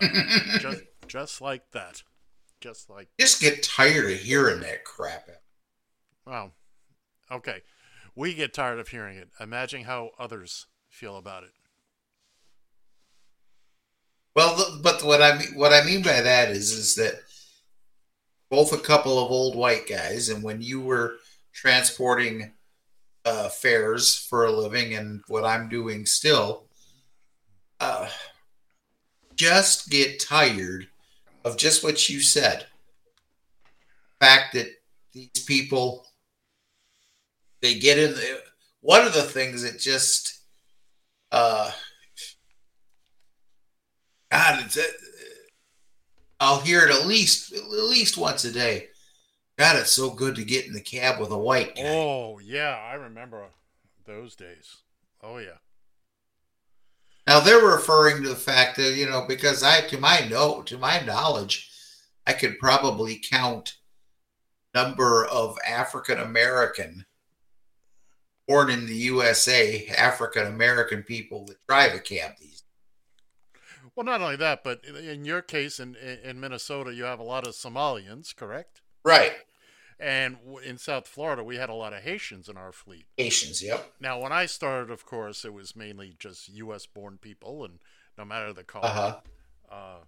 Uh, 0.00 0.58
just, 0.58 0.82
just 1.06 1.40
like 1.40 1.70
that. 1.72 2.02
Just 2.60 2.90
like 2.90 3.08
Just 3.18 3.40
get 3.40 3.62
tired 3.62 4.10
of 4.10 4.18
hearing 4.18 4.60
that 4.60 4.84
crap. 4.84 5.28
Wow. 6.26 6.52
Okay. 7.30 7.62
We 8.14 8.34
get 8.34 8.52
tired 8.52 8.78
of 8.78 8.88
hearing 8.88 9.16
it. 9.16 9.30
Imagine 9.40 9.84
how 9.84 10.10
others 10.18 10.66
feel 10.88 11.16
about 11.16 11.44
it. 11.44 11.50
Well, 14.40 14.78
but 14.82 15.04
what 15.04 15.20
I 15.20 15.36
mean, 15.36 15.48
what 15.54 15.74
I 15.74 15.84
mean 15.84 16.02
by 16.02 16.22
that 16.22 16.48
is, 16.48 16.72
is 16.72 16.94
that 16.94 17.20
both 18.48 18.72
a 18.72 18.78
couple 18.78 19.22
of 19.22 19.30
old 19.30 19.54
white 19.54 19.86
guys, 19.86 20.30
and 20.30 20.42
when 20.42 20.62
you 20.62 20.80
were 20.80 21.16
transporting 21.52 22.52
uh, 23.26 23.50
fares 23.50 24.16
for 24.16 24.46
a 24.46 24.50
living, 24.50 24.94
and 24.94 25.20
what 25.28 25.44
I'm 25.44 25.68
doing 25.68 26.06
still, 26.06 26.64
uh, 27.80 28.08
just 29.36 29.90
get 29.90 30.20
tired 30.20 30.88
of 31.44 31.58
just 31.58 31.84
what 31.84 32.08
you 32.08 32.20
said. 32.20 32.64
The 34.20 34.24
fact 34.24 34.54
that 34.54 34.68
these 35.12 35.44
people, 35.46 36.06
they 37.60 37.78
get 37.78 37.98
in. 37.98 38.14
The, 38.14 38.40
one 38.80 39.06
of 39.06 39.12
the 39.12 39.20
things 39.20 39.64
that 39.64 39.78
just, 39.78 40.40
uh, 41.30 41.72
God, 44.40 44.64
it's, 44.64 44.78
uh, 44.78 44.82
I'll 46.40 46.60
hear 46.60 46.86
it 46.86 46.94
at 46.94 47.06
least 47.06 47.52
at 47.52 47.68
least 47.68 48.16
once 48.16 48.44
a 48.44 48.52
day. 48.52 48.88
God, 49.58 49.76
it's 49.76 49.92
so 49.92 50.10
good 50.10 50.34
to 50.36 50.44
get 50.44 50.66
in 50.66 50.72
the 50.72 50.80
cab 50.80 51.20
with 51.20 51.30
a 51.30 51.38
white 51.38 51.76
guy. 51.76 51.82
Oh, 51.84 52.38
yeah. 52.42 52.80
I 52.82 52.94
remember 52.94 53.44
those 54.06 54.34
days. 54.34 54.78
Oh, 55.22 55.36
yeah. 55.36 55.58
Now 57.26 57.40
they're 57.40 57.64
referring 57.64 58.22
to 58.22 58.30
the 58.30 58.34
fact 58.34 58.76
that 58.78 58.94
you 58.94 59.06
know 59.06 59.26
because 59.28 59.62
I, 59.62 59.82
to 59.82 59.98
my 59.98 60.26
know, 60.30 60.62
to 60.62 60.78
my 60.78 61.00
knowledge, 61.00 61.70
I 62.26 62.32
could 62.32 62.58
probably 62.58 63.20
count 63.30 63.76
number 64.74 65.26
of 65.26 65.58
African 65.68 66.18
American 66.18 67.04
born 68.48 68.70
in 68.70 68.86
the 68.86 68.96
USA 68.96 69.86
African 69.96 70.46
American 70.46 71.02
people 71.02 71.44
that 71.44 71.64
drive 71.68 71.94
a 71.94 71.98
cab 71.98 72.32
these. 72.40 72.49
Well, 74.00 74.06
not 74.06 74.22
only 74.22 74.36
that, 74.36 74.64
but 74.64 74.82
in- 74.82 75.26
your 75.26 75.42
case, 75.42 75.78
in, 75.78 75.94
in 75.94 76.40
Minnesota, 76.40 76.94
you 76.94 77.04
have 77.04 77.18
a 77.18 77.22
lot 77.22 77.46
of 77.46 77.52
Somalians, 77.52 78.34
correct? 78.34 78.80
Right. 79.04 79.32
And 79.98 80.38
in 80.64 80.78
South 80.78 81.06
Florida, 81.06 81.44
we 81.44 81.56
had 81.56 81.68
a 81.68 81.74
lot 81.74 81.92
of 81.92 82.02
Haitians 82.02 82.48
in 82.48 82.56
our 82.56 82.72
fleet. 82.72 83.04
Haitians, 83.18 83.62
yep. 83.62 83.92
Now, 84.00 84.18
when 84.18 84.32
I 84.32 84.46
started, 84.46 84.90
of 84.90 85.04
course, 85.04 85.44
it 85.44 85.52
was 85.52 85.76
mainly 85.76 86.16
just 86.18 86.48
U.S. 86.48 86.86
born 86.86 87.18
people, 87.20 87.62
and 87.62 87.78
no 88.16 88.24
matter 88.24 88.54
the 88.54 88.64
color. 88.64 88.86
Uh-huh. 88.86 89.20
Uh, 89.70 89.98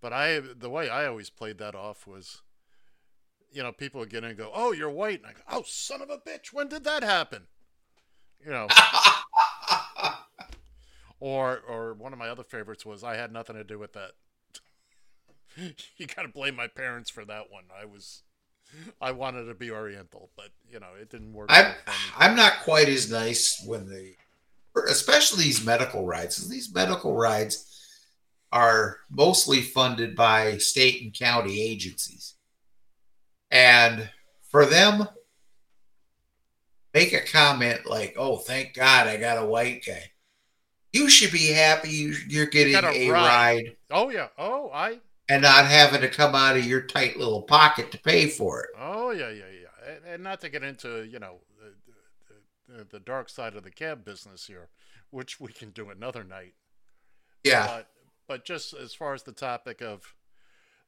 but 0.00 0.12
I, 0.12 0.38
the 0.38 0.70
way 0.70 0.88
I 0.88 1.06
always 1.06 1.28
played 1.28 1.58
that 1.58 1.74
off 1.74 2.06
was, 2.06 2.42
you 3.50 3.64
know, 3.64 3.72
people 3.72 3.98
would 3.98 4.10
get 4.10 4.22
in 4.22 4.30
and 4.30 4.38
go, 4.38 4.52
"Oh, 4.54 4.70
you're 4.70 4.88
white," 4.90 5.22
and 5.24 5.26
I 5.26 5.32
go, 5.32 5.40
"Oh, 5.50 5.64
son 5.66 6.02
of 6.02 6.08
a 6.10 6.18
bitch, 6.18 6.52
when 6.52 6.68
did 6.68 6.84
that 6.84 7.02
happen?" 7.02 7.48
You 8.46 8.52
know. 8.52 8.68
or, 11.20 11.60
or 11.66 11.94
one 11.94 12.12
of 12.12 12.18
my 12.18 12.28
other 12.28 12.44
favorites 12.44 12.86
was, 12.86 13.02
"I 13.02 13.16
had 13.16 13.32
nothing 13.32 13.56
to 13.56 13.64
do 13.64 13.78
with 13.78 13.92
that." 13.94 14.12
you 15.96 16.06
got 16.06 16.22
to 16.22 16.28
blame 16.28 16.56
my 16.56 16.66
parents 16.66 17.10
for 17.10 17.24
that 17.24 17.50
one. 17.50 17.64
I 17.78 17.84
was, 17.84 18.22
I 19.00 19.12
wanted 19.12 19.44
to 19.44 19.54
be 19.54 19.70
Oriental, 19.70 20.30
but 20.36 20.50
you 20.70 20.80
know, 20.80 20.88
it 21.00 21.10
didn't 21.10 21.32
work. 21.32 21.48
I'm 21.50 21.66
out 21.66 21.74
for 21.84 21.90
me. 21.90 21.96
I'm 22.18 22.36
not 22.36 22.60
quite 22.64 22.88
as 22.88 23.10
nice 23.10 23.62
when 23.66 23.88
they, 23.88 24.16
especially 24.88 25.44
these 25.44 25.64
medical 25.64 26.06
rides. 26.06 26.48
These 26.48 26.74
medical 26.74 27.14
rides 27.14 27.64
are 28.52 28.98
mostly 29.10 29.60
funded 29.60 30.16
by 30.16 30.58
state 30.58 31.02
and 31.02 31.12
county 31.12 31.60
agencies, 31.60 32.34
and 33.50 34.10
for 34.50 34.64
them, 34.64 35.08
make 36.94 37.12
a 37.12 37.20
comment 37.20 37.86
like, 37.86 38.14
"Oh, 38.16 38.36
thank 38.36 38.74
God 38.74 39.06
I 39.06 39.16
got 39.16 39.42
a 39.42 39.46
white 39.46 39.84
guy." 39.84 40.12
You 40.98 41.08
should 41.08 41.32
be 41.32 41.48
happy 41.48 41.90
you- 41.90 42.16
you're 42.28 42.46
getting 42.46 42.72
Got 42.72 42.94
a 42.94 43.10
ride 43.10 43.76
Oh 43.90 44.10
yeah. 44.10 44.28
Oh, 44.36 44.70
I. 44.70 45.00
and 45.28 45.42
not 45.42 45.66
having 45.66 46.00
to 46.00 46.08
come 46.08 46.34
out 46.34 46.56
of 46.56 46.64
your 46.64 46.82
tight 46.82 47.16
little 47.16 47.42
pocket 47.42 47.90
to 47.92 47.98
pay 47.98 48.28
for 48.28 48.64
it. 48.64 48.70
Oh 48.78 49.10
yeah, 49.10 49.30
yeah, 49.30 49.44
yeah. 49.62 49.92
And, 49.94 50.04
and 50.04 50.22
not 50.22 50.40
to 50.42 50.48
get 50.48 50.62
into 50.62 51.04
you 51.04 51.18
know 51.18 51.40
the, 52.68 52.78
the, 52.78 52.84
the 52.84 53.00
dark 53.00 53.28
side 53.28 53.54
of 53.54 53.64
the 53.64 53.70
cab 53.70 54.04
business 54.04 54.46
here, 54.46 54.68
which 55.10 55.40
we 55.40 55.52
can 55.52 55.70
do 55.70 55.90
another 55.90 56.24
night. 56.24 56.54
Yeah. 57.44 57.66
But 57.66 57.88
but 58.26 58.44
just 58.44 58.74
as 58.74 58.92
far 58.94 59.14
as 59.14 59.22
the 59.22 59.32
topic 59.32 59.80
of, 59.80 60.14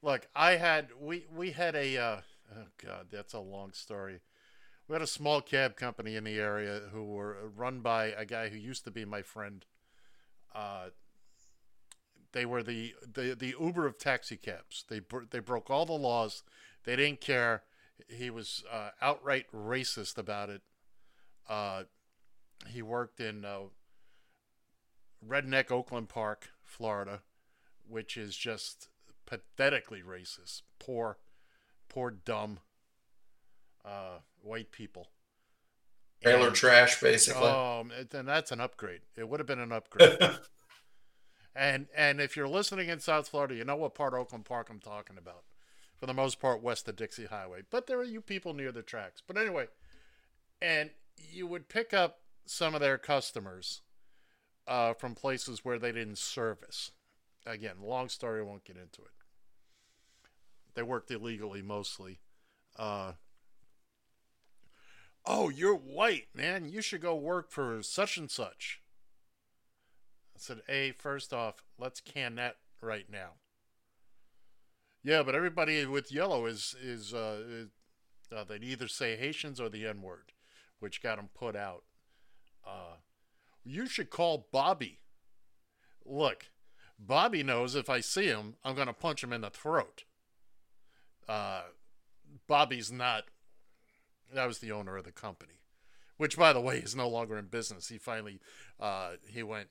look, 0.03 0.29
I 0.37 0.53
had 0.57 0.89
we 1.01 1.27
we 1.35 1.53
had 1.53 1.75
a 1.75 1.97
uh, 1.97 2.21
oh 2.57 2.67
god, 2.85 3.07
that's 3.11 3.33
a 3.33 3.41
long 3.41 3.73
story. 3.73 4.21
We 4.89 4.95
had 4.95 5.03
a 5.03 5.07
small 5.07 5.41
cab 5.41 5.77
company 5.77 6.17
in 6.17 6.25
the 6.25 6.39
area 6.39 6.83
who 6.93 7.05
were 7.05 7.37
run 7.57 7.81
by 7.81 8.07
a 8.07 8.25
guy 8.25 8.49
who 8.49 8.59
used 8.59 8.85
to 8.85 8.91
be 8.91 9.05
my 9.05 9.23
friend. 9.23 9.65
Uh, 10.55 10.89
they 12.33 12.47
were 12.47 12.63
the, 12.63 12.95
the, 13.13 13.35
the 13.35 13.55
Uber 13.61 13.87
of 13.87 13.99
taxi 13.99 14.37
cabs. 14.37 14.85
They 14.89 15.01
they 15.31 15.41
broke 15.41 15.71
all 15.71 15.87
the 15.87 15.93
laws. 15.93 16.43
They 16.85 16.97
didn't 16.97 17.21
care. 17.21 17.63
He 18.09 18.31
was 18.31 18.65
uh, 18.71 18.91
outright 19.03 19.47
racist 19.55 20.17
about 20.17 20.49
it. 20.49 20.63
Uh, 21.49 21.85
he 22.69 22.83
worked 22.83 23.21
in 23.21 23.45
uh, 23.45 23.59
redneck 25.27 25.71
Oakland 25.71 26.09
Park, 26.09 26.51
Florida, 26.63 27.23
which 27.89 28.17
is 28.17 28.37
just 28.37 28.89
pathetically 29.27 30.03
racist. 30.03 30.63
Poor, 30.79 31.19
poor, 31.89 32.11
dumb 32.11 32.61
uh, 33.85 34.19
white 34.43 34.71
people. 34.73 35.09
Trailer 36.23 36.51
trash, 36.51 37.01
basically. 37.01 37.49
Um, 37.49 37.93
and 38.13 38.29
that's 38.29 38.53
an 38.53 38.61
upgrade. 38.61 39.01
It 39.17 39.29
would 39.29 39.41
have 39.41 39.47
been 39.47 39.61
an 39.61 39.73
upgrade. 39.73 40.19
and 41.57 41.87
and 41.97 42.21
if 42.21 42.37
you're 42.37 42.49
listening 42.49 42.89
in 42.89 43.01
South 43.01 43.29
Florida, 43.29 43.55
you 43.55 43.65
know 43.65 43.77
what 43.77 43.95
part 43.95 44.13
of 44.13 44.21
Oakland 44.21 44.45
Park 44.45 44.69
I'm 44.71 44.81
talking 44.81 45.17
about. 45.17 45.45
For 45.97 46.07
the 46.07 46.15
most 46.15 46.41
part, 46.41 46.63
west 46.63 46.89
of 46.89 46.97
Dixie 46.97 47.27
Highway. 47.27 47.61
But 47.71 47.87
there 47.87 47.99
are 47.99 48.05
you 48.05 48.21
people 48.23 48.55
near 48.55 48.73
the 48.73 48.83
tracks. 48.83 49.23
But 49.27 49.37
anyway, 49.37 49.67
and 50.61 50.91
you 51.31 51.47
would 51.47 51.69
pick 51.69 51.93
up 51.93 52.21
some 52.47 52.75
of 52.75 52.81
their 52.81 52.97
customers 52.99 53.83
uh, 54.67 54.95
from 54.95 55.15
places 55.15 55.65
where 55.65 55.79
they 55.79 55.93
didn't 55.93 56.19
service. 56.19 56.93
Again, 57.47 57.77
long 57.83 58.09
story, 58.09 58.41
I 58.41 58.45
won't 58.45 58.65
get 58.65 58.77
into 58.77 59.03
it. 59.03 59.11
They 60.75 60.83
worked 60.83 61.11
illegally 61.11 61.63
mostly. 61.63 62.21
Uh, 62.77 63.13
oh, 65.27 65.49
you're 65.49 65.77
white, 65.77 66.29
man. 66.35 66.69
You 66.69 66.83
should 66.83 67.03
go 67.03 67.15
work 67.15 67.51
for 67.51 67.83
such 67.83 68.17
and 68.17 68.31
such. 68.31 68.81
I 70.35 70.39
said, 70.39 70.63
hey, 70.67 70.93
first 70.93 71.33
off, 71.33 71.63
let's 71.79 72.01
can 72.01 72.37
that 72.37 72.57
right 72.81 73.07
now. 73.11 73.33
Yeah, 75.03 75.23
but 75.23 75.35
everybody 75.35 75.87
with 75.87 76.13
yellow 76.13 76.47
is 76.47 76.75
is 76.83 77.15
uh, 77.15 77.43
is, 77.49 77.69
uh, 78.35 78.45
they'd 78.45 78.63
either 78.63 78.89
say 78.89 79.17
Haitians 79.17 79.61
or 79.61 79.71
the 79.71 79.87
N 79.87 80.03
word, 80.03 80.33
which 80.79 81.03
got 81.03 81.17
them 81.17 81.31
put 81.35 81.57
out. 81.57 81.85
Uh, 82.67 82.97
you 83.65 83.87
should 83.87 84.11
call 84.11 84.49
Bobby. 84.53 84.99
Look, 86.05 86.51
Bobby 86.99 87.43
knows 87.43 87.75
if 87.75 87.89
I 87.89 88.01
see 88.01 88.27
him, 88.27 88.57
I'm 88.63 88.75
going 88.75 88.89
to 88.89 88.93
punch 88.93 89.25
him 89.25 89.33
in 89.33 89.41
the 89.41 89.51
throat. 89.51 90.05
Uh, 91.29 91.63
Bobby's 92.47 92.93
not. 92.93 93.25
That 94.33 94.47
was 94.47 94.59
the 94.59 94.73
owner 94.73 94.97
of 94.97 95.05
the 95.05 95.13
company, 95.13 95.61
which, 96.17 96.37
by 96.37 96.53
the 96.53 96.61
way, 96.61 96.79
is 96.79 96.95
no 96.95 97.09
longer 97.09 97.37
in 97.39 97.47
business. 97.47 97.89
He 97.89 97.99
finally 97.99 98.41
uh, 98.79 99.13
he 99.27 99.43
went 99.43 99.69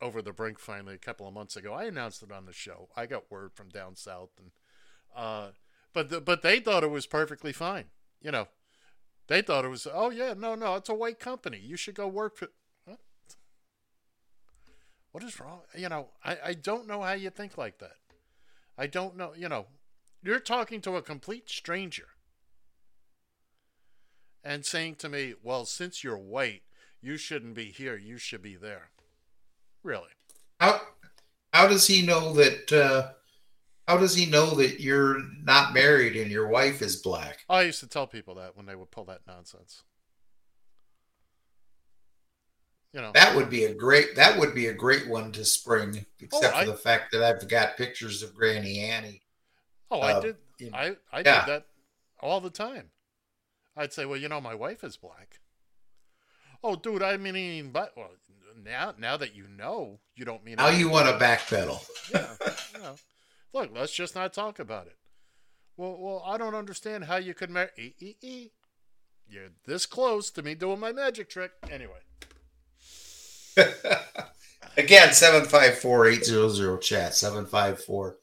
over 0.00 0.22
the 0.22 0.32
brink 0.32 0.58
finally 0.58 0.94
a 0.94 0.98
couple 0.98 1.26
of 1.26 1.34
months 1.34 1.56
ago. 1.56 1.72
I 1.72 1.84
announced 1.84 2.22
it 2.22 2.32
on 2.32 2.46
the 2.46 2.52
show. 2.52 2.88
I 2.96 3.06
got 3.06 3.30
word 3.30 3.52
from 3.54 3.68
down 3.68 3.96
south, 3.96 4.30
and 4.38 4.50
uh, 5.14 5.48
but 5.92 6.10
the, 6.10 6.20
but 6.20 6.42
they 6.42 6.60
thought 6.60 6.84
it 6.84 6.90
was 6.90 7.06
perfectly 7.06 7.52
fine. 7.52 7.86
You 8.20 8.30
know, 8.30 8.48
they 9.28 9.42
thought 9.42 9.64
it 9.64 9.68
was. 9.68 9.86
Oh 9.92 10.10
yeah, 10.10 10.34
no, 10.36 10.54
no, 10.54 10.74
it's 10.76 10.88
a 10.88 10.94
white 10.94 11.18
company. 11.18 11.58
You 11.58 11.76
should 11.76 11.94
go 11.94 12.06
work 12.06 12.36
for. 12.36 12.48
What? 12.84 12.98
What 15.12 15.24
is 15.24 15.40
wrong? 15.40 15.60
You 15.76 15.88
know, 15.88 16.08
I 16.24 16.38
I 16.44 16.54
don't 16.54 16.86
know 16.86 17.02
how 17.02 17.12
you 17.12 17.30
think 17.30 17.56
like 17.56 17.78
that. 17.78 17.96
I 18.78 18.86
don't 18.86 19.16
know. 19.16 19.32
You 19.36 19.48
know, 19.48 19.66
you're 20.22 20.40
talking 20.40 20.80
to 20.82 20.96
a 20.96 21.02
complete 21.02 21.48
stranger 21.48 22.08
and 24.44 24.64
saying 24.64 24.96
to 24.96 25.08
me, 25.08 25.34
"Well, 25.42 25.64
since 25.64 26.02
you're 26.04 26.18
white, 26.18 26.62
you 27.00 27.16
shouldn't 27.16 27.54
be 27.54 27.66
here. 27.70 27.96
You 27.96 28.18
should 28.18 28.42
be 28.42 28.56
there." 28.56 28.90
Really? 29.82 30.10
How 30.60 30.80
how 31.52 31.66
does 31.68 31.86
he 31.86 32.02
know 32.02 32.32
that? 32.34 32.72
Uh, 32.72 33.12
how 33.88 33.98
does 33.98 34.14
he 34.16 34.26
know 34.26 34.50
that 34.56 34.80
you're 34.80 35.20
not 35.42 35.72
married 35.72 36.16
and 36.16 36.30
your 36.30 36.48
wife 36.48 36.82
is 36.82 36.96
black? 36.96 37.44
I 37.48 37.62
used 37.62 37.80
to 37.80 37.86
tell 37.88 38.06
people 38.06 38.34
that 38.36 38.56
when 38.56 38.66
they 38.66 38.74
would 38.74 38.90
pull 38.90 39.04
that 39.04 39.20
nonsense. 39.26 39.82
You 42.92 43.02
know, 43.02 43.12
That 43.12 43.36
would 43.36 43.50
be 43.50 43.64
a 43.64 43.74
great. 43.74 44.16
That 44.16 44.38
would 44.38 44.54
be 44.54 44.68
a 44.68 44.72
great 44.74 45.06
one 45.06 45.30
to 45.32 45.44
spring, 45.44 46.06
except 46.18 46.54
I- 46.54 46.64
for 46.64 46.70
the 46.70 46.76
fact 46.78 47.12
that 47.12 47.22
I've 47.22 47.46
got 47.46 47.76
pictures 47.76 48.22
of 48.22 48.34
Granny 48.34 48.78
Annie. 48.80 49.22
Oh, 49.90 50.00
I 50.00 50.12
Uh, 50.14 50.20
did. 50.20 50.36
in- 50.58 50.74
I 50.74 50.96
I 51.12 51.20
yeah. 51.20 51.44
did 51.44 51.52
that 51.52 51.66
all 52.20 52.40
the 52.40 52.50
time. 52.50 52.90
I'd 53.76 53.92
say, 53.92 54.06
well, 54.06 54.18
you 54.18 54.28
know, 54.28 54.40
my 54.40 54.54
wife 54.54 54.82
is 54.82 54.96
black. 54.96 55.40
Oh, 56.62 56.76
dude, 56.76 57.02
I 57.02 57.16
mean, 57.16 57.70
but 57.70 57.92
well, 57.96 58.10
now 58.64 58.94
now 58.98 59.16
that 59.16 59.34
you 59.34 59.46
know, 59.48 60.00
you 60.14 60.24
don't 60.24 60.44
mean. 60.44 60.56
Now 60.56 60.68
you 60.68 60.88
want 60.88 61.06
to 61.06 61.24
backpedal. 61.24 61.84
Yeah. 62.12 62.34
you 62.74 62.82
know. 62.82 62.94
Look, 63.52 63.70
let's 63.74 63.92
just 63.92 64.14
not 64.14 64.32
talk 64.32 64.58
about 64.58 64.86
it. 64.86 64.96
Well, 65.76 65.96
well, 65.98 66.22
I 66.26 66.38
don't 66.38 66.54
understand 66.54 67.04
how 67.04 67.16
you 67.16 67.34
could 67.34 67.50
marry. 67.50 67.70
E, 67.78 67.94
e, 68.00 68.14
e. 68.22 68.50
You're 69.28 69.48
this 69.66 69.86
close 69.86 70.30
to 70.30 70.42
me 70.42 70.54
doing 70.54 70.80
my 70.80 70.92
magic 70.92 71.28
trick. 71.28 71.50
Anyway, 71.70 71.98
Again, 74.76 75.08
754-800 75.08 76.80
chat, 76.82 77.14
754 77.14 78.16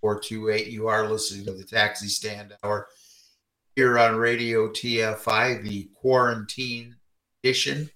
428. 0.00 0.66
You 0.66 0.88
are 0.88 1.08
listening 1.08 1.46
to 1.46 1.52
the 1.52 1.64
Taxi 1.64 2.08
Stand 2.08 2.56
Hour 2.64 2.88
here 3.76 3.98
on 3.98 4.16
Radio 4.16 4.68
TFI, 4.68 5.62
the 5.62 5.88
quarantine 5.94 6.96
edition 7.44 7.90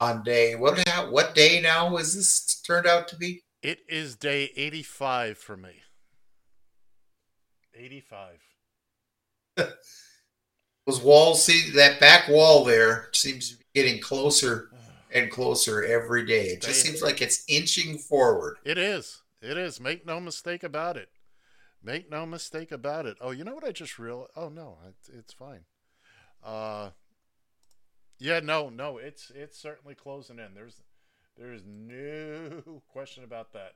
on 0.00 0.22
day, 0.22 0.54
what, 0.56 0.78
what 1.10 1.34
day 1.34 1.60
now 1.62 1.96
is 1.96 2.14
this 2.14 2.60
turned 2.62 2.86
out 2.86 3.08
to 3.08 3.16
be? 3.16 3.42
it 3.62 3.80
is 3.88 4.16
day 4.16 4.50
85 4.56 5.38
for 5.38 5.56
me. 5.56 5.82
85. 7.74 8.40
Those 10.86 11.00
walls, 11.02 11.44
see 11.44 11.70
that 11.72 12.00
back 12.00 12.28
wall 12.28 12.64
there 12.64 13.08
seems 13.12 13.50
to 13.50 13.56
be 13.58 13.64
getting 13.74 14.00
closer 14.00 14.70
and 15.14 15.30
closer 15.30 15.84
every 15.84 16.26
day. 16.26 16.46
It 16.46 16.62
just 16.62 16.82
seems 16.82 17.02
like 17.02 17.20
it's 17.20 17.44
inching 17.48 17.98
forward. 17.98 18.56
It 18.64 18.78
is. 18.78 19.22
It 19.42 19.56
is. 19.56 19.80
Make 19.80 20.06
no 20.06 20.20
mistake 20.20 20.62
about 20.62 20.96
it. 20.96 21.08
Make 21.88 22.10
no 22.10 22.26
mistake 22.26 22.70
about 22.70 23.06
it. 23.06 23.16
Oh, 23.18 23.30
you 23.30 23.44
know 23.44 23.54
what 23.54 23.64
I 23.64 23.72
just 23.72 23.98
realized? 23.98 24.32
Oh 24.36 24.50
no, 24.50 24.76
it's, 24.86 25.08
it's 25.08 25.32
fine. 25.32 25.60
Uh, 26.44 26.90
yeah, 28.18 28.40
no, 28.40 28.68
no, 28.68 28.98
it's 28.98 29.32
it's 29.34 29.58
certainly 29.58 29.94
closing 29.94 30.38
in. 30.38 30.52
There's 30.54 30.82
there's 31.38 31.62
no 31.64 32.82
question 32.92 33.24
about 33.24 33.54
that. 33.54 33.72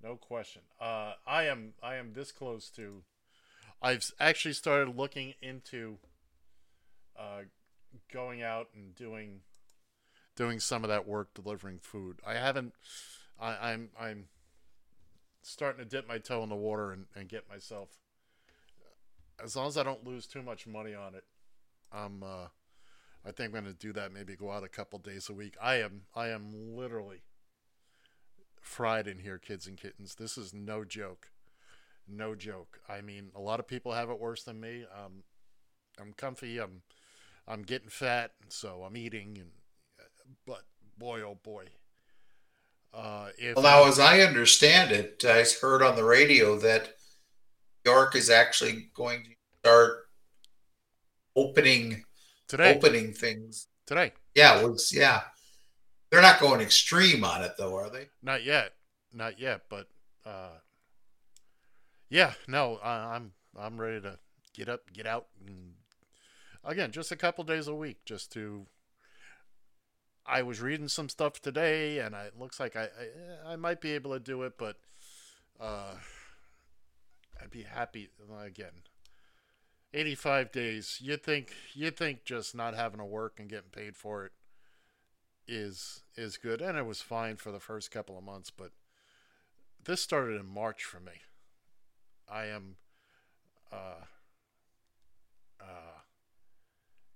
No 0.00 0.14
question. 0.14 0.62
Uh, 0.80 1.14
I 1.26 1.46
am 1.46 1.74
I 1.82 1.96
am 1.96 2.12
this 2.12 2.30
close 2.30 2.70
to. 2.76 3.02
I've 3.82 4.08
actually 4.20 4.54
started 4.54 4.96
looking 4.96 5.34
into 5.42 5.98
uh, 7.18 7.40
going 8.12 8.42
out 8.42 8.68
and 8.76 8.94
doing 8.94 9.40
doing 10.36 10.60
some 10.60 10.84
of 10.84 10.88
that 10.88 11.08
work 11.08 11.34
delivering 11.34 11.80
food. 11.80 12.20
I 12.24 12.34
haven't. 12.34 12.74
I, 13.40 13.72
I'm 13.72 13.88
I'm 13.98 14.26
starting 15.42 15.84
to 15.84 15.88
dip 15.88 16.08
my 16.08 16.18
toe 16.18 16.42
in 16.42 16.48
the 16.48 16.56
water 16.56 16.92
and, 16.92 17.06
and 17.14 17.28
get 17.28 17.48
myself. 17.48 17.88
As 19.42 19.56
long 19.56 19.66
as 19.66 19.76
I 19.76 19.82
don't 19.82 20.06
lose 20.06 20.26
too 20.26 20.42
much 20.42 20.66
money 20.66 20.94
on 20.94 21.14
it, 21.14 21.24
I'm. 21.92 22.22
Uh, 22.22 22.46
I 23.24 23.30
think 23.30 23.54
I'm 23.54 23.62
going 23.62 23.72
to 23.72 23.78
do 23.78 23.92
that. 23.92 24.12
Maybe 24.12 24.34
go 24.34 24.50
out 24.50 24.64
a 24.64 24.68
couple 24.68 24.98
days 24.98 25.28
a 25.28 25.32
week. 25.32 25.56
I 25.62 25.76
am. 25.76 26.02
I 26.14 26.28
am 26.28 26.76
literally 26.76 27.22
fried 28.60 29.06
in 29.06 29.18
here, 29.18 29.38
kids 29.38 29.66
and 29.66 29.76
kittens. 29.76 30.14
This 30.16 30.36
is 30.36 30.52
no 30.52 30.84
joke. 30.84 31.30
No 32.08 32.34
joke. 32.34 32.80
I 32.88 33.00
mean, 33.00 33.30
a 33.34 33.40
lot 33.40 33.60
of 33.60 33.68
people 33.68 33.92
have 33.92 34.10
it 34.10 34.18
worse 34.18 34.42
than 34.42 34.60
me. 34.60 34.84
Um, 34.92 35.24
I'm 36.00 36.12
comfy. 36.12 36.58
I'm. 36.58 36.82
I'm 37.48 37.62
getting 37.62 37.88
fat, 37.88 38.30
so 38.48 38.84
I'm 38.86 38.96
eating, 38.96 39.36
and 39.36 39.50
but 40.46 40.62
boy, 40.96 41.22
oh 41.22 41.36
boy. 41.42 41.64
Uh, 42.94 43.28
if 43.38 43.56
Well, 43.56 43.64
now, 43.64 43.88
as 43.88 43.98
I 43.98 44.20
understand 44.20 44.92
it, 44.92 45.24
I 45.24 45.44
heard 45.60 45.82
on 45.82 45.96
the 45.96 46.04
radio 46.04 46.58
that 46.58 46.96
York 47.84 48.14
is 48.14 48.28
actually 48.30 48.90
going 48.94 49.24
to 49.24 49.30
start 49.60 50.08
opening 51.34 52.04
Today. 52.48 52.74
opening 52.74 53.12
things 53.14 53.68
today, 53.86 54.12
Yeah, 54.34 54.62
was 54.62 54.92
yeah. 54.94 55.22
They're 56.10 56.20
not 56.20 56.40
going 56.40 56.60
extreme 56.60 57.24
on 57.24 57.42
it 57.42 57.52
though, 57.56 57.74
are 57.76 57.88
they? 57.88 58.08
not 58.22 58.44
yet, 58.44 58.74
not 59.12 59.40
yet, 59.40 59.62
but 59.70 59.88
uh, 60.26 60.58
yeah, 62.10 62.34
no, 62.46 62.78
I, 62.82 63.14
I'm 63.14 63.32
I'm 63.58 63.80
ready 63.80 64.00
to 64.02 64.18
get 64.52 64.68
up, 64.68 64.92
get 64.92 65.06
out, 65.06 65.28
and 65.46 65.72
again, 66.62 66.90
just 66.92 67.10
a 67.10 67.16
couple 67.16 67.44
days 67.44 67.68
a 67.68 67.74
week, 67.74 68.04
just 68.04 68.30
to. 68.32 68.66
I 70.26 70.42
was 70.42 70.60
reading 70.60 70.88
some 70.88 71.08
stuff 71.08 71.40
today, 71.40 71.98
and 71.98 72.14
it 72.14 72.38
looks 72.38 72.60
like 72.60 72.76
I, 72.76 72.84
I 73.46 73.52
I 73.52 73.56
might 73.56 73.80
be 73.80 73.92
able 73.92 74.12
to 74.12 74.20
do 74.20 74.42
it, 74.42 74.54
but 74.56 74.76
uh, 75.60 75.94
I'd 77.40 77.50
be 77.50 77.62
happy 77.62 78.10
again. 78.44 78.82
85 79.94 80.52
days. 80.52 80.98
You 81.02 81.16
think 81.16 81.52
you 81.74 81.90
think 81.90 82.24
just 82.24 82.54
not 82.54 82.74
having 82.74 82.98
to 82.98 83.04
work 83.04 83.38
and 83.38 83.48
getting 83.48 83.70
paid 83.70 83.96
for 83.96 84.24
it 84.26 84.32
is 85.48 86.02
is 86.16 86.36
good 86.36 86.62
and 86.62 86.78
it 86.78 86.86
was 86.86 87.02
fine 87.02 87.36
for 87.36 87.50
the 87.50 87.60
first 87.60 87.90
couple 87.90 88.16
of 88.16 88.24
months, 88.24 88.50
but 88.50 88.70
this 89.84 90.00
started 90.00 90.40
in 90.40 90.46
March 90.46 90.84
for 90.84 91.00
me. 91.00 91.12
I 92.28 92.46
am 92.46 92.76
uh 93.70 94.04
uh 95.60 96.00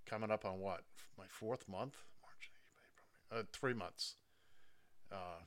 coming 0.05 0.31
up 0.31 0.45
on 0.45 0.59
what? 0.59 0.83
My 1.17 1.27
fourth 1.29 1.69
month? 1.69 1.97
March, 3.31 3.41
April, 3.41 3.41
May, 3.41 3.41
uh 3.41 3.45
3 3.53 3.75
months. 3.75 4.15
Uh 5.13 5.43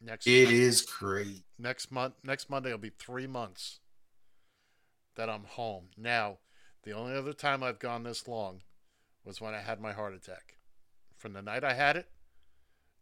next 0.00 0.26
It 0.26 0.50
is 0.50 0.82
great. 0.82 1.44
next 1.58 1.90
month 1.90 2.14
next 2.22 2.50
monday 2.50 2.70
will 2.70 2.78
be 2.78 2.90
three 2.90 3.26
months 3.26 3.80
that 5.14 5.30
i'm 5.30 5.44
home. 5.44 5.88
Now 5.96 6.38
the 6.82 6.92
only 6.92 7.16
other 7.16 7.32
time 7.32 7.62
i've 7.62 7.78
gone 7.78 8.02
this 8.02 8.28
long 8.28 8.62
was 9.24 9.40
when 9.40 9.54
i 9.54 9.60
had 9.60 9.80
my 9.80 9.92
heart 9.92 10.14
attack. 10.14 10.58
From 11.16 11.32
the 11.32 11.42
night 11.42 11.64
i 11.64 11.72
had 11.72 11.96
it 11.96 12.08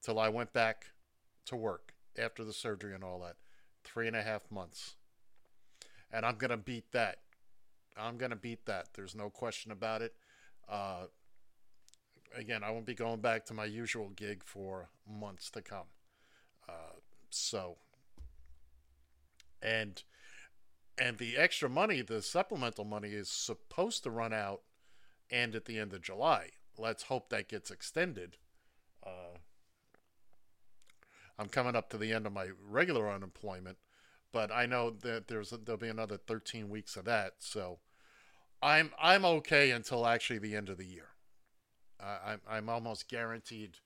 till 0.03 0.19
i 0.19 0.29
went 0.29 0.53
back 0.53 0.93
to 1.47 1.57
work 1.57 1.95
after 2.17 2.45
the 2.45 2.53
surgery 2.53 2.95
and 2.95 3.03
all 3.03 3.19
that 3.21 3.37
three 3.83 4.07
and 4.07 4.17
a 4.17 4.23
half 4.23 4.51
months. 4.51 4.95
And 6.13 6.25
i'm 6.25 6.37
gonna 6.37 6.57
beat 6.57 6.93
that. 6.93 7.19
I'm 7.97 8.17
gonna 8.19 8.37
beat 8.37 8.67
that. 8.67 8.89
There's 8.95 9.15
no 9.17 9.31
question 9.31 9.73
about 9.73 10.01
it. 10.03 10.15
Uh, 10.69 11.07
again, 12.37 12.63
I 12.63 12.71
won't 12.71 12.87
be 12.87 12.95
going 12.95 13.21
back 13.21 13.45
to 13.47 13.55
my 13.55 13.65
usual 13.65 14.11
gig 14.11 14.43
for 14.45 14.89
months 15.09 15.51
to 15.51 15.63
come. 15.63 15.87
Uh, 16.69 16.99
so, 17.31 17.77
and 19.63 20.03
and 20.97 21.19
the 21.19 21.37
extra 21.37 21.69
money, 21.69 22.03
the 22.03 22.23
supplemental 22.23 22.85
money, 22.85 23.09
is 23.09 23.29
supposed 23.29 24.05
to 24.05 24.11
run 24.11 24.33
out 24.33 24.63
and 25.31 25.55
at 25.55 25.65
the 25.65 25.79
end 25.79 25.93
of 25.93 26.03
July. 26.03 26.51
Let's 26.79 27.05
hope 27.05 27.31
that 27.31 27.49
gets 27.49 27.71
extended. 27.71 28.37
Uh, 29.05 29.39
I'm 31.39 31.49
coming 31.49 31.75
up 31.75 31.91
to 31.91 31.99
the 31.99 32.13
end 32.13 32.27
of 32.27 32.33
my 32.33 32.49
regular 32.69 33.11
unemployment, 33.11 33.79
but 34.33 34.53
I 34.53 34.67
know 34.67 34.91
that 34.91 35.29
there's 35.29 35.51
there'll 35.51 35.79
be 35.79 35.89
another 35.89 36.17
13 36.17 36.69
weeks 36.69 36.97
of 36.97 37.05
that. 37.07 37.35
So 37.39 37.79
I'm 38.63 38.93
I'm 39.01 39.25
okay 39.25 39.71
until 39.71 40.07
actually 40.07 40.39
the 40.39 40.57
end 40.57 40.69
of 40.69 40.79
the 40.79 40.87
year. 40.87 41.14
Uh, 42.01 42.19
I'm 42.27 42.41
I'm 42.49 42.69
almost 42.69 43.09
guaranteed 43.09 43.79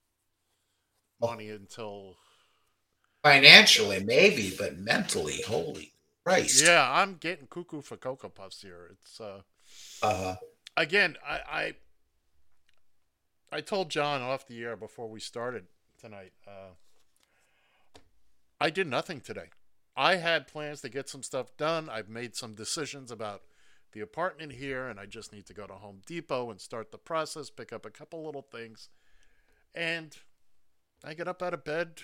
money 1.20 1.50
until 1.50 2.16
Financially, 3.22 4.02
maybe, 4.04 4.54
but 4.56 4.78
mentally, 4.78 5.42
holy 5.42 5.92
Christ. 6.24 6.62
yeah. 6.64 6.88
I'm 6.90 7.16
getting 7.16 7.46
cuckoo 7.48 7.82
for 7.82 7.96
cocoa 7.96 8.28
puffs 8.28 8.62
here. 8.62 8.90
It's 8.92 9.20
uh 9.20 9.42
Uh, 10.02 10.36
again 10.76 11.16
I 11.26 11.40
I 11.50 11.74
I 13.50 13.61
told 13.61 13.90
John 13.90 14.20
off 14.22 14.46
the 14.46 14.62
air 14.62 14.76
before 14.76 15.09
we 15.09 15.20
started 15.20 15.66
tonight. 16.00 16.32
Uh, 16.46 16.74
I 18.61 18.70
did 18.70 18.86
nothing 18.86 19.20
today. 19.20 19.50
I 19.96 20.16
had 20.16 20.46
plans 20.46 20.80
to 20.82 20.88
get 20.88 21.09
some 21.09 21.22
stuff 21.22 21.56
done. 21.56 21.88
I've 21.88 22.09
made 22.09 22.36
some 22.36 22.54
decisions 22.54 23.11
about 23.11 23.42
the 23.93 24.01
apartment 24.01 24.53
here, 24.53 24.89
and 24.89 25.01
I 25.01 25.07
just 25.07 25.32
need 25.32 25.47
to 25.47 25.55
go 25.55 25.66
to 25.66 25.74
Home 25.74 26.03
Depot 26.07 26.51
and 26.51 26.61
start 26.61 26.91
the 26.93 26.99
process, 26.99 27.51
pick 27.51 27.72
up 27.72 27.86
a 27.86 27.91
couple 27.91 28.24
little 28.24 28.43
things. 28.43 28.89
And 29.74 30.16
I 31.05 31.14
get 31.14 31.28
up 31.28 31.43
out 31.43 31.55
of 31.55 31.64
bed. 31.64 32.03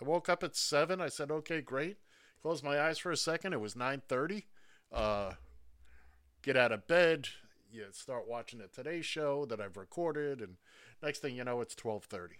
I 0.00 0.04
woke 0.04 0.28
up 0.28 0.42
at 0.42 0.56
seven. 0.56 1.00
I 1.00 1.08
said, 1.08 1.30
"Okay, 1.30 1.60
great." 1.60 1.98
Closed 2.42 2.64
my 2.64 2.80
eyes 2.80 2.98
for 2.98 3.10
a 3.10 3.16
second. 3.16 3.52
It 3.52 3.60
was 3.60 3.76
nine 3.76 4.02
thirty. 4.08 4.46
Uh, 4.92 5.32
get 6.42 6.56
out 6.56 6.72
of 6.72 6.86
bed. 6.86 7.28
You 7.70 7.86
start 7.92 8.26
watching 8.26 8.58
the 8.58 8.66
Today 8.66 9.02
Show 9.02 9.44
that 9.46 9.60
I've 9.60 9.76
recorded, 9.76 10.40
and 10.40 10.56
next 11.02 11.20
thing 11.20 11.36
you 11.36 11.44
know, 11.44 11.60
it's 11.60 11.74
twelve 11.74 12.04
thirty. 12.04 12.36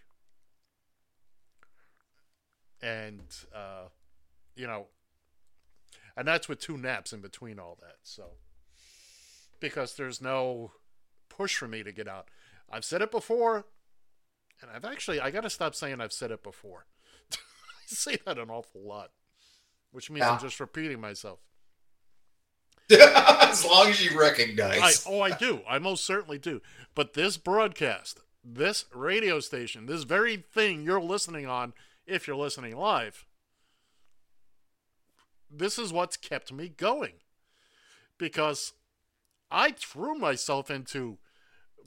And 2.83 3.27
uh, 3.55 3.89
you 4.57 4.67
know, 4.67 4.87
and 6.17 6.27
that's 6.27 6.49
with 6.49 6.61
two 6.61 6.79
naps 6.79 7.13
in 7.13 7.21
between 7.21 7.59
all 7.59 7.77
that. 7.81 7.99
So 8.03 8.33
because 9.61 9.95
there's 9.95 10.21
no 10.21 10.73
push 11.29 11.57
for 11.57 11.69
me 11.69 11.83
to 11.83 11.93
get 11.93 12.09
out. 12.09 12.29
I've 12.71 12.85
said 12.85 13.03
it 13.03 13.11
before, 13.11 13.67
and 14.61 14.71
I've 14.71 14.85
actually 14.85 15.21
I 15.21 15.31
got 15.31 15.43
to 15.43 15.51
stop 15.51 15.75
saying 15.75 16.01
I've 16.01 16.13
said 16.13 16.31
it 16.31 16.43
before. 16.43 16.87
I 17.33 17.37
say 17.87 18.19
that 18.25 18.39
an 18.39 18.51
awful 18.51 18.83
lot, 18.83 19.11
which 19.93 20.11
means 20.11 20.27
I'm 20.27 20.41
just 20.41 20.61
repeating 20.61 21.01
myself. 21.01 21.41
as 22.91 23.65
long 23.65 23.89
as 23.89 24.05
you 24.05 24.19
recognize. 24.19 25.07
I, 25.07 25.11
oh, 25.11 25.21
I 25.21 25.31
do. 25.31 25.61
I 25.69 25.79
most 25.79 26.05
certainly 26.05 26.39
do. 26.39 26.61
But 26.95 27.15
this 27.15 27.37
broadcast, 27.37 28.21
this 28.45 28.87
radio 28.93 29.41
station, 29.41 29.87
this 29.87 30.03
very 30.03 30.37
thing 30.37 30.83
you're 30.83 31.01
listening 31.01 31.47
on, 31.47 31.73
if 32.07 32.27
you're 32.27 32.37
listening 32.37 32.77
live, 32.77 33.27
this 35.51 35.79
is 35.79 35.93
what's 35.93 36.17
kept 36.17 36.53
me 36.53 36.69
going. 36.69 37.15
Because 38.19 38.73
I 39.51 39.73
threw 39.73 40.15
myself 40.15 40.71
into 40.71 41.19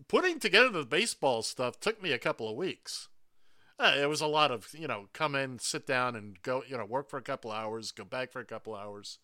putting 0.08 0.40
together 0.40 0.70
the 0.70 0.86
baseball 0.86 1.42
stuff, 1.42 1.80
took 1.80 2.02
me 2.02 2.12
a 2.12 2.20
couple 2.20 2.50
of 2.50 2.56
weeks. 2.56 3.08
Uh, 3.80 3.96
it 4.00 4.08
was 4.08 4.22
a 4.22 4.28
lot 4.28 4.52
of, 4.52 4.68
you 4.74 4.88
know, 4.88 5.08
come 5.14 5.36
in, 5.36 5.60
sit 5.60 5.88
down, 5.88 6.16
and 6.16 6.42
go, 6.42 6.64
you 6.68 6.78
know, 6.78 6.86
work 6.86 7.10
for 7.10 7.18
a 7.18 7.24
couple 7.24 7.52
hours, 7.52 7.92
go 7.92 8.04
back 8.04 8.32
for 8.32 8.40
a 8.40 8.46
couple 8.46 8.76
hours 8.76 9.20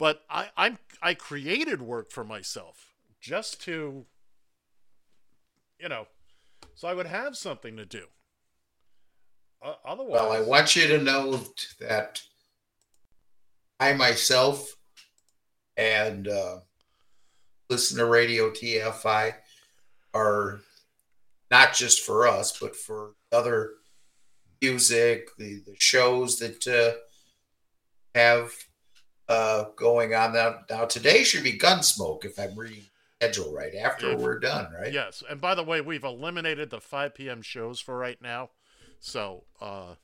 but 0.00 0.22
I 0.30 0.48
I'm 0.56 0.78
I 1.02 1.14
created 1.14 1.82
work 1.82 2.10
for 2.10 2.24
myself 2.24 2.94
just 3.20 3.60
to 3.64 4.06
you 5.78 5.88
know 5.88 6.06
so 6.74 6.88
I 6.88 6.94
would 6.94 7.06
have 7.06 7.36
something 7.36 7.76
to 7.76 7.84
do. 7.84 8.06
Uh, 9.62 9.74
otherwise, 9.84 10.12
Well, 10.12 10.32
I 10.32 10.40
want 10.40 10.74
you 10.74 10.88
to 10.88 10.98
know 10.98 11.42
that 11.78 12.22
I 13.78 13.92
myself 13.92 14.76
and 15.76 16.26
uh, 16.26 16.60
listen 17.70 17.96
to 17.98 18.04
Radio 18.04 18.50
TFI 18.50 19.32
are 20.12 20.60
not 21.50 21.72
just 21.72 22.00
for 22.04 22.26
us, 22.26 22.58
but 22.60 22.76
for 22.76 23.12
other 23.32 23.70
music, 24.60 25.30
the, 25.38 25.62
the 25.64 25.76
shows 25.78 26.38
that 26.40 26.66
uh, 26.66 26.98
have 28.14 28.52
uh, 29.28 29.64
going 29.76 30.14
on 30.14 30.34
now. 30.34 30.58
Now 30.68 30.84
today 30.84 31.22
should 31.22 31.44
be 31.44 31.56
Gunsmoke, 31.56 32.24
if 32.24 32.38
I'm 32.38 32.58
reading 32.58 32.82
schedule 33.22 33.54
right. 33.54 33.74
After 33.74 34.12
If- 34.12 34.20
we're 34.20 34.40
done, 34.40 34.72
right? 34.72 34.92
Yes, 34.92 35.22
and 35.28 35.40
by 35.40 35.54
the 35.54 35.62
way, 35.62 35.80
we've 35.80 36.04
eliminated 36.04 36.70
the 36.70 36.80
5 36.80 37.14
p.m. 37.14 37.40
shows 37.40 37.78
for 37.78 37.96
right 37.96 38.20
now, 38.20 38.50
so 38.98 39.44
uh, 39.60 39.94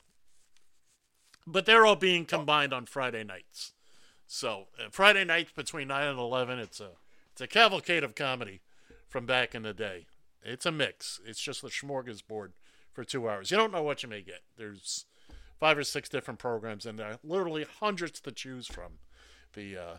but 1.45 1.65
they're 1.65 1.85
all 1.85 1.95
being 1.95 2.25
combined 2.25 2.73
on 2.73 2.85
Friday 2.85 3.23
nights. 3.23 3.73
So 4.25 4.67
uh, 4.79 4.89
Friday 4.91 5.23
nights 5.23 5.51
between 5.55 5.87
nine 5.89 6.07
and 6.07 6.19
eleven, 6.19 6.59
it's 6.59 6.79
a 6.79 6.91
it's 7.37 7.41
a 7.43 7.47
cavalcade 7.47 8.03
of 8.03 8.15
comedy 8.15 8.61
from 9.07 9.27
back 9.27 9.53
in 9.53 9.61
the 9.61 9.71
day. 9.71 10.07
It's 10.41 10.65
a 10.65 10.71
mix. 10.71 11.19
It's 11.23 11.39
just 11.39 11.63
a 11.63 11.67
smorgasbord 11.67 12.53
for 12.91 13.03
two 13.03 13.29
hours. 13.29 13.51
You 13.51 13.57
don't 13.57 13.71
know 13.71 13.83
what 13.83 14.01
you 14.01 14.09
may 14.09 14.23
get. 14.23 14.41
There's 14.57 15.05
five 15.59 15.77
or 15.77 15.83
six 15.83 16.09
different 16.09 16.39
programs, 16.39 16.87
and 16.87 16.97
there 16.97 17.11
are 17.11 17.19
literally 17.23 17.67
hundreds 17.79 18.19
to 18.21 18.31
choose 18.31 18.65
from. 18.65 18.93
The 19.53 19.77
uh, 19.77 19.97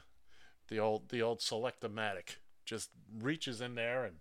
the 0.67 0.81
old 0.81 1.11
the 1.11 1.23
old 1.23 1.41
Selectomatic 1.41 2.41
just 2.65 2.91
reaches 3.21 3.61
in 3.61 3.77
there 3.77 4.05
and 4.05 4.17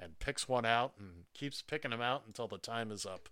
and 0.00 0.18
picks 0.18 0.48
one 0.48 0.66
out 0.66 0.94
and 0.98 1.26
keeps 1.34 1.62
picking 1.62 1.92
them 1.92 2.02
out 2.02 2.24
until 2.26 2.48
the 2.48 2.58
time 2.58 2.90
is 2.90 3.06
up. 3.06 3.28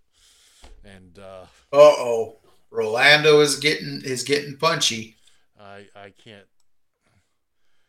And 0.85 1.19
uh, 1.19 1.47
Uh 1.73 1.79
oh, 1.79 2.37
Rolando 2.71 3.41
is 3.41 3.57
getting 3.57 4.01
is 4.05 4.23
getting 4.23 4.59
punchy. 4.59 5.17
I 5.61 5.89
I 5.97 6.13
can't. 6.17 6.47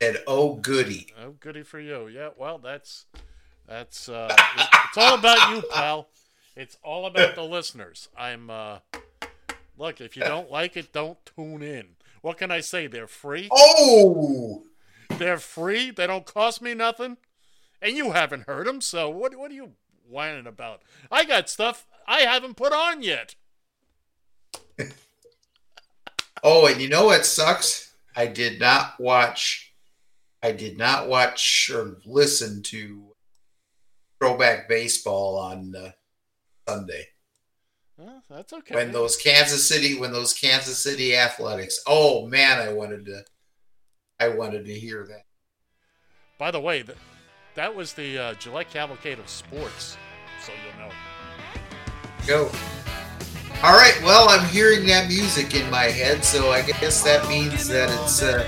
And 0.02 0.18
oh 0.28 0.56
goody, 0.56 1.08
Oh, 1.18 1.32
goody 1.40 1.64
for 1.64 1.80
you. 1.80 2.08
Yeah. 2.08 2.30
Well, 2.38 2.58
that's 2.58 3.06
that's 3.68 4.10
uh, 4.10 4.36
it's 4.38 4.98
all 4.98 5.16
about 5.16 5.56
you, 5.56 5.64
pal. 5.72 6.08
It's 6.56 6.78
all 6.84 7.06
about 7.06 7.36
the 7.36 7.44
listeners. 7.44 8.10
I'm 8.18 8.50
uh, 8.50 8.80
look. 9.78 10.02
If 10.02 10.16
you 10.18 10.24
don't 10.24 10.52
like 10.52 10.76
it, 10.78 10.92
don't 10.94 11.18
tune 11.26 11.62
in. 11.64 11.96
What 12.22 12.38
can 12.38 12.52
I 12.52 12.60
say? 12.60 12.88
They're 12.88 13.08
free. 13.08 13.48
Oh, 13.52 14.64
they're 15.18 15.38
free. 15.38 15.92
They 15.92 16.08
don't 16.08 16.26
cost 16.26 16.62
me 16.62 16.74
nothing. 16.74 17.18
And 17.82 17.96
you 17.96 18.12
haven't 18.12 18.48
heard 18.48 18.68
them, 18.68 18.82
so 18.82 19.10
what? 19.10 19.36
What 19.36 19.52
are 19.52 19.56
you 19.56 19.72
whining 20.10 20.48
about? 20.48 20.82
I 21.12 21.24
got 21.26 21.50
stuff 21.50 21.88
I 22.08 22.22
haven't 22.22 22.56
put 22.58 22.74
on 22.74 23.02
yet. 23.02 23.36
Oh, 26.44 26.68
and 26.68 26.80
you 26.80 26.88
know 26.88 27.06
what 27.06 27.26
sucks? 27.26 27.94
I 28.16 28.28
did 28.28 28.60
not 28.60 29.00
watch. 29.00 29.74
I 30.46 30.52
did 30.52 30.78
not 30.78 31.08
watch 31.08 31.72
or 31.74 31.98
listen 32.06 32.62
to 32.66 33.16
Throwback 34.22 34.70
Baseball 34.70 35.40
on 35.40 35.74
uh, 35.76 35.90
Sunday 36.70 37.08
Well, 37.98 38.22
that's 38.30 38.54
okay. 38.54 38.76
when 38.76 38.92
those 38.92 39.18
Kansas 39.18 39.68
City 39.68 39.98
when 39.98 40.12
those 40.12 40.34
Kansas 40.34 40.78
City 40.78 41.18
Athletics. 41.18 41.80
Oh 41.88 42.28
man, 42.28 42.60
I 42.60 42.74
wanted 42.74 43.08
to. 43.08 43.24
I 44.20 44.28
wanted 44.30 44.66
to 44.66 44.74
hear 44.74 45.08
that. 45.10 45.24
By 46.38 46.52
the 46.52 46.62
way, 46.62 46.84
that 46.84 46.98
that 47.56 47.74
was 47.74 47.94
the 47.94 48.16
uh, 48.16 48.34
Gillette 48.36 48.70
Cavalcade 48.70 49.18
of 49.18 49.28
Sports, 49.28 49.98
so 50.46 50.52
you'll 50.64 50.88
know. 50.88 50.94
Go. 52.28 52.52
All 53.64 53.74
right. 53.74 54.00
Well, 54.04 54.30
I'm 54.30 54.46
hearing 54.50 54.86
that 54.88 55.08
music 55.08 55.56
in 55.56 55.70
my 55.72 55.86
head, 55.86 56.24
so 56.24 56.52
I 56.52 56.62
guess 56.62 57.02
that 57.04 57.28
means 57.28 57.68
that 57.70 57.90
it's 58.02 58.22
uh, 58.22 58.44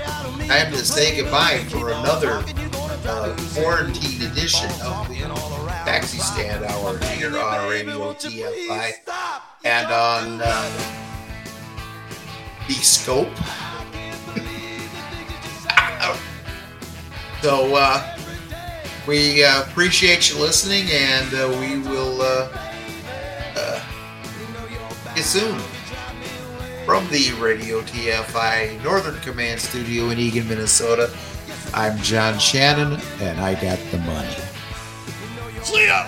time 0.46 0.70
to 0.70 0.84
say 0.84 1.16
goodbye 1.16 1.64
for 1.70 1.90
another 1.90 2.44
uh, 3.04 3.34
quarantine 3.54 4.22
edition 4.22 4.70
of 4.82 5.08
the 5.08 5.16
Taxi 5.84 6.18
Stand 6.18 6.64
Hour 6.64 6.98
here 6.98 7.36
on 7.36 7.68
Radio 7.68 8.12
TFI 8.12 8.92
and 9.64 9.86
on 9.86 10.40
uh, 10.42 10.70
the 12.68 12.74
Scope. 12.74 13.34
so 17.42 17.74
uh, 17.74 18.16
we 19.08 19.42
uh, 19.42 19.62
appreciate 19.62 20.30
you 20.30 20.38
listening, 20.38 20.86
and 20.92 21.34
uh, 21.34 21.48
we 21.58 21.80
will 21.80 22.22
you 25.18 25.24
soon. 25.24 25.58
From 26.86 27.04
the 27.08 27.32
Radio 27.40 27.80
TFI 27.80 28.80
Northern 28.84 29.18
Command 29.20 29.60
Studio 29.60 30.10
in 30.10 30.18
Eagan, 30.18 30.48
Minnesota, 30.48 31.12
I'm 31.74 31.98
John 31.98 32.38
Shannon, 32.38 33.00
and 33.20 33.40
I 33.40 33.54
got 33.54 33.80
the 33.90 33.98
money. 33.98 34.36
See 35.64 35.86
ya! 35.86 36.06